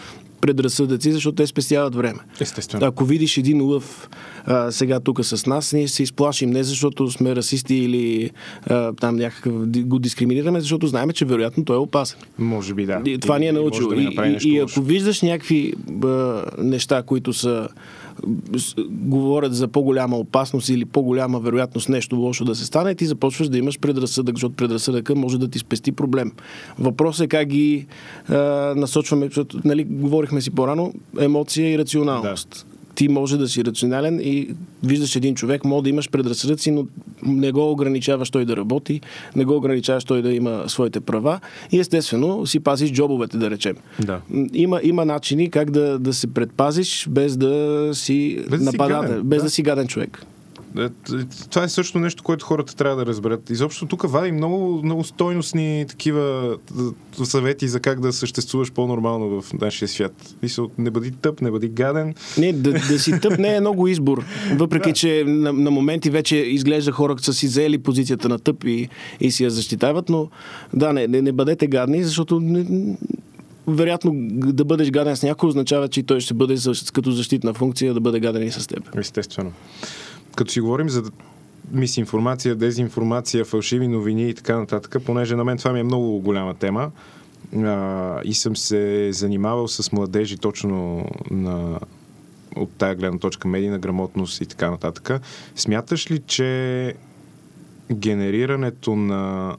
предразсъдъци, 0.41 1.12
защото 1.12 1.36
те 1.36 1.47
спестяват 1.47 1.95
време. 1.95 2.19
Естествено. 2.39 2.86
Ако 2.86 3.06
видиш 3.06 3.38
един 3.38 3.62
лъв 3.62 4.10
а, 4.45 4.71
сега 4.71 4.99
тук 4.99 5.25
с 5.25 5.45
нас, 5.45 5.73
ние 5.73 5.88
се 5.88 6.04
изплашим 6.04 6.49
не 6.49 6.63
защото 6.63 7.12
сме 7.12 7.36
расисти 7.36 7.75
или 7.75 8.32
а, 8.67 8.93
там 8.93 9.15
някакъв 9.15 9.54
го 9.67 9.99
дискриминираме, 9.99 10.60
защото 10.60 10.88
знаем, 10.88 11.10
че 11.10 11.25
вероятно 11.25 11.65
той 11.65 11.75
е 11.75 11.80
опасен. 11.80 12.19
Може 12.38 12.73
би 12.73 12.86
да. 12.86 13.01
И, 13.06 13.17
това 13.17 13.39
ни 13.39 13.47
е 13.47 13.51
научило. 13.51 13.89
Да 13.89 13.95
и, 13.95 14.38
и, 14.43 14.49
и 14.49 14.60
ако 14.60 14.82
виждаш 14.82 15.21
някакви 15.21 15.73
а, 16.04 16.41
неща, 16.58 17.04
които 17.04 17.34
са 17.34 17.67
говорят 18.89 19.56
за 19.56 19.67
по-голяма 19.67 20.17
опасност 20.17 20.69
или 20.69 20.86
по-голяма 20.86 21.39
вероятност 21.39 21.89
нещо 21.89 22.15
лошо 22.15 22.45
да 22.45 22.56
се 22.56 22.65
стане, 22.65 22.95
ти 22.95 23.06
започваш 23.06 23.49
да 23.49 23.58
имаш 23.58 23.80
предразсъдък, 23.80 24.36
защото 24.36 24.56
предразсъдъка 24.56 25.15
може 25.15 25.39
да 25.39 25.47
ти 25.47 25.60
спести 25.60 25.91
проблем. 25.91 26.32
Въпросът 26.80 27.25
е 27.25 27.28
как 27.28 27.47
ги 27.47 27.88
а, 28.30 28.36
насочваме, 28.75 29.25
защото, 29.25 29.60
нали, 29.65 29.84
говорихме 29.84 30.41
си 30.41 30.51
по-рано, 30.51 30.93
емоция 31.19 31.71
и 31.71 31.78
рационалност. 31.78 32.65
Да 32.69 32.75
ти 32.95 33.08
може 33.08 33.38
да 33.38 33.47
си 33.47 33.65
рационален 33.65 34.19
и 34.23 34.47
виждаш 34.84 35.15
един 35.15 35.36
човек, 35.36 35.65
може 35.65 35.84
да 35.84 35.89
имаш 35.89 36.10
предразсъдъци, 36.10 36.71
но 36.71 36.86
не 37.23 37.51
го 37.51 37.71
ограничаваш 37.71 38.29
той 38.29 38.45
да 38.45 38.58
работи, 38.58 39.01
не 39.36 39.45
го 39.45 39.55
ограничаваш 39.55 40.03
той 40.03 40.21
да 40.21 40.34
има 40.34 40.63
своите 40.67 40.99
права 40.99 41.39
и 41.71 41.79
естествено 41.79 42.45
си 42.45 42.60
пазиш 42.60 42.91
джобовете, 42.91 43.38
да 43.38 43.49
речем. 43.49 43.75
Да. 43.99 44.21
Има, 44.53 44.79
има 44.84 45.05
начини 45.05 45.49
как 45.49 45.71
да, 45.71 45.99
да 45.99 46.13
се 46.13 46.27
предпазиш 46.27 47.08
без 47.10 47.38
да 47.38 47.89
си 47.93 48.43
Без 48.49 48.49
да 48.49 48.58
си 48.58 48.63
нападател, 48.63 49.10
гаден, 49.10 49.23
без 49.23 49.38
да. 49.38 49.43
да 49.43 49.49
си 49.49 49.62
гаден 49.62 49.88
човек. 49.88 50.25
Е, 50.78 50.90
Това 51.50 51.64
е 51.64 51.70
също 51.70 52.00
нещо, 52.00 52.24
което 52.24 52.46
хората 52.46 52.76
трябва 52.76 52.98
да 52.98 53.06
разберат. 53.06 53.50
Изобщо 53.50 53.86
тук 53.86 54.12
вади 54.12 54.32
много, 54.32 54.82
много 54.84 55.04
стойностни 55.04 55.86
такива 55.90 56.58
е, 57.22 57.26
съвети 57.26 57.68
за 57.68 57.80
как 57.80 58.00
да 58.00 58.14
съществуваш 58.14 58.72
по-нормално 58.72 59.42
в 59.42 59.54
нашия 59.54 59.88
свят. 59.88 60.36
Мисъл, 60.44 60.70
не 60.78 60.92
бъди 60.92 61.12
тъп, 61.12 61.42
не 61.42 61.52
бъди 61.52 61.68
гаден. 61.68 62.16
Не, 62.38 62.54
да, 62.54 62.72
да 62.72 63.00
си 63.00 63.20
тъп 63.20 63.38
не 63.38 63.56
е 63.56 63.60
много 63.60 63.88
избор. 63.88 64.24
Въпреки, 64.56 64.90
Да. 64.90 64.94
че 64.94 65.24
на, 65.28 65.54
на 65.54 65.72
моменти 65.72 66.10
вече 66.10 66.36
изглежда 66.38 66.92
хора 66.92 67.16
са 67.22 67.34
си 67.34 67.48
взели 67.48 67.78
позицията 67.78 68.30
на 68.30 68.40
тъп 68.40 68.64
и, 68.64 68.90
и 69.20 69.32
си 69.32 69.44
я 69.44 69.50
защитават, 69.50 70.10
но 70.10 70.30
да, 70.74 70.94
не, 70.94 71.08
не, 71.08 71.22
не 71.22 71.32
бъдете 71.32 71.68
гадни, 71.68 72.04
защото 72.04 72.40
не, 72.40 72.98
вероятно 73.68 74.12
да 74.32 74.66
бъдеш 74.66 74.92
гаден 74.92 75.16
с 75.16 75.24
някой 75.24 75.50
означава, 75.50 75.88
че 75.88 76.04
той 76.04 76.20
ще 76.20 76.34
бъде 76.34 76.56
като 76.94 77.12
защитна 77.12 77.54
функция 77.54 77.94
да 77.94 78.00
бъде 78.00 78.20
гаден 78.20 78.44
и 78.44 78.52
с 78.52 78.68
теб. 78.68 78.98
Естествено. 78.98 79.52
Като 80.36 80.52
си 80.52 80.62
говорим 80.62 80.89
за 80.89 81.04
мисинформация, 81.71 82.56
дезинформация, 82.56 83.45
фалшиви 83.45 83.88
новини 83.88 84.30
и 84.30 84.34
така 84.34 84.60
нататък, 84.60 84.95
понеже 85.06 85.36
на 85.36 85.43
мен 85.43 85.58
това 85.58 85.74
ми 85.74 85.80
е 85.80 85.84
много 85.84 86.19
голяма 86.19 86.54
тема 86.54 86.91
а, 87.56 88.21
и 88.24 88.34
съм 88.34 88.56
се 88.56 89.10
занимавал 89.12 89.67
с 89.67 89.91
младежи 89.91 90.38
точно 90.38 91.06
на 91.32 91.80
от 92.56 92.69
тая 92.78 92.95
гледна 92.95 93.19
точка 93.19 93.48
медийна 93.48 93.80
грамотност 93.80 94.41
и 94.41 94.45
така 94.45 94.71
нататък. 94.71 95.21
Смяташ 95.56 96.12
ли, 96.12 96.19
че 96.19 96.93
генерирането 97.93 98.95
на 98.95 99.56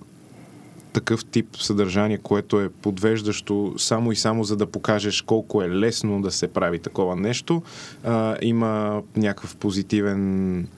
такъв 0.96 1.24
тип 1.24 1.56
съдържание, 1.56 2.18
което 2.18 2.60
е 2.60 2.68
подвеждащо 2.68 3.74
само 3.78 4.12
и 4.12 4.16
само 4.16 4.44
за 4.44 4.56
да 4.56 4.66
покажеш 4.66 5.22
колко 5.22 5.62
е 5.62 5.70
лесно 5.70 6.22
да 6.22 6.30
се 6.30 6.48
прави 6.48 6.78
такова 6.78 7.16
нещо, 7.16 7.62
а, 8.04 8.36
има 8.42 9.02
някакъв 9.16 9.56
позитивен 9.56 10.68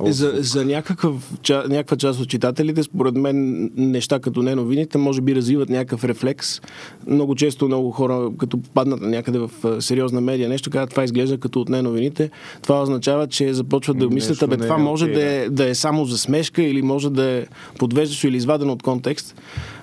За, 0.00 0.32
за 0.36 0.64
някакъв, 0.64 1.38
ча, 1.42 1.64
някаква 1.68 1.96
част 1.96 2.20
от 2.20 2.28
читателите, 2.28 2.82
според 2.82 3.16
мен, 3.16 3.70
неща 3.76 4.20
като 4.20 4.42
не 4.42 4.54
новините, 4.54 4.98
може 4.98 5.20
би 5.20 5.34
развиват 5.34 5.68
някакъв 5.68 6.04
рефлекс. 6.04 6.60
Много 7.06 7.34
често 7.34 7.66
много 7.66 7.90
хора, 7.90 8.30
като 8.38 8.58
паднат 8.74 9.00
на 9.00 9.08
някъде 9.08 9.38
в 9.38 9.50
сериозна 9.82 10.20
медия, 10.20 10.48
нещо 10.48 10.70
казват, 10.70 10.90
това 10.90 11.04
изглежда 11.04 11.38
като 11.38 11.60
от 11.60 11.68
не 11.68 11.82
новините. 11.82 12.30
Това 12.62 12.82
означава, 12.82 13.26
че 13.28 13.54
започват 13.54 13.98
да 13.98 14.08
мислят, 14.08 14.50
бе, 14.50 14.56
не 14.56 14.64
е 14.64 14.68
това 14.68 14.78
може 14.78 15.06
да, 15.06 15.22
е, 15.22 15.50
да 15.50 15.68
е 15.68 15.74
само 15.74 16.04
за 16.04 16.18
смешка 16.18 16.62
или 16.62 16.82
може 16.82 17.10
да 17.10 17.24
е 17.30 17.46
подвеждащо 17.78 18.26
или 18.26 18.36
извадено 18.36 18.72
от 18.72 18.82
контекст. 18.82 19.34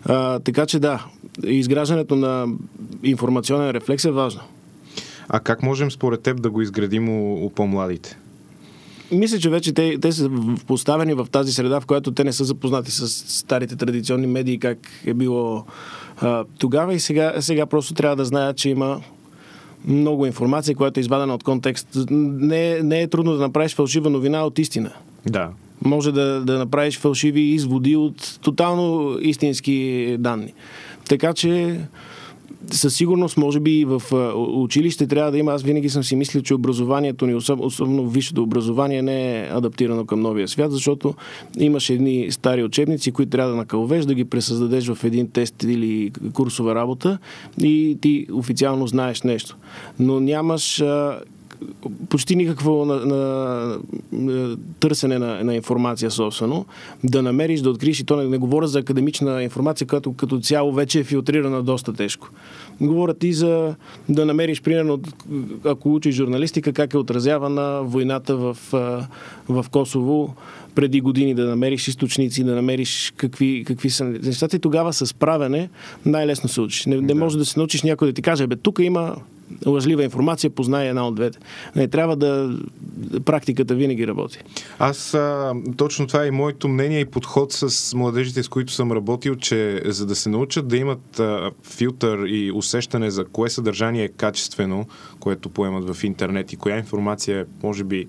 А, 0.05 0.39
така 0.39 0.65
че 0.65 0.79
да, 0.79 1.05
изграждането 1.43 2.15
на 2.15 2.47
информационен 3.03 3.71
рефлекс 3.71 4.05
е 4.05 4.11
важно. 4.11 4.41
А 5.29 5.39
как 5.39 5.63
можем 5.63 5.91
според 5.91 6.21
теб 6.21 6.41
да 6.41 6.49
го 6.49 6.61
изградим 6.61 7.09
у, 7.09 7.45
у 7.45 7.49
по-младите? 7.49 8.17
Мисля, 9.11 9.39
че 9.39 9.49
вече 9.49 9.73
те, 9.73 9.97
те 10.01 10.11
са 10.11 10.29
поставени 10.67 11.13
в 11.13 11.27
тази 11.31 11.51
среда, 11.51 11.79
в 11.79 11.85
която 11.85 12.11
те 12.11 12.23
не 12.23 12.33
са 12.33 12.43
запознати 12.43 12.91
с 12.91 13.09
старите 13.09 13.75
традиционни 13.75 14.27
медии, 14.27 14.59
как 14.59 14.77
е 15.05 15.13
било 15.13 15.65
а, 16.21 16.45
тогава 16.59 16.93
и 16.93 16.99
сега, 16.99 17.33
сега 17.39 17.65
просто 17.65 17.93
трябва 17.93 18.15
да 18.15 18.25
знаят, 18.25 18.57
че 18.57 18.69
има 18.69 19.01
много 19.85 20.25
информация, 20.25 20.75
която 20.75 20.99
е 20.99 21.01
извадена 21.01 21.33
от 21.33 21.43
контекст. 21.43 21.87
Не, 22.09 22.79
не 22.79 23.01
е 23.01 23.07
трудно 23.07 23.33
да 23.33 23.39
направиш 23.39 23.75
фалшива 23.75 24.09
новина 24.09 24.45
от 24.45 24.59
истина. 24.59 24.91
Да. 25.25 25.49
Може 25.81 26.11
да, 26.11 26.41
да 26.45 26.57
направиш 26.57 26.99
фалшиви 26.99 27.41
изводи 27.41 27.95
от 27.95 28.39
тотално 28.41 29.17
истински 29.21 30.15
данни. 30.19 30.53
Така 31.09 31.33
че 31.33 31.79
със 32.71 32.95
сигурност, 32.95 33.37
може 33.37 33.59
би 33.59 33.85
в 33.85 34.01
училище 34.35 35.07
трябва 35.07 35.31
да 35.31 35.37
има. 35.37 35.53
Аз 35.53 35.63
винаги 35.63 35.89
съм 35.89 36.03
си 36.03 36.15
мислил, 36.15 36.41
че 36.41 36.53
образованието 36.53 37.25
ни, 37.25 37.35
особ- 37.35 37.65
особено 37.65 38.09
висшето 38.09 38.43
образование, 38.43 39.01
не 39.01 39.39
е 39.39 39.49
адаптирано 39.51 40.05
към 40.05 40.21
новия 40.21 40.47
свят, 40.47 40.71
защото 40.71 41.13
имаш 41.59 41.89
едни 41.89 42.31
стари 42.31 42.63
учебници, 42.63 43.11
които 43.11 43.29
трябва 43.29 43.51
да 43.51 43.57
накълвеш, 43.57 44.05
да 44.05 44.13
ги 44.13 44.25
пресъздадеш 44.25 44.87
в 44.87 45.03
един 45.03 45.29
тест 45.29 45.63
или 45.63 46.11
курсова 46.33 46.75
работа 46.75 47.17
и 47.61 47.97
ти 48.01 48.27
официално 48.33 48.87
знаеш 48.87 49.21
нещо. 49.21 49.57
Но 49.99 50.19
нямаш 50.19 50.83
почти 52.09 52.35
никакво 52.35 52.85
на, 52.85 53.05
на, 53.05 53.77
на 54.11 54.57
търсене 54.79 55.19
на, 55.19 55.43
на 55.43 55.55
информация 55.55 56.11
собствено, 56.11 56.65
да 57.03 57.21
намериш, 57.21 57.61
да 57.61 57.69
откриеш 57.69 57.99
и 57.99 58.03
то 58.03 58.15
не, 58.15 58.23
не 58.23 58.37
говоря 58.37 58.67
за 58.67 58.79
академична 58.79 59.43
информация, 59.43 59.87
която 59.87 60.13
като 60.13 60.39
цяло 60.39 60.71
вече 60.73 60.99
е 60.99 61.03
филтрирана 61.03 61.63
доста 61.63 61.93
тежко. 61.93 62.29
Говоря 62.81 63.13
ти 63.13 63.33
за 63.33 63.75
да 64.09 64.25
намериш, 64.25 64.61
примерно, 64.61 64.99
ако 65.65 65.93
учиш 65.93 66.15
журналистика, 66.15 66.73
как 66.73 66.93
е 66.93 66.97
отразявана 66.97 67.81
войната 67.83 68.35
в, 68.35 68.57
в 69.49 69.65
Косово 69.71 70.35
преди 70.75 71.01
години, 71.01 71.33
да 71.33 71.45
намериш 71.45 71.87
източници, 71.87 72.43
да 72.43 72.55
намериш 72.55 73.13
какви, 73.17 73.63
какви 73.67 73.89
са 73.89 74.03
нещата 74.03 74.55
и 74.55 74.59
тогава 74.59 74.93
с 74.93 75.13
правене 75.13 75.69
най-лесно 76.05 76.49
се 76.49 76.61
учиш. 76.61 76.85
Не, 76.85 76.95
не 76.95 77.07
Да. 77.07 77.15
може 77.15 77.37
да 77.37 77.45
се 77.45 77.59
научиш 77.59 77.83
някой 77.83 78.07
да 78.07 78.13
ти 78.13 78.21
каже, 78.21 78.47
бе, 78.47 78.55
тук 78.55 78.79
има 78.79 79.15
лъжлива 79.65 80.03
информация, 80.03 80.49
познай 80.49 80.89
една 80.89 81.07
от 81.07 81.15
двете. 81.15 81.39
Не 81.75 81.87
трябва 81.87 82.15
да... 82.15 82.57
Практиката 83.25 83.75
винаги 83.75 84.07
работи. 84.07 84.39
Аз 84.79 85.13
а, 85.13 85.53
точно 85.77 86.07
това 86.07 86.23
е 86.23 86.27
и 86.27 86.31
моето 86.31 86.67
мнение 86.67 86.99
и 86.99 87.05
подход 87.05 87.53
с 87.53 87.93
младежите, 87.95 88.43
с 88.43 88.47
които 88.47 88.73
съм 88.73 88.91
работил, 88.91 89.35
че 89.35 89.81
за 89.85 90.05
да 90.05 90.15
се 90.15 90.29
научат 90.29 90.67
да 90.67 90.77
имат 90.77 91.19
а, 91.19 91.51
филтър 91.63 92.19
и 92.27 92.51
усещане 92.51 93.11
за 93.11 93.25
кое 93.25 93.49
съдържание 93.49 94.03
е 94.03 94.07
качествено, 94.07 94.85
което 95.19 95.49
поемат 95.49 95.95
в 95.95 96.03
интернет 96.03 96.53
и 96.53 96.57
коя 96.57 96.77
информация 96.77 97.39
е, 97.39 97.45
може 97.63 97.83
би, 97.83 98.07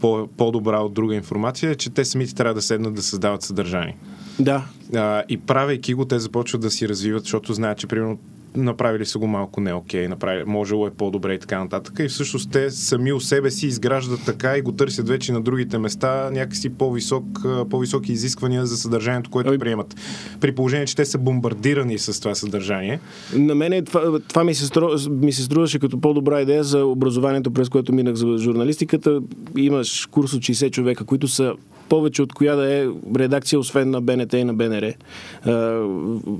по, 0.00 0.28
по-добра 0.36 0.80
от 0.80 0.92
друга 0.94 1.14
информация, 1.14 1.70
е, 1.70 1.74
че 1.74 1.90
те 1.90 2.04
самите 2.04 2.34
трябва 2.34 2.54
да 2.54 2.62
седнат 2.62 2.94
да 2.94 3.02
създават 3.02 3.42
съдържание. 3.42 3.96
Да, 4.40 4.64
А, 4.94 5.22
и 5.28 5.36
правейки 5.36 5.94
го, 5.94 6.04
те 6.04 6.18
започват 6.18 6.60
да 6.62 6.70
си 6.70 6.88
развиват, 6.88 7.22
защото 7.22 7.52
знаят, 7.52 7.78
че 7.78 7.86
примерно 7.86 8.18
направили 8.56 9.06
са 9.06 9.18
го 9.18 9.26
малко 9.26 9.60
не 9.60 9.72
окей, 9.72 10.08
направили, 10.08 10.44
можело 10.46 10.86
е 10.86 10.90
по-добре 10.90 11.34
и 11.34 11.38
така 11.38 11.58
нататък. 11.58 11.98
И 11.98 12.08
всъщност 12.08 12.50
те 12.50 12.70
сами 12.70 13.12
у 13.12 13.20
себе 13.20 13.50
си 13.50 13.66
изграждат 13.66 14.20
така 14.26 14.56
и 14.56 14.60
го 14.60 14.72
търсят 14.72 15.08
вече 15.08 15.32
на 15.32 15.40
другите 15.40 15.78
места 15.78 16.30
някакси 16.30 16.68
по-висок, 16.68 17.24
по-високи 17.70 18.12
изисквания 18.12 18.66
за 18.66 18.76
съдържанието, 18.76 19.30
което 19.30 19.50
Ами- 19.50 19.58
приемат. 19.58 19.94
При 20.40 20.54
положение, 20.54 20.86
че 20.86 20.96
те 20.96 21.04
са 21.04 21.18
бомбардирани 21.18 21.98
с 21.98 22.20
това 22.20 22.34
съдържание. 22.34 23.00
на 23.34 23.54
мен 23.54 23.84
това, 23.84 24.20
това 24.28 24.44
ми, 24.44 24.54
се 24.54 24.66
стру, 24.66 24.88
ми 25.10 25.32
се 25.32 25.42
струваше 25.42 25.78
като 25.78 26.00
по-добра 26.00 26.40
идея 26.40 26.64
за 26.64 26.84
образованието, 26.84 27.50
през 27.50 27.68
което 27.68 27.92
минах 27.92 28.14
за 28.14 28.38
журналистиката. 28.38 29.20
Имаш 29.56 30.06
курс 30.06 30.32
от 30.32 30.42
60 30.42 30.70
човека, 30.70 31.04
които 31.04 31.28
са 31.28 31.54
повече 31.88 32.22
от 32.22 32.32
коя 32.32 32.56
да 32.56 32.74
е 32.74 32.86
редакция, 33.16 33.58
освен 33.58 33.90
на 33.90 34.00
БНТ 34.00 34.32
и 34.32 34.44
на 34.44 34.54
БНР. 34.54 34.92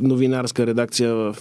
Новинарска 0.00 0.66
редакция 0.66 1.14
в, 1.14 1.36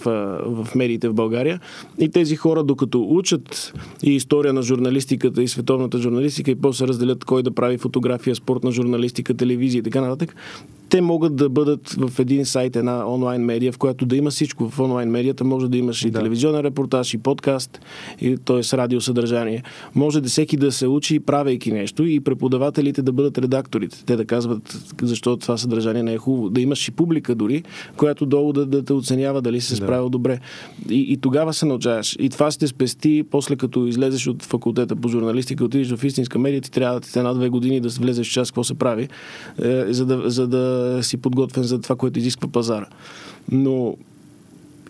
в 0.46 0.74
медиите 0.74 1.08
в 1.08 1.14
България. 1.14 1.60
И 1.98 2.08
тези 2.08 2.36
хора, 2.36 2.62
докато 2.62 3.06
учат 3.08 3.72
и 4.02 4.14
история 4.14 4.52
на 4.52 4.62
журналистиката 4.62 5.42
и 5.42 5.48
световната 5.48 5.98
журналистика 5.98 6.50
и 6.50 6.54
после 6.54 6.86
разделят 6.86 7.24
кой 7.24 7.42
да 7.42 7.50
прави 7.50 7.78
фотография, 7.78 8.36
спортна 8.36 8.72
журналистика, 8.72 9.34
телевизия 9.34 9.78
и 9.78 9.82
така 9.82 10.00
нататък, 10.00 10.36
те 10.88 11.00
могат 11.00 11.36
да 11.36 11.48
бъдат 11.48 11.90
в 11.98 12.18
един 12.18 12.46
сайт, 12.46 12.76
една 12.76 13.12
онлайн 13.12 13.42
медия, 13.42 13.72
в 13.72 13.78
която 13.78 14.06
да 14.06 14.16
има 14.16 14.30
всичко. 14.30 14.70
В 14.70 14.80
онлайн 14.80 15.10
медията 15.10 15.44
може 15.44 15.68
да 15.68 15.76
имаш 15.76 16.04
и 16.04 16.10
Да. 16.10 16.18
телевизионен 16.18 16.60
репортаж, 16.60 17.14
и 17.14 17.18
подкаст, 17.18 17.80
и, 18.20 18.36
т.е. 18.44 18.76
радиосъдържание. 18.76 19.62
Може 19.94 20.20
да 20.20 20.28
всеки 20.28 20.56
да 20.56 20.72
се 20.72 20.86
учи, 20.86 21.20
правейки 21.20 21.72
нещо, 21.72 22.04
и 22.04 22.20
преподавателите 22.20 23.02
да 23.02 23.12
бъдат 23.12 23.38
редакторите. 23.38 24.04
Те 24.06 24.16
да 24.16 24.24
казват 24.24 24.78
защо 25.02 25.36
това 25.36 25.56
съдържание 25.56 26.02
не 26.02 26.12
е 26.12 26.18
хубаво. 26.18 26.50
Да 26.50 26.60
имаш 26.60 26.88
и 26.88 26.90
публика 26.90 27.34
дори, 27.34 27.62
която 27.96 28.26
долу 28.26 28.52
да, 28.52 28.66
да 28.66 28.84
те 28.84 28.92
оценява 28.92 29.42
дали 29.42 29.60
си 29.60 29.66
се 29.66 29.74
Да. 29.80 29.86
справил 29.86 30.08
добре. 30.08 30.38
И, 30.90 31.12
и 31.12 31.16
тогава 31.16 31.52
се 31.54 31.66
научаваш. 31.66 32.16
И 32.20 32.28
това 32.28 32.50
ще 32.50 32.66
спести, 32.66 33.24
после 33.30 33.56
като 33.56 33.86
излезеш 33.86 34.26
от 34.26 34.42
факултета 34.42 34.96
по 34.96 35.08
журналистика, 35.08 35.64
отидеш 35.64 35.92
в 35.94 36.04
истинска 36.04 36.38
медия, 36.38 36.60
ти 36.60 36.70
трябва 36.70 37.00
да 37.00 37.06
ти 37.06 37.18
една-две 37.18 37.48
години 37.48 37.80
да 37.80 37.88
влезеш 37.88 38.28
в 38.28 38.32
час 38.32 38.50
какво 38.50 38.64
се 38.64 38.74
прави, 38.74 39.08
е, 39.62 39.92
за, 39.92 40.06
да, 40.06 40.30
за 40.30 40.48
да 40.48 40.77
си 41.02 41.16
подготвен 41.16 41.64
за 41.64 41.80
това, 41.80 41.96
което 41.96 42.18
изисква 42.18 42.48
пазара. 42.48 42.86
Но 43.52 43.96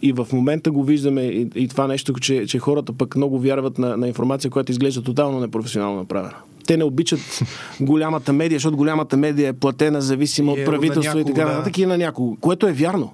и 0.03 0.13
в 0.13 0.27
момента 0.33 0.71
го 0.71 0.85
виждаме 0.85 1.23
и, 1.23 1.49
и 1.55 1.69
това 1.69 1.87
нещо, 1.87 2.13
че, 2.13 2.47
че 2.47 2.59
хората 2.59 2.93
пък 2.93 3.17
много 3.17 3.39
вярват 3.39 3.79
на, 3.79 3.97
на 3.97 4.09
информация, 4.09 4.51
която 4.51 4.73
изглежда 4.73 5.03
тотално 5.03 5.41
непрофесионално 5.41 5.99
направена. 5.99 6.35
Те 6.67 6.77
не 6.77 6.85
обичат 6.85 7.21
голямата 7.81 8.33
медия, 8.33 8.57
защото 8.57 8.77
голямата 8.77 9.17
медия 9.17 9.49
е 9.49 9.53
платена, 9.53 10.03
зависима 10.03 10.53
И 10.53 10.55
от 10.55 10.59
е 10.59 10.65
правителство 10.65 11.19
и 11.19 11.25
така 11.25 11.41
някого, 11.41 11.53
да. 11.53 11.59
нататък 11.59 11.79
и 11.79 11.87
на 11.87 11.99
някого, 11.99 12.37
което 12.41 12.69
е 12.69 12.73
вярно. 12.73 13.11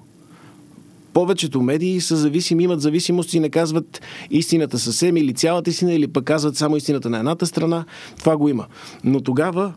Повечето 1.13 1.61
медии 1.61 2.01
са 2.01 2.15
зависими, 2.15 2.63
имат 2.63 2.81
зависимости 2.81 3.37
и 3.37 3.39
не 3.39 3.49
казват 3.49 4.01
истината 4.31 4.79
съвсем 4.79 5.17
или 5.17 5.33
цялата 5.33 5.69
истина, 5.69 5.93
или 5.93 6.07
пък 6.07 6.23
казват 6.23 6.57
само 6.57 6.77
истината 6.77 7.09
на 7.09 7.17
едната 7.17 7.45
страна. 7.45 7.85
Това 8.19 8.37
го 8.37 8.49
има. 8.49 8.65
Но 9.03 9.21
тогава 9.21 9.73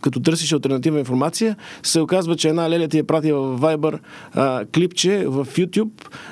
като 0.00 0.20
търсиш 0.20 0.52
альтернативна 0.52 0.98
информация, 0.98 1.56
се 1.82 2.00
оказва, 2.00 2.36
че 2.36 2.48
една 2.48 2.70
леля 2.70 2.88
ти 2.88 2.98
е 2.98 3.02
пратила 3.02 3.40
в 3.40 3.60
Viber 3.60 3.98
а, 4.34 4.64
клипче 4.64 5.24
в 5.26 5.46
YouTube, 5.46 5.90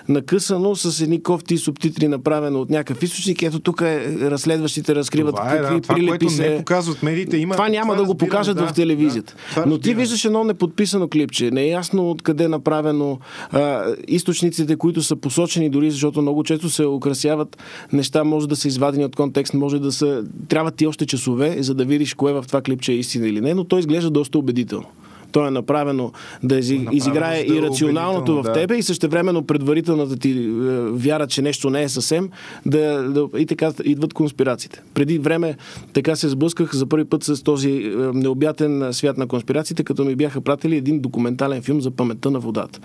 накъсано 0.08 0.76
с 0.76 1.00
едни 1.00 1.22
кофти 1.22 1.58
субтитри, 1.58 2.08
направено 2.08 2.60
от 2.60 2.70
някакъв 2.70 3.02
източник. 3.02 3.42
Ето 3.42 3.60
тук 3.60 3.80
е, 3.80 4.30
разследващите 4.30 4.94
разкриват 4.94 5.34
Това 5.34 5.54
е, 5.54 5.58
какви 5.58 5.74
да, 5.74 5.80
това, 5.80 5.94
прилепи 5.94 6.28
се... 6.28 6.50
не 6.50 6.56
показват 6.56 7.02
медиите, 7.02 7.36
има... 7.36 7.54
Това 7.54 7.68
няма 7.68 7.96
да 7.96 8.04
го 8.04 8.08
разбирам, 8.08 8.18
покажат 8.18 8.56
да, 8.56 8.66
в 8.66 8.72
телевизията. 8.72 9.34
Да, 9.34 9.50
това 9.50 9.62
Но 9.66 9.78
ти 9.78 9.78
разбирам. 9.78 9.98
виждаш 9.98 10.24
едно 10.24 10.44
неподписано 10.44 11.08
клипче. 11.08 11.50
Не 11.50 11.62
е 11.62 11.68
ясно 11.68 12.10
откъде 12.10 12.44
е 12.44 12.48
направено. 12.48 13.18
А, 13.52 13.84
източниците, 14.08 14.76
които 14.76 15.02
са 15.02 15.16
посочени, 15.16 15.70
дори 15.70 15.90
защото 15.90 16.22
много 16.22 16.44
често 16.44 16.70
се 16.70 16.86
украсяват 16.86 17.56
неща, 17.92 18.24
може 18.24 18.48
да 18.48 18.56
са 18.56 18.68
извадени 18.68 19.04
от 19.04 19.16
контекст, 19.16 19.54
може 19.54 19.78
да 19.78 19.92
са. 19.92 20.24
Трябва 20.48 20.70
ти 20.70 20.86
още 20.86 21.06
часове, 21.06 21.56
за 21.62 21.74
да 21.74 21.84
видиш 21.84 22.14
кое 22.14 22.32
в 22.32 22.44
това 22.46 22.62
клипче 22.62 22.92
е 22.92 22.96
истина 23.00 23.24
или 23.24 23.40
не, 23.40 23.54
но 23.54 23.64
то 23.64 23.80
изглежда 23.80 24.10
доста 24.10 24.38
убедително. 24.38 24.86
То 25.32 25.46
е 25.46 25.50
направено 25.50 26.12
да 26.42 26.58
изи, 26.58 26.74
Направено, 26.74 26.96
изиграе 26.96 27.44
да 27.44 27.54
е 27.54 27.56
и 27.56 27.62
рационалното 27.62 28.36
в 28.36 28.42
да. 28.42 28.52
тебе, 28.52 28.76
и 28.76 28.82
същевременно 28.82 29.42
предварителната 29.42 30.16
ти 30.16 30.30
е, 30.30 30.50
вяра, 30.90 31.26
че 31.26 31.42
нещо 31.42 31.70
не 31.70 31.82
е 31.82 31.88
съвсем, 31.88 32.30
да, 32.66 33.02
да, 33.02 33.38
и 33.38 33.46
така 33.46 33.72
идват 33.84 34.14
конспирациите. 34.14 34.82
Преди 34.94 35.18
време 35.18 35.56
така 35.92 36.16
се 36.16 36.28
сблъсках 36.28 36.74
за 36.74 36.86
първи 36.86 37.04
път 37.04 37.24
с 37.24 37.42
този 37.42 37.70
е, 37.70 37.90
необятен 38.14 38.88
свят 38.92 39.18
на 39.18 39.26
конспирациите, 39.26 39.84
като 39.84 40.04
ми 40.04 40.16
бяха 40.16 40.40
пратили 40.40 40.76
един 40.76 41.00
документален 41.00 41.62
филм 41.62 41.80
за 41.80 41.90
паметта 41.90 42.30
на 42.30 42.40
водата. 42.40 42.80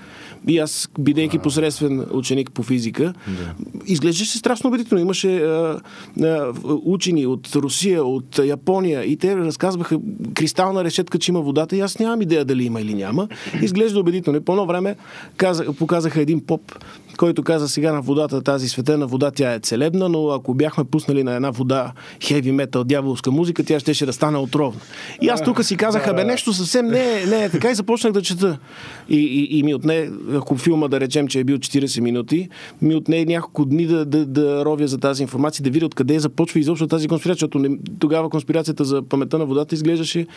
И 0.47 0.57
аз, 0.57 0.89
бидейки 0.99 1.39
посредствен 1.39 2.05
ученик 2.11 2.51
по 2.51 2.63
физика, 2.63 3.13
изглеждаше 3.85 4.37
страшно 4.37 4.67
убедително. 4.67 5.01
Имаше 5.01 5.37
а, 5.37 5.79
а, 6.23 6.53
учени 6.65 7.25
от 7.25 7.55
Русия, 7.55 8.05
от 8.05 8.39
Япония 8.39 9.03
и 9.03 9.17
те 9.17 9.37
разказваха 9.37 9.99
кристална 10.33 10.83
решетка, 10.83 11.19
че 11.19 11.31
има 11.31 11.41
водата 11.41 11.75
и 11.75 11.79
аз 11.79 11.99
нямам 11.99 12.21
идея 12.21 12.34
дали 12.43 12.63
има 12.63 12.81
или 12.81 12.93
няма. 12.93 13.27
Изглежда 13.61 13.99
убедително. 13.99 14.39
И 14.39 14.41
по 14.41 14.51
едно 14.51 14.65
време 14.65 14.95
каза, 15.37 15.73
показаха 15.73 16.21
един 16.21 16.45
поп, 16.45 16.61
който 17.17 17.43
каза 17.43 17.69
сега 17.69 17.93
на 17.93 18.01
водата, 18.01 18.41
тази 18.41 18.69
светена 18.69 19.07
вода, 19.07 19.31
тя 19.31 19.53
е 19.53 19.59
целебна, 19.59 20.09
но 20.09 20.29
ако 20.29 20.53
бяхме 20.53 20.83
пуснали 20.83 21.23
на 21.23 21.35
една 21.35 21.51
вода 21.51 21.91
хеви 22.23 22.51
метал, 22.51 22.83
дяволска 22.83 23.31
музика, 23.31 23.63
тя 23.63 23.79
щеше 23.79 24.05
да 24.05 24.13
стане 24.13 24.37
отровна. 24.37 24.79
И 25.21 25.29
аз 25.29 25.43
тук 25.43 25.63
си 25.63 25.77
казах, 25.77 26.15
бе, 26.15 26.23
нещо 26.23 26.53
съвсем 26.53 26.87
не 26.87 27.21
е, 27.21 27.25
не 27.25 27.43
е 27.43 27.49
така 27.49 27.71
и 27.71 27.75
започнах 27.75 28.13
да 28.13 28.21
чета. 28.21 28.57
И, 29.09 29.17
и, 29.17 29.59
и 29.59 29.63
ми 29.63 29.73
отне, 29.73 30.09
ако 30.35 30.57
филма 30.57 30.87
да 30.87 30.99
речем, 30.99 31.27
че 31.27 31.39
е 31.39 31.43
бил 31.43 31.57
40 31.57 31.99
минути, 31.99 32.49
ми 32.81 32.95
отне 32.95 33.25
няколко 33.25 33.65
дни 33.65 33.85
да, 33.85 34.05
да, 34.05 34.25
да 34.25 34.65
ровя 34.65 34.87
за 34.87 34.97
тази 34.97 35.23
информация, 35.23 35.63
да 35.63 35.69
видя 35.69 35.85
откъде 35.85 36.19
започва 36.19 36.59
изобщо 36.59 36.87
тази 36.87 37.07
конспирация, 37.07 37.35
защото 37.35 37.59
не, 37.59 37.77
тогава 37.99 38.29
конспирацията 38.29 38.83
за 38.83 39.01
паметта 39.01 39.37
на 39.37 39.45
водата 39.45 39.75
изглеждаше 39.75 40.27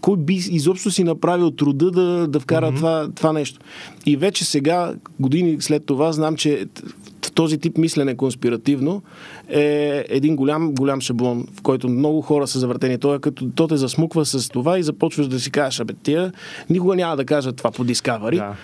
кой 0.00 0.16
би 0.16 0.34
изобщо 0.34 0.90
си 0.90 1.04
направил 1.04 1.50
труда 1.50 1.90
да, 1.90 2.28
да 2.28 2.40
вкара 2.40 2.72
mm-hmm. 2.72 2.76
това, 2.76 3.08
това 3.14 3.32
нещо. 3.32 3.60
И 4.06 4.16
вече 4.16 4.44
сега, 4.44 4.94
години 5.20 5.56
след 5.60 5.86
това, 5.86 6.12
знам, 6.18 6.36
че 6.36 6.66
този 7.34 7.58
тип 7.58 7.78
мислене 7.78 8.16
конспиративно 8.16 9.02
е 9.48 10.04
един 10.08 10.36
голям, 10.36 10.74
голям 10.74 11.00
шаблон, 11.00 11.46
в 11.58 11.62
който 11.62 11.88
много 11.88 12.20
хора 12.20 12.46
са 12.46 12.58
завъртени. 12.58 12.98
Той 12.98 13.16
е 13.16 13.18
като 13.18 13.50
то 13.54 13.68
те 13.68 13.76
засмуква 13.76 14.26
с 14.26 14.48
това 14.48 14.78
и 14.78 14.82
започваш 14.82 15.28
да 15.28 15.40
си 15.40 15.50
кажеш, 15.50 15.80
абе, 15.80 15.94
тия 16.02 16.32
никога 16.70 16.96
няма 16.96 17.16
да 17.16 17.24
кажат 17.24 17.56
това 17.56 17.70
по 17.70 17.84
Discovery. 17.84 18.36
Да. 18.36 18.54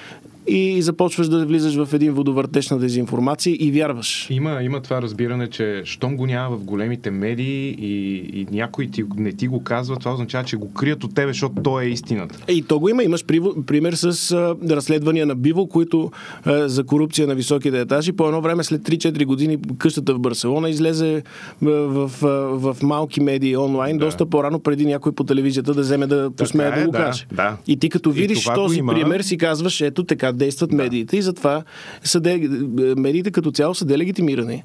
И 0.47 0.83
започваш 0.83 1.29
да 1.29 1.47
влизаш 1.47 1.75
в 1.77 1.95
един 1.95 2.13
водовъртеж 2.13 2.71
на 2.71 2.79
дезинформация 2.79 3.57
и 3.61 3.71
вярваш. 3.73 4.27
Има, 4.31 4.63
има 4.63 4.81
това 4.81 5.03
разбиране, 5.03 5.51
че 5.51 5.83
щом 5.85 6.17
го 6.17 6.27
няма 6.27 6.57
в 6.57 6.65
големите 6.65 7.11
медии 7.11 7.77
и, 7.79 8.17
и 8.41 8.47
някой 8.51 8.87
ти, 8.87 9.05
не 9.17 9.33
ти 9.33 9.49
го 9.49 9.63
казва, 9.65 9.97
това 9.97 10.13
означава, 10.13 10.45
че 10.45 10.57
го 10.57 10.73
крият 10.73 11.05
от 11.05 11.15
тебе, 11.15 11.33
защото 11.33 11.55
то 11.63 11.81
е 11.81 11.85
истината. 11.87 12.39
И 12.49 12.63
то 12.63 12.79
го 12.79 12.89
има. 12.89 13.05
Имаш 13.05 13.25
пример 13.67 13.93
с 13.93 14.33
а, 14.33 14.57
разследвания 14.71 15.27
на 15.27 15.35
Биво, 15.35 15.67
които 15.67 16.11
а, 16.45 16.69
за 16.69 16.85
корупция 16.85 17.27
на 17.27 17.35
високите 17.35 17.81
етажи. 17.81 18.13
По 18.13 18.27
едно 18.27 18.41
време, 18.41 18.65
след 18.65 18.83
3-4 18.83 19.25
години, 19.25 19.59
къщата 19.79 20.15
в 20.15 20.19
Барселона 20.19 20.71
излезе 20.71 21.17
а, 21.17 21.23
в, 21.67 22.11
в, 22.21 22.75
в 22.75 22.83
малки 22.83 23.21
медии 23.21 23.57
онлайн, 23.57 23.99
Да. 23.99 24.05
доста 24.05 24.27
по-рано 24.27 24.59
преди 24.61 24.87
някой 24.87 25.13
по 25.13 25.25
телевизията 25.25 25.75
да 25.75 25.81
вземе 25.81 26.07
да 26.07 26.31
посмее 26.37 26.69
е, 26.69 26.71
да 26.81 26.87
го 26.87 26.93
да, 26.93 26.99
каже. 26.99 27.27
да. 27.33 27.57
И 27.67 27.77
ти 27.77 27.89
като 27.91 28.11
видиш 28.11 28.45
този 28.55 28.79
има. 28.79 28.93
пример, 28.95 29.21
си 29.21 29.39
казваш, 29.39 29.81
ето 29.81 30.05
така 30.05 30.34
действат 30.35 30.72
медиите 30.72 31.16
и 31.16 31.22
затова 31.22 31.62
са 32.05 32.20
де... 32.20 32.49
медиите 32.97 33.30
като 33.30 33.51
цяло 33.51 33.74
са 33.74 33.85
делегитимирани. 33.85 34.62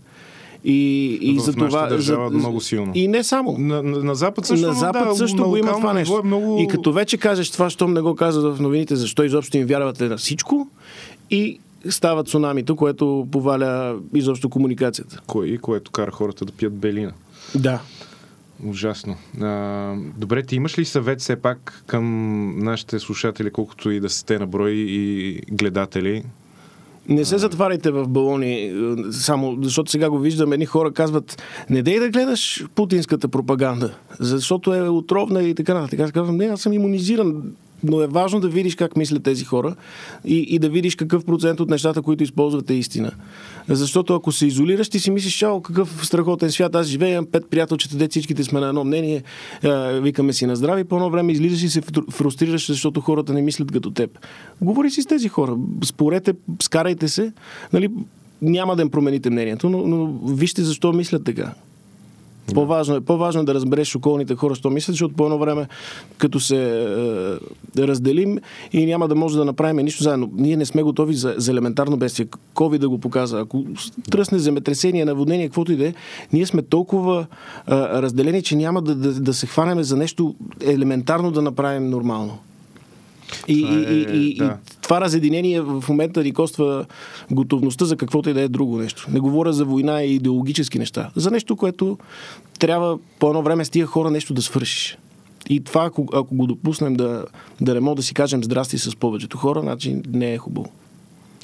И, 0.64 1.20
и 1.22 1.36
В 1.38 1.40
за 1.40 1.54
това. 1.54 1.88
държава 1.88 2.30
за, 2.30 2.36
много 2.36 2.62
силно. 2.62 2.92
И 2.96 3.08
не 3.08 3.24
само. 3.24 3.58
На, 3.58 3.84
на, 3.84 4.04
на 4.04 4.16
Запад 4.16 4.46
също, 4.46 4.68
на 4.68 4.74
Запад 4.74 5.08
да, 5.10 5.16
също 5.16 5.50
го 5.50 5.58
има 5.58 5.68
това 5.68 5.80
ниво 5.80 5.94
нещо. 5.94 6.22
Е 6.24 6.28
много... 6.28 6.60
И 6.60 6.68
като 6.68 6.94
вече 6.94 7.18
кажеш 7.18 7.52
това, 7.52 7.70
щом 7.70 7.94
не 7.94 8.02
го 8.02 8.16
казват 8.16 8.58
в 8.58 8.62
новините, 8.62 8.96
защо 8.96 9.24
изобщо 9.24 9.58
им 9.58 9.68
вярвате 9.68 10.08
на 10.10 10.18
всичко 10.18 10.68
и 11.32 11.60
става 11.90 12.24
цунамито, 12.24 12.76
което 12.76 13.28
поваля 13.32 13.96
изобщо 14.14 14.50
комуникацията. 14.50 15.22
Кое, 15.28 15.58
което 15.58 15.92
кара 15.92 16.12
хората 16.12 16.46
да 16.46 16.52
пият 16.52 16.74
белина. 16.74 17.12
Да. 17.56 17.82
Ужасно. 18.66 19.16
А, 19.42 19.96
добре, 20.18 20.44
ти 20.44 20.56
имаш 20.56 20.80
ли 20.80 20.86
съвет 20.86 21.20
все 21.20 21.36
пак 21.36 21.84
към 21.88 22.56
нашите 22.64 23.00
слушатели, 23.00 23.52
колкото 23.52 23.92
и 23.92 24.00
да 24.00 24.10
сте 24.10 24.40
на 24.40 24.48
брой 24.48 24.72
и 24.72 25.42
гледатели? 25.52 26.24
Не 27.10 27.26
се 27.26 27.38
затваряйте 27.38 27.92
в 27.92 28.08
балони, 28.08 28.54
е, 28.54 28.74
само 29.12 29.58
защото 29.62 29.92
сега 29.92 30.10
го 30.10 30.20
виждам, 30.20 30.54
едни 30.54 30.66
хора 30.66 30.92
казват, 30.92 31.44
не 31.70 31.82
дей 31.82 32.00
да 32.00 32.10
гледаш 32.10 32.66
путинската 32.76 33.28
пропаганда, 33.28 33.94
защото 34.20 34.74
е 34.74 34.90
отровна 34.90 35.44
и 35.44 35.56
така 35.56 35.74
нататък. 35.74 36.00
Аз 36.00 36.12
казвам, 36.12 36.38
не, 36.38 36.46
аз 36.46 36.62
съм 36.62 36.74
иммунизиран, 36.74 37.44
но 37.84 38.02
е 38.02 38.08
важно 38.08 38.40
да 38.40 38.50
видиш 38.50 38.76
как 38.76 38.98
мислят 38.98 39.24
тези 39.24 39.46
хора 39.46 39.76
и, 40.26 40.38
и 40.38 40.60
да 40.60 40.70
видиш 40.70 40.96
какъв 40.96 41.26
процент 41.26 41.60
от 41.60 41.70
нещата, 41.70 42.02
които 42.02 42.24
използват 42.24 42.70
е 42.70 42.74
истина. 42.74 43.12
Защото 43.68 44.16
ако 44.16 44.32
се 44.32 44.48
изолираш, 44.48 44.90
ти 44.90 45.00
си 45.00 45.12
мислиш, 45.12 45.38
чао, 45.38 45.62
какъв 45.62 46.06
страхотен 46.06 46.52
свят, 46.52 46.76
аз 46.76 46.88
живея, 46.88 47.32
пет 47.32 47.50
приятелчета, 47.50 47.98
де 47.98 48.08
всичките 48.08 48.44
сме 48.44 48.60
на 48.60 48.68
едно 48.68 48.84
мнение, 48.84 49.24
е, 49.64 50.00
викаме 50.00 50.34
си 50.34 50.46
на 50.46 50.56
здраве, 50.56 50.82
и 50.82 50.84
по 50.84 50.96
едно 50.96 51.10
време 51.10 51.32
излизаш 51.32 51.64
и 51.64 51.70
се 51.70 51.82
фру- 51.82 52.12
фрустрираш, 52.12 52.68
защото 52.68 53.02
хората 53.02 53.34
не 53.34 53.42
мислят 53.42 53.72
като 53.72 53.92
теб. 53.92 54.20
Говори 54.62 54.92
си 54.92 55.02
с 55.02 55.06
тези 55.06 55.30
хора, 55.30 55.58
спорете, 55.86 56.34
скарайте 56.62 57.08
се, 57.08 57.34
нали, 57.74 57.90
няма 58.42 58.76
да 58.76 58.82
им 58.82 58.90
промените 58.90 59.30
мнението, 59.30 59.70
но, 59.70 59.88
но 59.88 60.06
вижте 60.34 60.64
защо 60.64 60.94
мислят 60.94 61.24
така. 61.24 61.54
По-важно 62.54 62.96
е, 62.96 63.02
по-важно 63.02 63.42
е 63.42 63.46
да 63.46 63.54
разбереш 63.54 63.96
околните 63.96 64.36
хора, 64.36 64.56
що 64.56 64.70
мислят, 64.70 64.94
защото 64.94 65.16
по 65.16 65.24
едно 65.24 65.38
време, 65.38 65.68
като 66.18 66.40
се 66.40 66.84
е, 67.78 67.88
разделим 67.88 68.40
и 68.74 68.86
няма 68.86 69.08
да 69.08 69.16
може 69.16 69.38
да 69.38 69.46
направим 69.46 69.86
нищо 69.86 70.04
заедно. 70.04 70.30
Ние 70.34 70.58
не 70.58 70.66
сме 70.66 70.84
готови 70.84 71.14
за, 71.14 71.34
за 71.38 71.52
елементарно 71.52 71.98
бедствие. 71.98 72.28
COVID 72.56 72.78
да 72.78 72.90
го 72.90 72.98
показа. 73.00 73.40
Ако 73.40 73.66
тръсне 74.12 74.40
земетресение, 74.40 75.06
наводнение, 75.06 75.48
каквото 75.48 75.72
и 75.72 75.76
да 75.76 75.88
е, 75.88 75.94
ние 76.34 76.46
сме 76.46 76.62
толкова 76.62 77.26
е, 77.68 77.72
разделени, 77.76 78.42
че 78.42 78.56
няма 78.56 78.82
да, 78.82 78.96
да, 78.96 79.14
да 79.14 79.34
се 79.34 79.48
хванеме 79.48 79.84
за 79.84 79.98
нещо 79.98 80.36
елементарно 80.62 81.32
да 81.32 81.42
направим 81.42 81.90
нормално. 81.90 82.38
И, 83.48 83.62
Това 83.62 83.76
е- 83.76 83.94
и, 83.94 84.02
и, 84.02 84.36
да. 84.36 84.46
и 84.46 84.82
това 84.82 85.02
разединение 85.02 85.62
в 85.62 85.84
момента 85.90 86.24
ни 86.24 86.34
коства 86.34 86.86
готовността 87.32 87.86
за 87.86 87.98
каквото 87.98 88.30
и 88.30 88.34
да 88.34 88.42
е 88.42 88.48
друго 88.48 88.78
нещо. 88.78 89.06
Не 89.12 89.20
говоря 89.20 89.54
за 89.54 89.66
война 89.66 90.04
и 90.04 90.16
идеологически 90.16 90.80
неща. 90.80 91.10
За 91.16 91.32
нещо, 91.32 91.56
което 91.56 91.98
трябва 92.60 92.98
по 93.20 93.28
едно 93.28 93.42
време 93.42 93.66
с 93.66 93.70
тия 93.70 93.86
хора 93.86 94.12
нещо 94.12 94.34
да 94.34 94.42
свършиш. 94.42 94.98
И 95.50 95.60
това, 95.64 95.86
ако, 95.86 96.08
ако 96.14 96.36
го 96.36 96.48
допуснем 96.48 96.94
да, 96.94 97.26
да 97.62 97.74
не 97.74 97.80
мога 97.80 97.96
да 97.96 98.04
си 98.04 98.14
кажем 98.14 98.44
здрасти 98.44 98.78
с 98.78 98.96
повечето 98.96 99.38
хора, 99.38 99.62
значи 99.62 100.02
не 100.14 100.34
е 100.34 100.38
хубаво. 100.38 100.70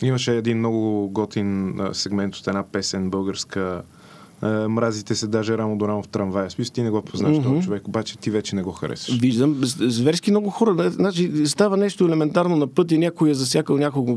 Имаше 0.04 0.36
един 0.38 0.58
много 0.58 1.10
готин 1.10 1.80
сегмент 1.94 2.36
от 2.36 2.48
една 2.48 2.64
песен 2.64 3.10
българска 3.10 3.82
Uh, 4.46 4.68
мразите 4.68 5.16
се 5.16 5.28
даже 5.28 5.58
рамо 5.58 5.78
до 5.78 5.88
рамо 5.88 6.04
в 6.04 6.08
трамвая. 6.08 6.50
Смисъл, 6.50 6.74
ти 6.74 6.82
не 6.82 6.90
го 6.90 7.02
познаваш 7.02 7.38
mm-hmm. 7.38 7.44
този 7.44 7.66
човек, 7.66 7.88
обаче 7.88 8.18
ти 8.18 8.30
вече 8.30 8.56
не 8.56 8.64
го 8.64 8.72
харесваш. 8.72 9.20
Виждам, 9.20 9.56
зверски 9.64 10.32
много 10.32 10.50
хора. 10.50 10.92
Значи, 10.92 11.32
става 11.46 11.78
нещо 11.78 12.06
елементарно 12.06 12.56
на 12.56 12.68
пътя, 12.68 12.98
някой 12.98 13.30
е 13.30 13.34
засякал 13.34 13.78
някого. 13.78 14.16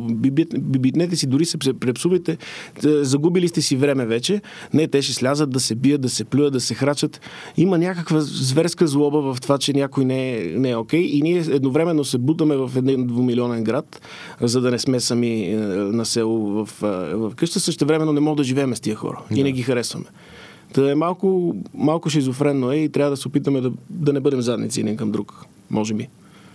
Бибитнете 0.59 1.17
си, 1.17 1.27
дори 1.27 1.45
се 1.45 1.59
препсувайте. 1.59 2.39
Загубили 2.83 3.49
сте 3.49 3.63
си 3.63 3.77
време 3.77 4.07
вече. 4.07 4.41
Не, 4.75 4.89
те 4.89 5.03
ще 5.03 5.13
слязат 5.13 5.51
да 5.51 5.61
се 5.61 5.75
бият, 5.75 6.01
да 6.01 6.09
се 6.09 6.25
плюят, 6.25 6.53
да 6.53 6.61
се 6.61 6.75
храчат. 6.75 7.21
Има 7.57 7.79
някаква 7.79 8.21
зверска 8.21 8.87
злоба 8.87 9.35
в 9.35 9.41
това, 9.41 9.59
че 9.59 9.73
някой 9.73 10.05
не 10.05 10.37
е, 10.37 10.45
не 10.45 10.71
е 10.71 10.77
окей. 10.77 11.03
И 11.03 11.23
ние 11.23 11.39
едновременно 11.39 12.05
се 12.05 12.19
бутаме 12.19 12.57
в 12.57 12.71
един 12.77 13.07
двумилионен 13.07 13.65
град, 13.65 14.01
за 14.41 14.61
да 14.61 14.71
не 14.71 14.79
сме 14.79 15.01
сами 15.01 15.55
на 15.93 16.05
село 16.05 16.65
в, 16.65 16.69
в 17.13 17.33
къща. 17.37 17.61
Също 17.61 17.87
времено 17.87 18.13
не 18.13 18.21
мога 18.21 18.37
да 18.37 18.45
живеем 18.45 18.77
с 18.77 18.81
тия 18.81 18.97
хора. 18.97 19.21
И 19.35 19.43
не 19.43 19.53
ги 19.53 19.63
харесваме. 19.63 20.07
Та 20.73 20.91
е 20.91 20.95
малко, 20.95 21.57
малко 21.75 22.11
шизофренно 22.11 22.73
е 22.73 22.77
и 22.77 22.89
трябва 22.89 23.11
да 23.11 23.17
се 23.17 23.29
опитаме 23.29 23.61
да, 23.61 23.73
да 23.91 24.13
не 24.13 24.21
бъдем 24.21 24.41
задници 24.43 24.81
един 24.81 24.97
към 24.97 25.11
друг, 25.11 25.45
може 25.71 25.95
би. 25.95 26.09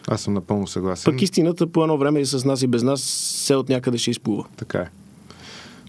Аз 0.07 0.21
съм 0.21 0.33
напълно 0.33 0.67
съгласен. 0.67 1.13
Пък 1.13 1.21
истината 1.21 1.67
по 1.67 1.83
едно 1.83 1.97
време 1.97 2.19
и 2.19 2.25
с 2.25 2.45
нас 2.45 2.61
и 2.61 2.67
без 2.67 2.83
нас 2.83 3.01
се 3.01 3.55
от 3.55 3.69
някъде 3.69 3.97
ще 3.97 4.11
изплува. 4.11 4.45
Така 4.57 4.77
е. 4.77 4.87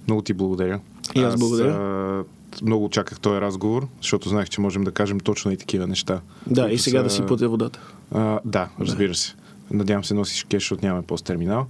Много 0.09 0.22
ти 0.22 0.33
благодаря. 0.33 0.81
И 1.14 1.20
аз, 1.20 1.35
аз 1.35 1.41
благодаря. 1.41 1.70
А, 1.70 2.25
много 2.62 2.85
очаках 2.85 3.20
този 3.20 3.41
разговор, 3.41 3.87
защото 4.03 4.29
знаех, 4.29 4.49
че 4.49 4.61
можем 4.61 4.85
да 4.85 4.93
кажем 4.93 5.20
точно 5.20 5.53
и 5.53 5.57
такива 5.57 5.87
неща. 5.87 6.20
Да, 6.47 6.70
и 6.70 6.79
сега 6.79 6.99
са... 6.99 7.05
да 7.05 7.11
си 7.11 7.22
платя 7.22 7.49
водата. 7.49 7.81
А, 8.14 8.41
да, 8.45 8.68
разбира 8.81 9.09
да. 9.09 9.14
се. 9.14 9.35
Надявам 9.70 10.05
се 10.05 10.14
носиш 10.14 10.45
кеш, 10.45 10.62
защото 10.62 10.87
нямаме 10.87 11.07
пост-терминал. 11.07 11.66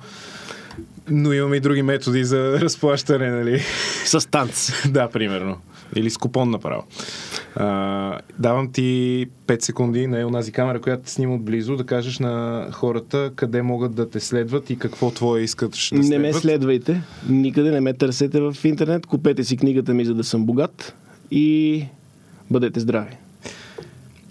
Но 1.11 1.33
имаме 1.33 1.57
и 1.57 1.61
други 1.61 1.83
методи 1.83 2.25
за 2.25 2.61
разплащане, 2.61 3.31
нали? 3.31 3.63
С 4.05 4.31
танц. 4.31 4.73
да, 4.89 5.09
примерно. 5.09 5.57
Или 5.97 6.11
с 6.11 6.19
купон 6.19 6.51
направо. 6.51 6.85
А, 7.57 8.19
давам 8.39 8.73
ти 8.73 9.27
5 9.47 9.63
секунди 9.63 10.07
на 10.07 10.27
онази 10.27 10.53
камера, 10.53 10.81
която 10.81 11.03
те 11.03 11.11
снима 11.11 11.35
отблизо, 11.35 11.77
да 11.77 11.85
кажеш 11.85 12.19
на 12.19 12.67
хората 12.73 13.33
къде 13.37 13.63
могат 13.63 13.95
да 13.95 14.11
те 14.11 14.21
следват 14.21 14.71
и 14.71 14.79
какво 14.79 15.11
твое 15.11 15.41
искат 15.41 15.71
да 15.71 15.77
следват. 15.77 16.11
Не 16.11 16.19
ме 16.19 16.33
следвайте, 16.33 17.03
никъде 17.29 17.71
не 17.71 17.81
ме 17.81 17.93
търсете 17.93 18.41
в 18.41 18.57
интернет, 18.65 19.07
купете 19.07 19.45
си 19.45 19.57
книгата 19.57 19.95
ми, 19.95 20.05
за 20.05 20.15
да 20.15 20.25
съм 20.25 20.47
богат 20.47 20.95
и 21.31 21.85
бъдете 22.51 22.81
здрави. 22.81 23.17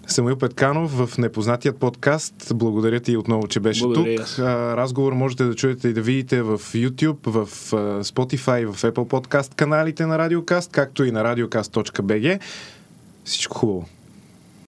Самуил 0.06 0.36
Петканов 0.36 0.90
в 0.90 1.18
Непознатият 1.18 1.76
подкаст. 1.76 2.34
Благодаря 2.54 3.00
ти 3.00 3.16
отново, 3.16 3.48
че 3.48 3.60
беше 3.60 3.84
Благодаря 3.84 4.16
тук. 4.16 4.38
Разговор 4.38 5.12
можете 5.12 5.44
да 5.44 5.54
чуете 5.54 5.88
и 5.88 5.92
да 5.92 6.02
видите 6.02 6.42
в 6.42 6.58
YouTube, 6.58 7.30
в 7.30 7.48
Spotify, 8.04 8.72
в 8.72 8.82
Apple 8.82 8.92
Podcast 8.92 9.54
каналите 9.54 10.06
на 10.06 10.18
Радиокаст, 10.18 10.72
както 10.72 11.04
и 11.04 11.10
на 11.10 11.24
radiocast.bg. 11.24 12.40
Всичко 13.24 13.58
хубаво! 13.58 13.88